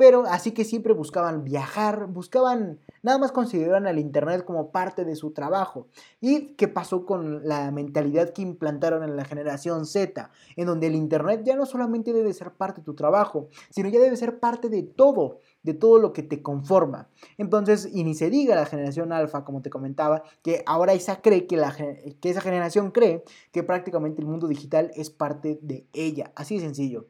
[0.00, 5.14] Pero así que siempre buscaban viajar, buscaban, nada más consideraban al Internet como parte de
[5.14, 5.88] su trabajo.
[6.22, 10.30] ¿Y qué pasó con la mentalidad que implantaron en la generación Z?
[10.56, 14.00] En donde el Internet ya no solamente debe ser parte de tu trabajo, sino ya
[14.00, 17.10] debe ser parte de todo, de todo lo que te conforma.
[17.36, 21.46] Entonces, y ni se diga la generación alfa, como te comentaba, que ahora esa cree
[21.46, 21.58] que,
[22.22, 23.22] que esa generación cree
[23.52, 26.32] que prácticamente el mundo digital es parte de ella.
[26.36, 27.04] Así de sencillo.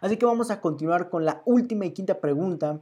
[0.00, 2.80] Así que vamos a continuar con la última y quinta pregunta,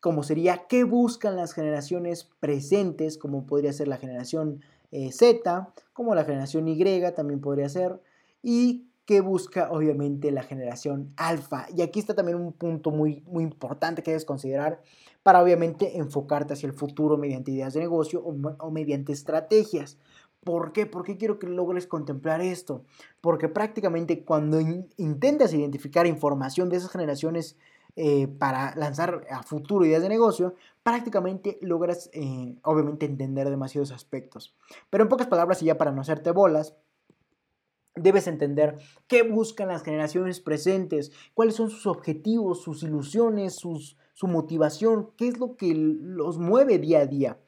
[0.00, 6.14] como sería, ¿qué buscan las generaciones presentes, como podría ser la generación eh, Z, como
[6.14, 6.82] la generación Y
[7.14, 8.00] también podría ser,
[8.42, 11.66] y qué busca obviamente la generación alfa.
[11.76, 14.80] Y aquí está también un punto muy, muy importante que debes considerar
[15.22, 19.98] para obviamente enfocarte hacia el futuro mediante ideas de negocio o mediante estrategias.
[20.44, 20.86] ¿Por qué?
[20.86, 22.84] ¿Por qué quiero que logres contemplar esto?
[23.20, 24.58] Porque prácticamente cuando
[24.96, 27.58] intentas identificar información de esas generaciones
[27.96, 34.56] eh, para lanzar a futuro ideas de negocio, prácticamente logras eh, obviamente entender demasiados aspectos.
[34.88, 36.74] Pero en pocas palabras y ya para no hacerte bolas,
[37.96, 45.10] Debes entender qué buscan las generaciones presentes, cuáles son sus objetivos, sus ilusiones, su motivación,
[45.16, 47.38] qué es lo que los mueve día a día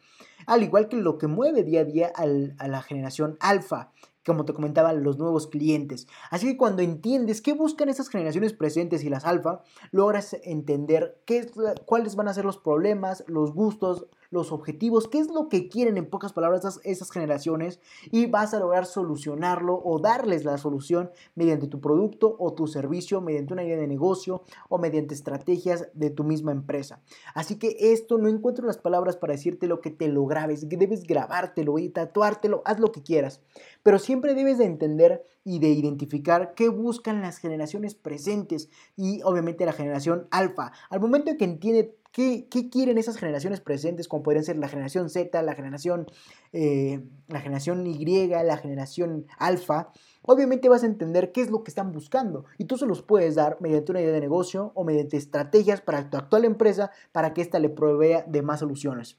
[0.47, 3.93] al igual que lo que mueve día a día a la generación alfa,
[4.25, 6.07] como te comentaba, los nuevos clientes.
[6.31, 11.51] Así que cuando entiendes qué buscan esas generaciones presentes y las alfa, logras entender qué
[11.87, 15.97] cuáles van a ser los problemas, los gustos, los objetivos, qué es lo que quieren
[15.97, 17.81] en pocas palabras esas, generaciones
[18.11, 23.21] y vas a lograr solucionarlo o darles la solución mediante tu producto o tu servicio,
[23.21, 27.03] mediante una idea de negocio o mediante estrategias de tu misma empresa.
[27.35, 31.05] Así que esto no encuentro las palabras para decirte lo que te lo grabes, debes
[31.05, 33.43] grabártelo y tatuártelo, haz lo que quieras,
[33.83, 39.65] pero siempre debes de entender y de identificar qué buscan las generaciones presentes y obviamente
[39.67, 40.73] la generación alfa.
[40.91, 45.09] Al momento en que entiende qué, quieren esas generaciones presentes, como podrían ser la generación
[45.11, 46.07] Z, la generación,
[46.53, 49.91] eh, la generación Y, la generación alfa,
[50.23, 53.35] obviamente vas a entender qué es lo que están buscando y tú se los puedes
[53.35, 57.43] dar mediante una idea de negocio o mediante estrategias para tu actual empresa para que
[57.43, 59.19] ésta le provea de más soluciones.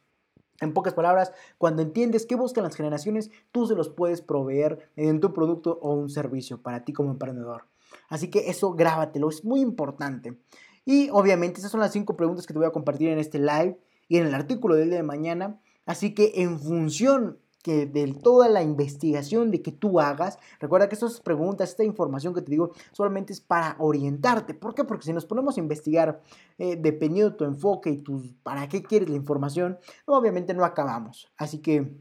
[0.63, 5.27] En pocas palabras, cuando entiendes qué buscan las generaciones, tú se los puedes proveer mediante
[5.27, 7.65] un producto o un servicio para ti como emprendedor.
[8.09, 10.37] Así que eso grábatelo, es muy importante.
[10.85, 13.77] Y obviamente esas son las cinco preguntas que te voy a compartir en este live
[14.07, 15.59] y en el artículo del día de mañana.
[15.85, 20.95] Así que en función que de toda la investigación de que tú hagas, recuerda que
[20.95, 24.53] estas preguntas, esta información que te digo, solamente es para orientarte.
[24.53, 24.83] ¿Por qué?
[24.83, 26.21] Porque si nos ponemos a investigar
[26.59, 31.31] eh, dependiendo de tu enfoque y tus, para qué quieres la información, obviamente no acabamos.
[31.37, 31.95] Así que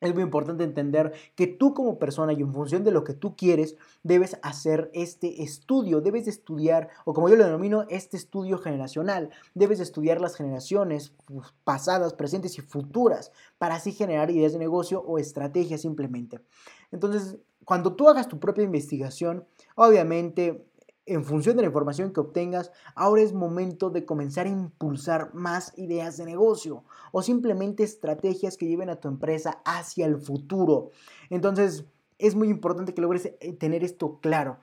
[0.00, 3.34] es muy importante entender que tú como persona y en función de lo que tú
[3.34, 8.58] quieres, debes hacer este estudio, debes de estudiar, o como yo lo denomino, este estudio
[8.58, 9.30] generacional.
[9.54, 11.14] Debes de estudiar las generaciones
[11.64, 16.40] pasadas, presentes y futuras para así generar ideas de negocio o estrategias simplemente.
[16.92, 20.66] Entonces, cuando tú hagas tu propia investigación, obviamente
[21.06, 25.72] en función de la información que obtengas, ahora es momento de comenzar a impulsar más
[25.78, 30.90] ideas de negocio o simplemente estrategias que lleven a tu empresa hacia el futuro.
[31.30, 31.86] Entonces,
[32.18, 34.58] es muy importante que logres eh, tener esto claro.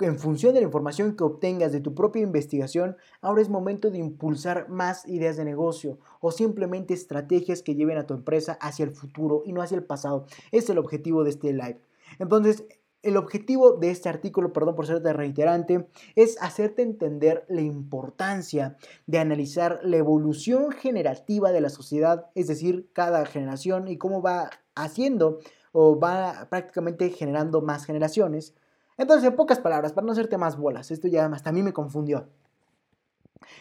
[0.00, 3.98] En función de la información que obtengas de tu propia investigación, ahora es momento de
[3.98, 8.92] impulsar más ideas de negocio o simplemente estrategias que lleven a tu empresa hacia el
[8.92, 10.26] futuro y no hacia el pasado.
[10.52, 11.80] Es el objetivo de este live.
[12.20, 12.64] Entonces,
[13.02, 18.76] el objetivo de este artículo, perdón por ser reiterante, es hacerte entender la importancia
[19.06, 24.50] de analizar la evolución generativa de la sociedad, es decir, cada generación y cómo va
[24.74, 25.38] haciendo
[25.72, 28.54] o va prácticamente generando más generaciones.
[28.96, 31.72] Entonces, en pocas palabras, para no hacerte más bolas, esto ya hasta a mí me
[31.72, 32.28] confundió.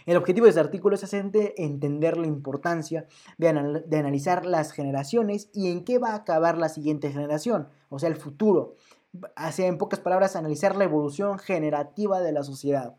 [0.08, 3.06] El objetivo de este artículo es hacerte entender la importancia
[3.38, 8.00] de, de, analizar las generaciones y en qué va a acabar la siguiente generación, o
[8.00, 8.76] sea, el futuro
[9.36, 12.96] hacia, en pocas palabras, analizar la evolución generativa de la sociedad,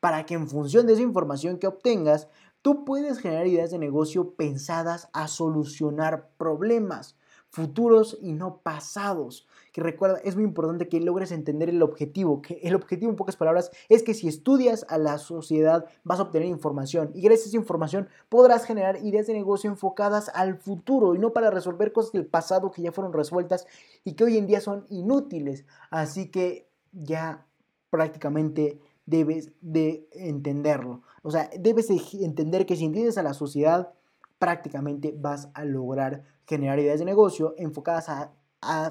[0.00, 2.28] para que en función de esa información que obtengas,
[2.62, 7.16] tú puedes generar ideas de negocio pensadas a solucionar problemas
[7.48, 9.46] futuros y no pasados.
[9.72, 13.36] Que recuerda, es muy importante que logres entender el objetivo, que el objetivo en pocas
[13.36, 17.48] palabras es que si estudias a la sociedad vas a obtener información y gracias a
[17.48, 22.12] esa información podrás generar ideas de negocio enfocadas al futuro y no para resolver cosas
[22.12, 23.66] del pasado que ya fueron resueltas
[24.04, 25.64] y que hoy en día son inútiles.
[25.90, 27.46] Así que ya
[27.90, 31.02] prácticamente debes de entenderlo.
[31.22, 33.92] O sea, debes de entender que si entiendes a la sociedad,
[34.38, 38.32] prácticamente vas a lograr generar ideas de negocio enfocadas a,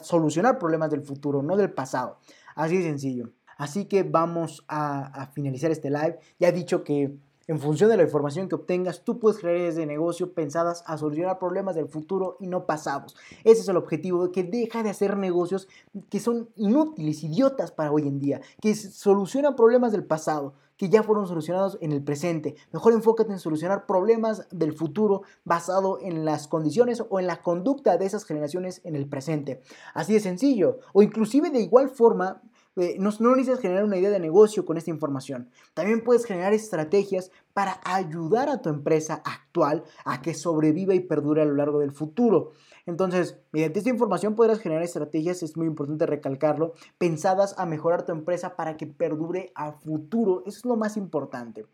[0.02, 2.18] solucionar problemas del futuro, no del pasado.
[2.56, 3.32] Así de sencillo.
[3.58, 6.20] Así que vamos a, a finalizar este live.
[6.40, 7.16] Ya he dicho que
[7.48, 10.98] en función de la información que obtengas, tú puedes crear ideas de negocio pensadas a
[10.98, 13.16] solucionar problemas del futuro y no pasados.
[13.44, 15.68] Ese es el objetivo, que deja de hacer negocios
[16.10, 21.04] que son inútiles, idiotas para hoy en día, que solucionan problemas del pasado, que ya
[21.04, 22.56] fueron solucionados en el presente.
[22.74, 27.98] Mejor enfócate en solucionar problemas del futuro basado en las condiciones o en la conducta
[27.98, 29.62] de esas generaciones en el presente.
[29.94, 30.80] Así de sencillo.
[30.94, 32.42] O inclusive de igual forma,
[32.78, 35.52] eh, no, no, necesitas generar una idea de negocio con esta información.
[35.76, 41.44] También puedes generar estrategias para ayudar a tu empresa actual a que sobreviva y perdure
[41.44, 42.54] a lo largo del futuro.
[42.86, 48.12] Entonces, mediante esta información podrás generar estrategias, es muy importante recalcarlo, pensadas a mejorar tu
[48.12, 50.44] empresa para que perdure a futuro.
[50.46, 51.66] Eso es lo más importante.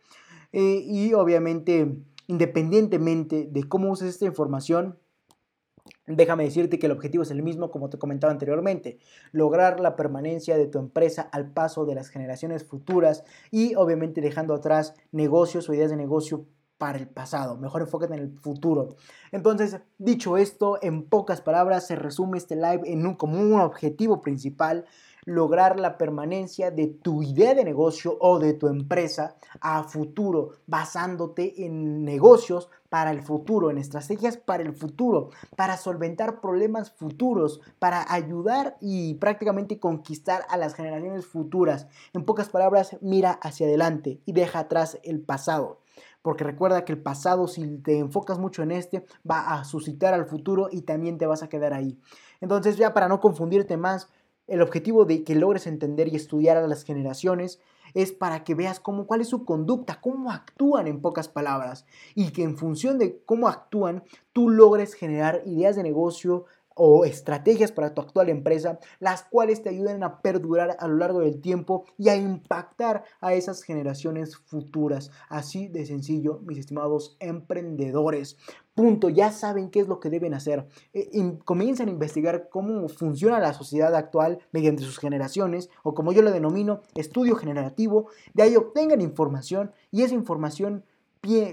[0.52, 1.98] Eh, y obviamente,
[2.28, 4.98] independientemente de cómo uses esta información,
[6.06, 8.98] Déjame decirte que el objetivo es el mismo como te comentaba anteriormente,
[9.32, 14.54] lograr la permanencia de tu empresa al paso de las generaciones futuras y obviamente dejando
[14.54, 16.46] atrás negocios o ideas de negocio
[16.78, 18.96] para el pasado, mejor enfócate en el futuro.
[19.32, 24.22] Entonces, dicho esto, en pocas palabras se resume este live en un, como un objetivo
[24.22, 24.86] principal
[25.28, 31.66] lograr la permanencia de tu idea de negocio o de tu empresa a futuro, basándote
[31.66, 38.06] en negocios para el futuro, en estrategias para el futuro, para solventar problemas futuros, para
[38.10, 41.88] ayudar y prácticamente conquistar a las generaciones futuras.
[42.14, 45.82] En pocas palabras, mira hacia adelante y deja atrás el pasado.
[46.22, 50.26] Porque recuerda que el pasado, si te enfocas mucho en este, va a suscitar al
[50.26, 52.00] futuro y también te vas a quedar ahí.
[52.42, 54.10] Entonces ya para no confundirte más,
[54.48, 57.60] el objetivo de que logres entender y estudiar a las generaciones
[57.94, 61.86] es para que veas cómo, cuál es su conducta, cómo actúan en pocas palabras
[62.16, 64.04] y que en función de cómo actúan
[64.34, 66.46] tú logres generar ideas de negocio,
[66.78, 71.20] o estrategias para tu actual empresa, las cuales te ayuden a perdurar a lo largo
[71.20, 75.12] del tiempo y a impactar a esas generaciones futuras.
[75.30, 78.38] Así de sencillo, mis estimados emprendedores.
[78.76, 80.68] Punto, ya saben qué es lo que deben hacer.
[80.94, 81.10] Eh,
[81.46, 86.32] comienzan a investigar cómo funciona la sociedad actual mediante sus generaciones, o como yo lo
[86.32, 88.10] denomino, estudio generativo.
[88.36, 90.84] De ahí obtengan información y esa información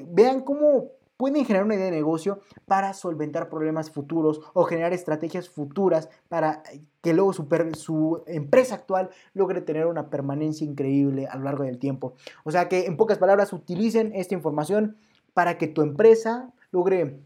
[0.08, 5.48] vean cómo pueden generar una idea de negocio para solventar problemas futuros o generar estrategias
[5.48, 6.62] futuras para
[7.00, 12.14] que luego su, empresa actual logre tener una permanencia increíble a lo largo del tiempo.
[12.44, 14.96] O sea que en pocas palabras utilicen esta información
[15.34, 17.20] para que tu empresa logre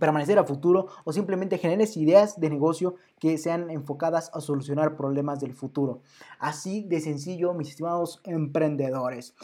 [0.00, 5.40] permanecer a futuro o simplemente generes ideas de negocio que sean enfocadas a solucionar problemas
[5.40, 6.02] del futuro.
[6.38, 9.34] Así de sencillo, mis estimados emprendedores.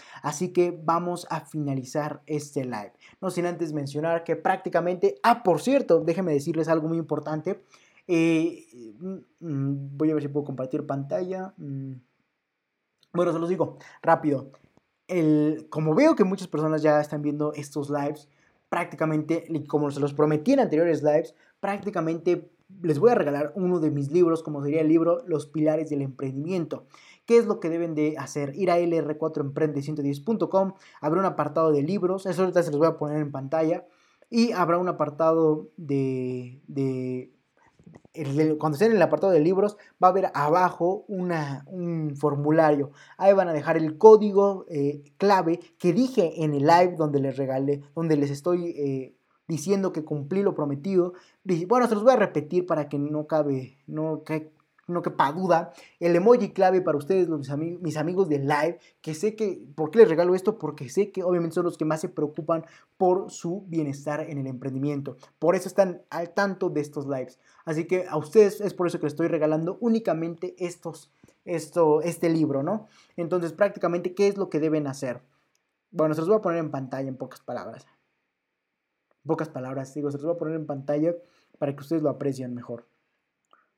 [0.41, 2.93] Y que vamos a finalizar este live.
[3.21, 7.63] No sin antes mencionar que prácticamente, ah, por cierto, déjenme decirles algo muy importante.
[8.09, 8.67] Eh,
[8.99, 11.55] mm, voy a ver si puedo compartir pantalla.
[11.59, 11.93] Mm.
[13.13, 14.51] Bueno, se los digo rápido.
[15.07, 18.29] El, como veo que muchas personas ya están viendo estos lives,
[18.73, 22.51] prácticamente, como se los prometí en anteriores lives, prácticamente
[22.81, 26.01] les voy a regalar uno de mis libros, como sería el libro Los Pilares del
[26.01, 26.87] Emprendimiento.
[27.27, 28.55] ¿Qué es lo que deben de hacer?
[28.57, 30.73] Ir a lr4emprende110.com,
[31.03, 33.85] habrá un apartado de libros, eso ahorita se los voy a poner en pantalla,
[34.31, 37.31] y habrá un apartado de, de
[38.59, 42.91] cuando estén en el apartado de libros, va a haber abajo una, un formulario.
[43.17, 47.37] Ahí van a dejar el código eh, clave que dije en el live donde les
[47.37, 49.17] regalé, donde les estoy eh,
[49.49, 51.15] diciendo que cumplí lo prometido.
[51.69, 54.23] Bueno, se los voy a repetir para que no cabe, no,
[54.89, 59.65] no quepa duda, el emoji clave para ustedes, mis, amigos, de live, que sé que,
[59.75, 60.59] ¿por qué les regalo esto?
[60.59, 62.65] Porque sé que obviamente son los que más se preocupan
[62.97, 65.17] por su bienestar en el emprendimiento.
[65.39, 67.39] Por eso están al tanto de estos lives.
[67.65, 71.13] Así que a ustedes es por eso que les estoy regalando únicamente estos,
[71.45, 72.89] esto, este libro, ¿no?
[73.17, 75.23] Entonces, prácticamente, ¿qué es lo que deben hacer?
[75.91, 77.87] Bueno, se los voy a poner en pantalla en pocas palabras.
[79.11, 81.15] En pocas palabras, digo, se los voy a poner en pantalla
[81.59, 82.87] para que ustedes lo aprecien mejor.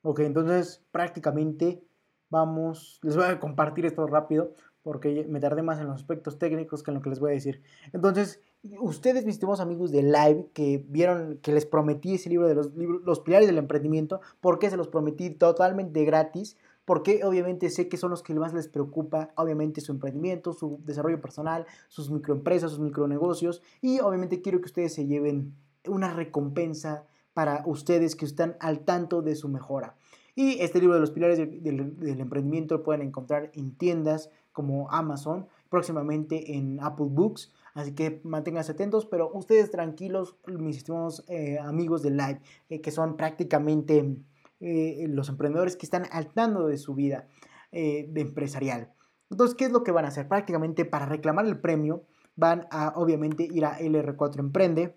[0.07, 1.83] Ok, entonces prácticamente
[2.29, 4.53] vamos, les voy a compartir esto rápido
[4.83, 7.33] porque me tardé más en los aspectos técnicos que en lo que les voy a
[7.33, 7.63] decir.
[7.91, 8.39] Entonces,
[8.79, 12.71] ustedes, mis estimados amigos de Live, que vieron que les prometí ese libro de los,
[12.75, 16.55] los pilares del emprendimiento, ¿por qué se los prometí totalmente gratis?
[16.85, 21.19] Porque obviamente sé que son los que más les preocupa, obviamente su emprendimiento, su desarrollo
[21.19, 25.55] personal, sus microempresas, sus micronegocios, y obviamente quiero que ustedes se lleven
[25.87, 29.95] una recompensa para ustedes que están al tanto de su mejora.
[30.35, 35.47] Y este libro de los pilares del, emprendimiento lo pueden encontrar en tiendas como Amazon,
[35.69, 37.53] próximamente en Apple Books.
[37.73, 42.39] Así que manténganse atentos, pero ustedes tranquilos, mis estimados eh, amigos de Live,
[42.69, 44.15] eh, que son prácticamente
[44.61, 47.27] eh, los emprendedores que están al tanto de su vida
[47.71, 48.93] de empresarial.
[49.29, 50.29] Entonces, ¿qué es lo que van a hacer?
[50.29, 52.03] Prácticamente para reclamar el premio,
[52.37, 54.95] van a obviamente ir a LR4 Emprende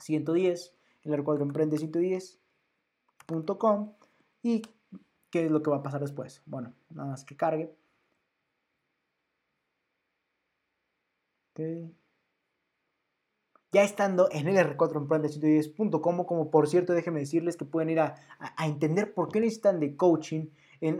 [0.00, 0.73] 110
[1.04, 3.92] el R4 Emprende 110.com
[4.42, 4.62] y
[5.30, 6.42] qué es lo que va a pasar después.
[6.46, 7.74] Bueno, nada más que cargue.
[13.72, 18.00] Ya estando en el R4 Emprende 110.com, como por cierto, déjenme decirles que pueden ir
[18.00, 20.46] a, a entender por qué necesitan de coaching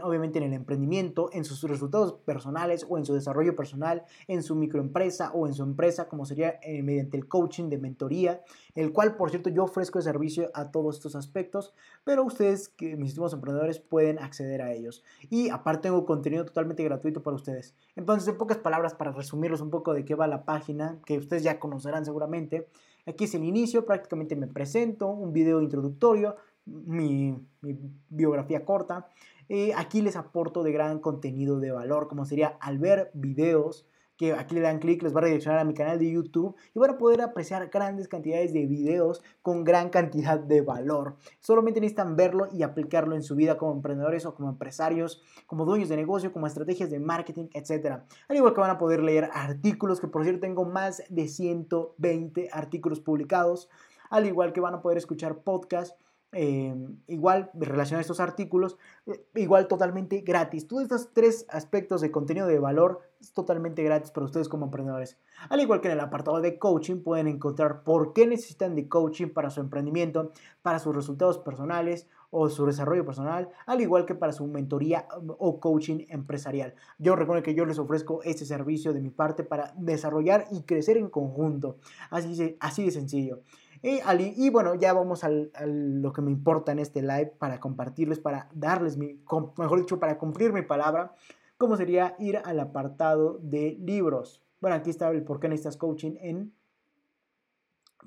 [0.01, 4.55] obviamente en el emprendimiento, en sus resultados personales o en su desarrollo personal, en su
[4.55, 8.41] microempresa o en su empresa, como sería eh, mediante el coaching de mentoría,
[8.73, 12.95] el cual, por cierto, yo ofrezco el servicio a todos estos aspectos, pero ustedes, que
[12.95, 15.03] mis estimados emprendedores, pueden acceder a ellos.
[15.29, 17.75] Y aparte tengo contenido totalmente gratuito para ustedes.
[17.95, 21.43] Entonces, en pocas palabras, para resumirlos un poco de qué va la página, que ustedes
[21.43, 22.67] ya conocerán seguramente,
[23.05, 27.77] aquí es el inicio, prácticamente me presento, un video introductorio, mi, mi
[28.09, 29.09] biografía corta,
[29.49, 34.33] eh, aquí les aporto de gran contenido de valor, como sería al ver videos, que
[34.33, 36.91] aquí le dan clic, les va a redireccionar a mi canal de YouTube y van
[36.91, 41.17] a poder apreciar grandes cantidades de videos con gran cantidad de valor.
[41.39, 45.89] Solamente necesitan verlo y aplicarlo en su vida como emprendedores o como empresarios, como dueños
[45.89, 48.03] de negocio, como estrategias de marketing, etc.
[48.27, 52.49] Al igual que van a poder leer artículos, que por cierto tengo más de 120
[52.51, 53.69] artículos publicados,
[54.09, 55.97] al igual que van a poder escuchar podcasts
[56.37, 60.67] Em, igual relacionado a estos artículos, eh, igual totalmente gratis.
[60.67, 65.17] Todos estos tres aspectos de contenido de valor es totalmente gratis para ustedes como emprendedores.
[65.47, 69.29] Al igual que en el apartado de coaching pueden encontrar por qué necesitan de coaching
[69.29, 74.33] para su emprendimiento, para sus resultados personales o su desarrollo personal, al igual que para
[74.33, 75.07] su mentoría
[75.37, 76.75] o coaching empresarial.
[76.99, 80.97] Yo recuerdo que yo les ofrezco este servicio de mi parte para desarrollar y crecer
[80.97, 81.77] en conjunto.
[82.09, 83.39] Así, así de sencillo.
[83.87, 88.49] Y, bueno, ya vamos a lo que me importa en este live para compartirles, para
[88.51, 89.21] darles mi,
[89.59, 91.13] mejor dicho, para cumplir mi palabra,
[91.59, 94.41] como sería ir al apartado de libros.
[94.59, 96.51] Bueno, aquí está el por qué necesitas coaching en...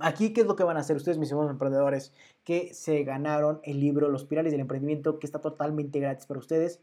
[0.00, 3.60] Aquí, ¿qué es lo que van a hacer ustedes, mis hermanos emprendedores, que se ganaron
[3.62, 6.80] el libro Los Pirales del Emprendimiento, que está totalmente gratis para ustedes?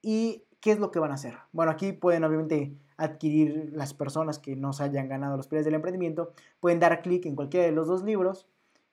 [0.00, 1.34] ¿Y qué es lo que van a hacer?
[1.52, 6.32] Bueno, aquí pueden obviamente adquirir las personas que nos hayan ganado los pilares del emprendimiento,
[6.60, 8.48] pueden dar clic en cualquiera de los dos libros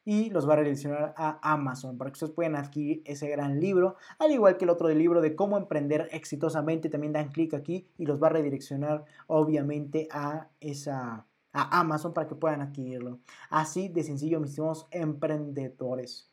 [0.05, 3.95] y los va a redireccionar a Amazon para que ustedes puedan adquirir ese gran libro,
[4.19, 7.87] al igual que el otro del libro de cómo emprender exitosamente, también dan clic aquí
[7.97, 13.19] y los va a redireccionar obviamente a esa a Amazon para que puedan adquirirlo.
[13.49, 16.29] Así de sencillo, mis estimados emprendedores.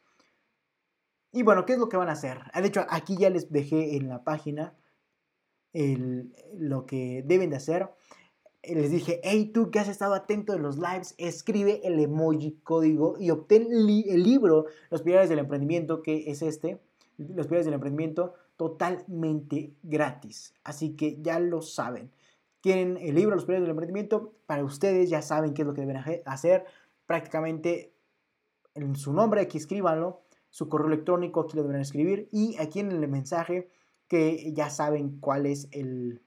[1.30, 2.40] Y bueno, ¿qué es lo que van a hacer?
[2.54, 4.74] De hecho, aquí ya les dejé en la página
[5.72, 7.88] lo que deben de hacer.
[8.62, 13.16] Les dije, hey tú que has estado atento de los lives, escribe el emoji código
[13.18, 16.78] y obtén el libro Los Pilares del Emprendimiento, que es este,
[17.16, 20.52] Los Pilares del Emprendimiento, totalmente gratis.
[20.62, 22.10] Así que ya lo saben.
[22.60, 25.80] Quieren el libro Los Pilares del Emprendimiento, para ustedes ya saben qué es lo que
[25.80, 26.66] deben hacer.
[27.06, 27.94] Prácticamente
[28.74, 30.20] en su nombre aquí escríbanlo,
[30.50, 33.70] su correo electrónico aquí lo deben escribir y aquí en el mensaje
[34.10, 36.20] que ya saben cuál es el,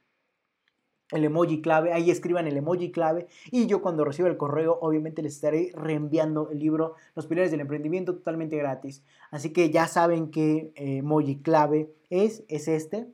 [1.11, 5.21] el emoji clave, ahí escriban el emoji clave y yo cuando reciba el correo obviamente
[5.21, 9.03] les estaré reenviando el libro Los Pilares del Emprendimiento totalmente gratis.
[9.31, 13.05] Así que ya saben qué eh, emoji clave es, es este,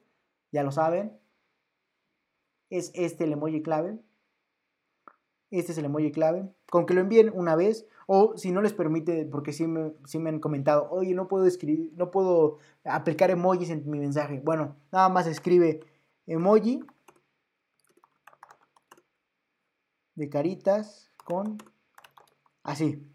[0.52, 1.18] ya lo saben.
[2.70, 3.98] Es este el emoji clave.
[5.52, 6.48] Este es el emoji clave.
[6.70, 10.30] Con que lo envíen una vez o si no les permite, porque sí me, me
[10.30, 14.42] han comentado, oye, no puedo escribir, no puedo aplicar emojis en mi mensaje.
[14.44, 15.82] Bueno, nada más escribe
[16.26, 16.82] emoji
[20.16, 21.58] de caritas con
[22.64, 23.08] así.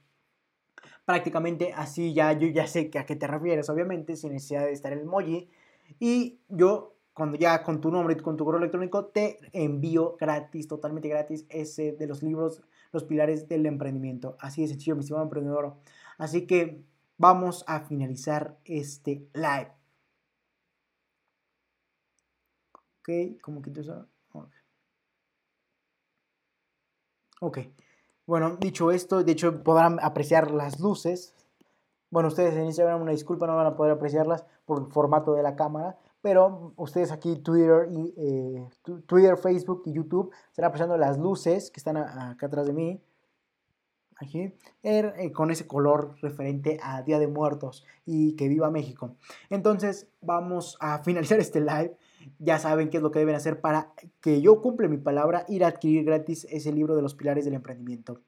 [1.05, 4.93] Prácticamente así ya yo ya sé a qué te refieres, obviamente, sin necesidad de estar
[4.93, 5.51] el emoji.
[5.99, 10.69] Y yo cuando ya con tu nombre y con tu correo electrónico te envío gratis,
[10.69, 12.63] totalmente gratis, ese de los libros,
[12.93, 14.37] los pilares del emprendimiento.
[14.41, 15.77] Así de sencillo, mi estimado emprendedor.
[16.19, 16.85] Así que
[17.17, 19.73] vamos a finalizar este live.
[23.01, 24.09] Ok, ¿cómo quito eso?
[27.41, 27.59] Ok.
[28.27, 31.35] Bueno, dicho esto, de hecho podrán apreciar las luces.
[32.11, 35.43] Bueno, ustedes en Instagram, una disculpa, no van a poder apreciarlas por el formato de
[35.43, 37.87] la cámara, pero ustedes aquí Twitter,
[38.17, 38.67] eh,
[39.05, 42.99] Twitter, Facebook y YouTube estarán apreciando las luces que están acá atrás de mí,
[44.17, 49.17] aquí, er, eh, con ese color referente a Día de Muertos y que viva México.
[49.51, 51.95] Entonces vamos a finalizar este live.
[52.39, 53.93] Ya saben qué es lo que deben hacer para
[54.23, 57.53] que yo cumple mi palabra, ir a adquirir gratis ese libro de los pilares del
[57.53, 58.23] emprendimiento.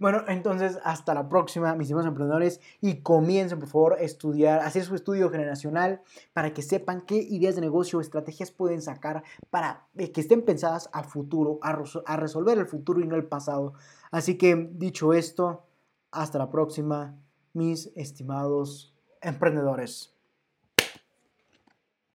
[0.00, 4.84] Bueno, entonces hasta la próxima, mis estimados emprendedores, y comiencen por favor a estudiar, hacer
[4.84, 6.02] su estudio generacional
[6.32, 10.44] para que sepan qué ideas de negocio o estrategias pueden sacar para eh, que estén
[10.44, 13.74] pensadas a futuro, a, a resolver el futuro y no el pasado.
[14.10, 15.64] Así que dicho esto,
[16.10, 17.16] hasta la próxima,
[17.54, 18.91] mis estimados
[19.22, 20.11] emprendedores.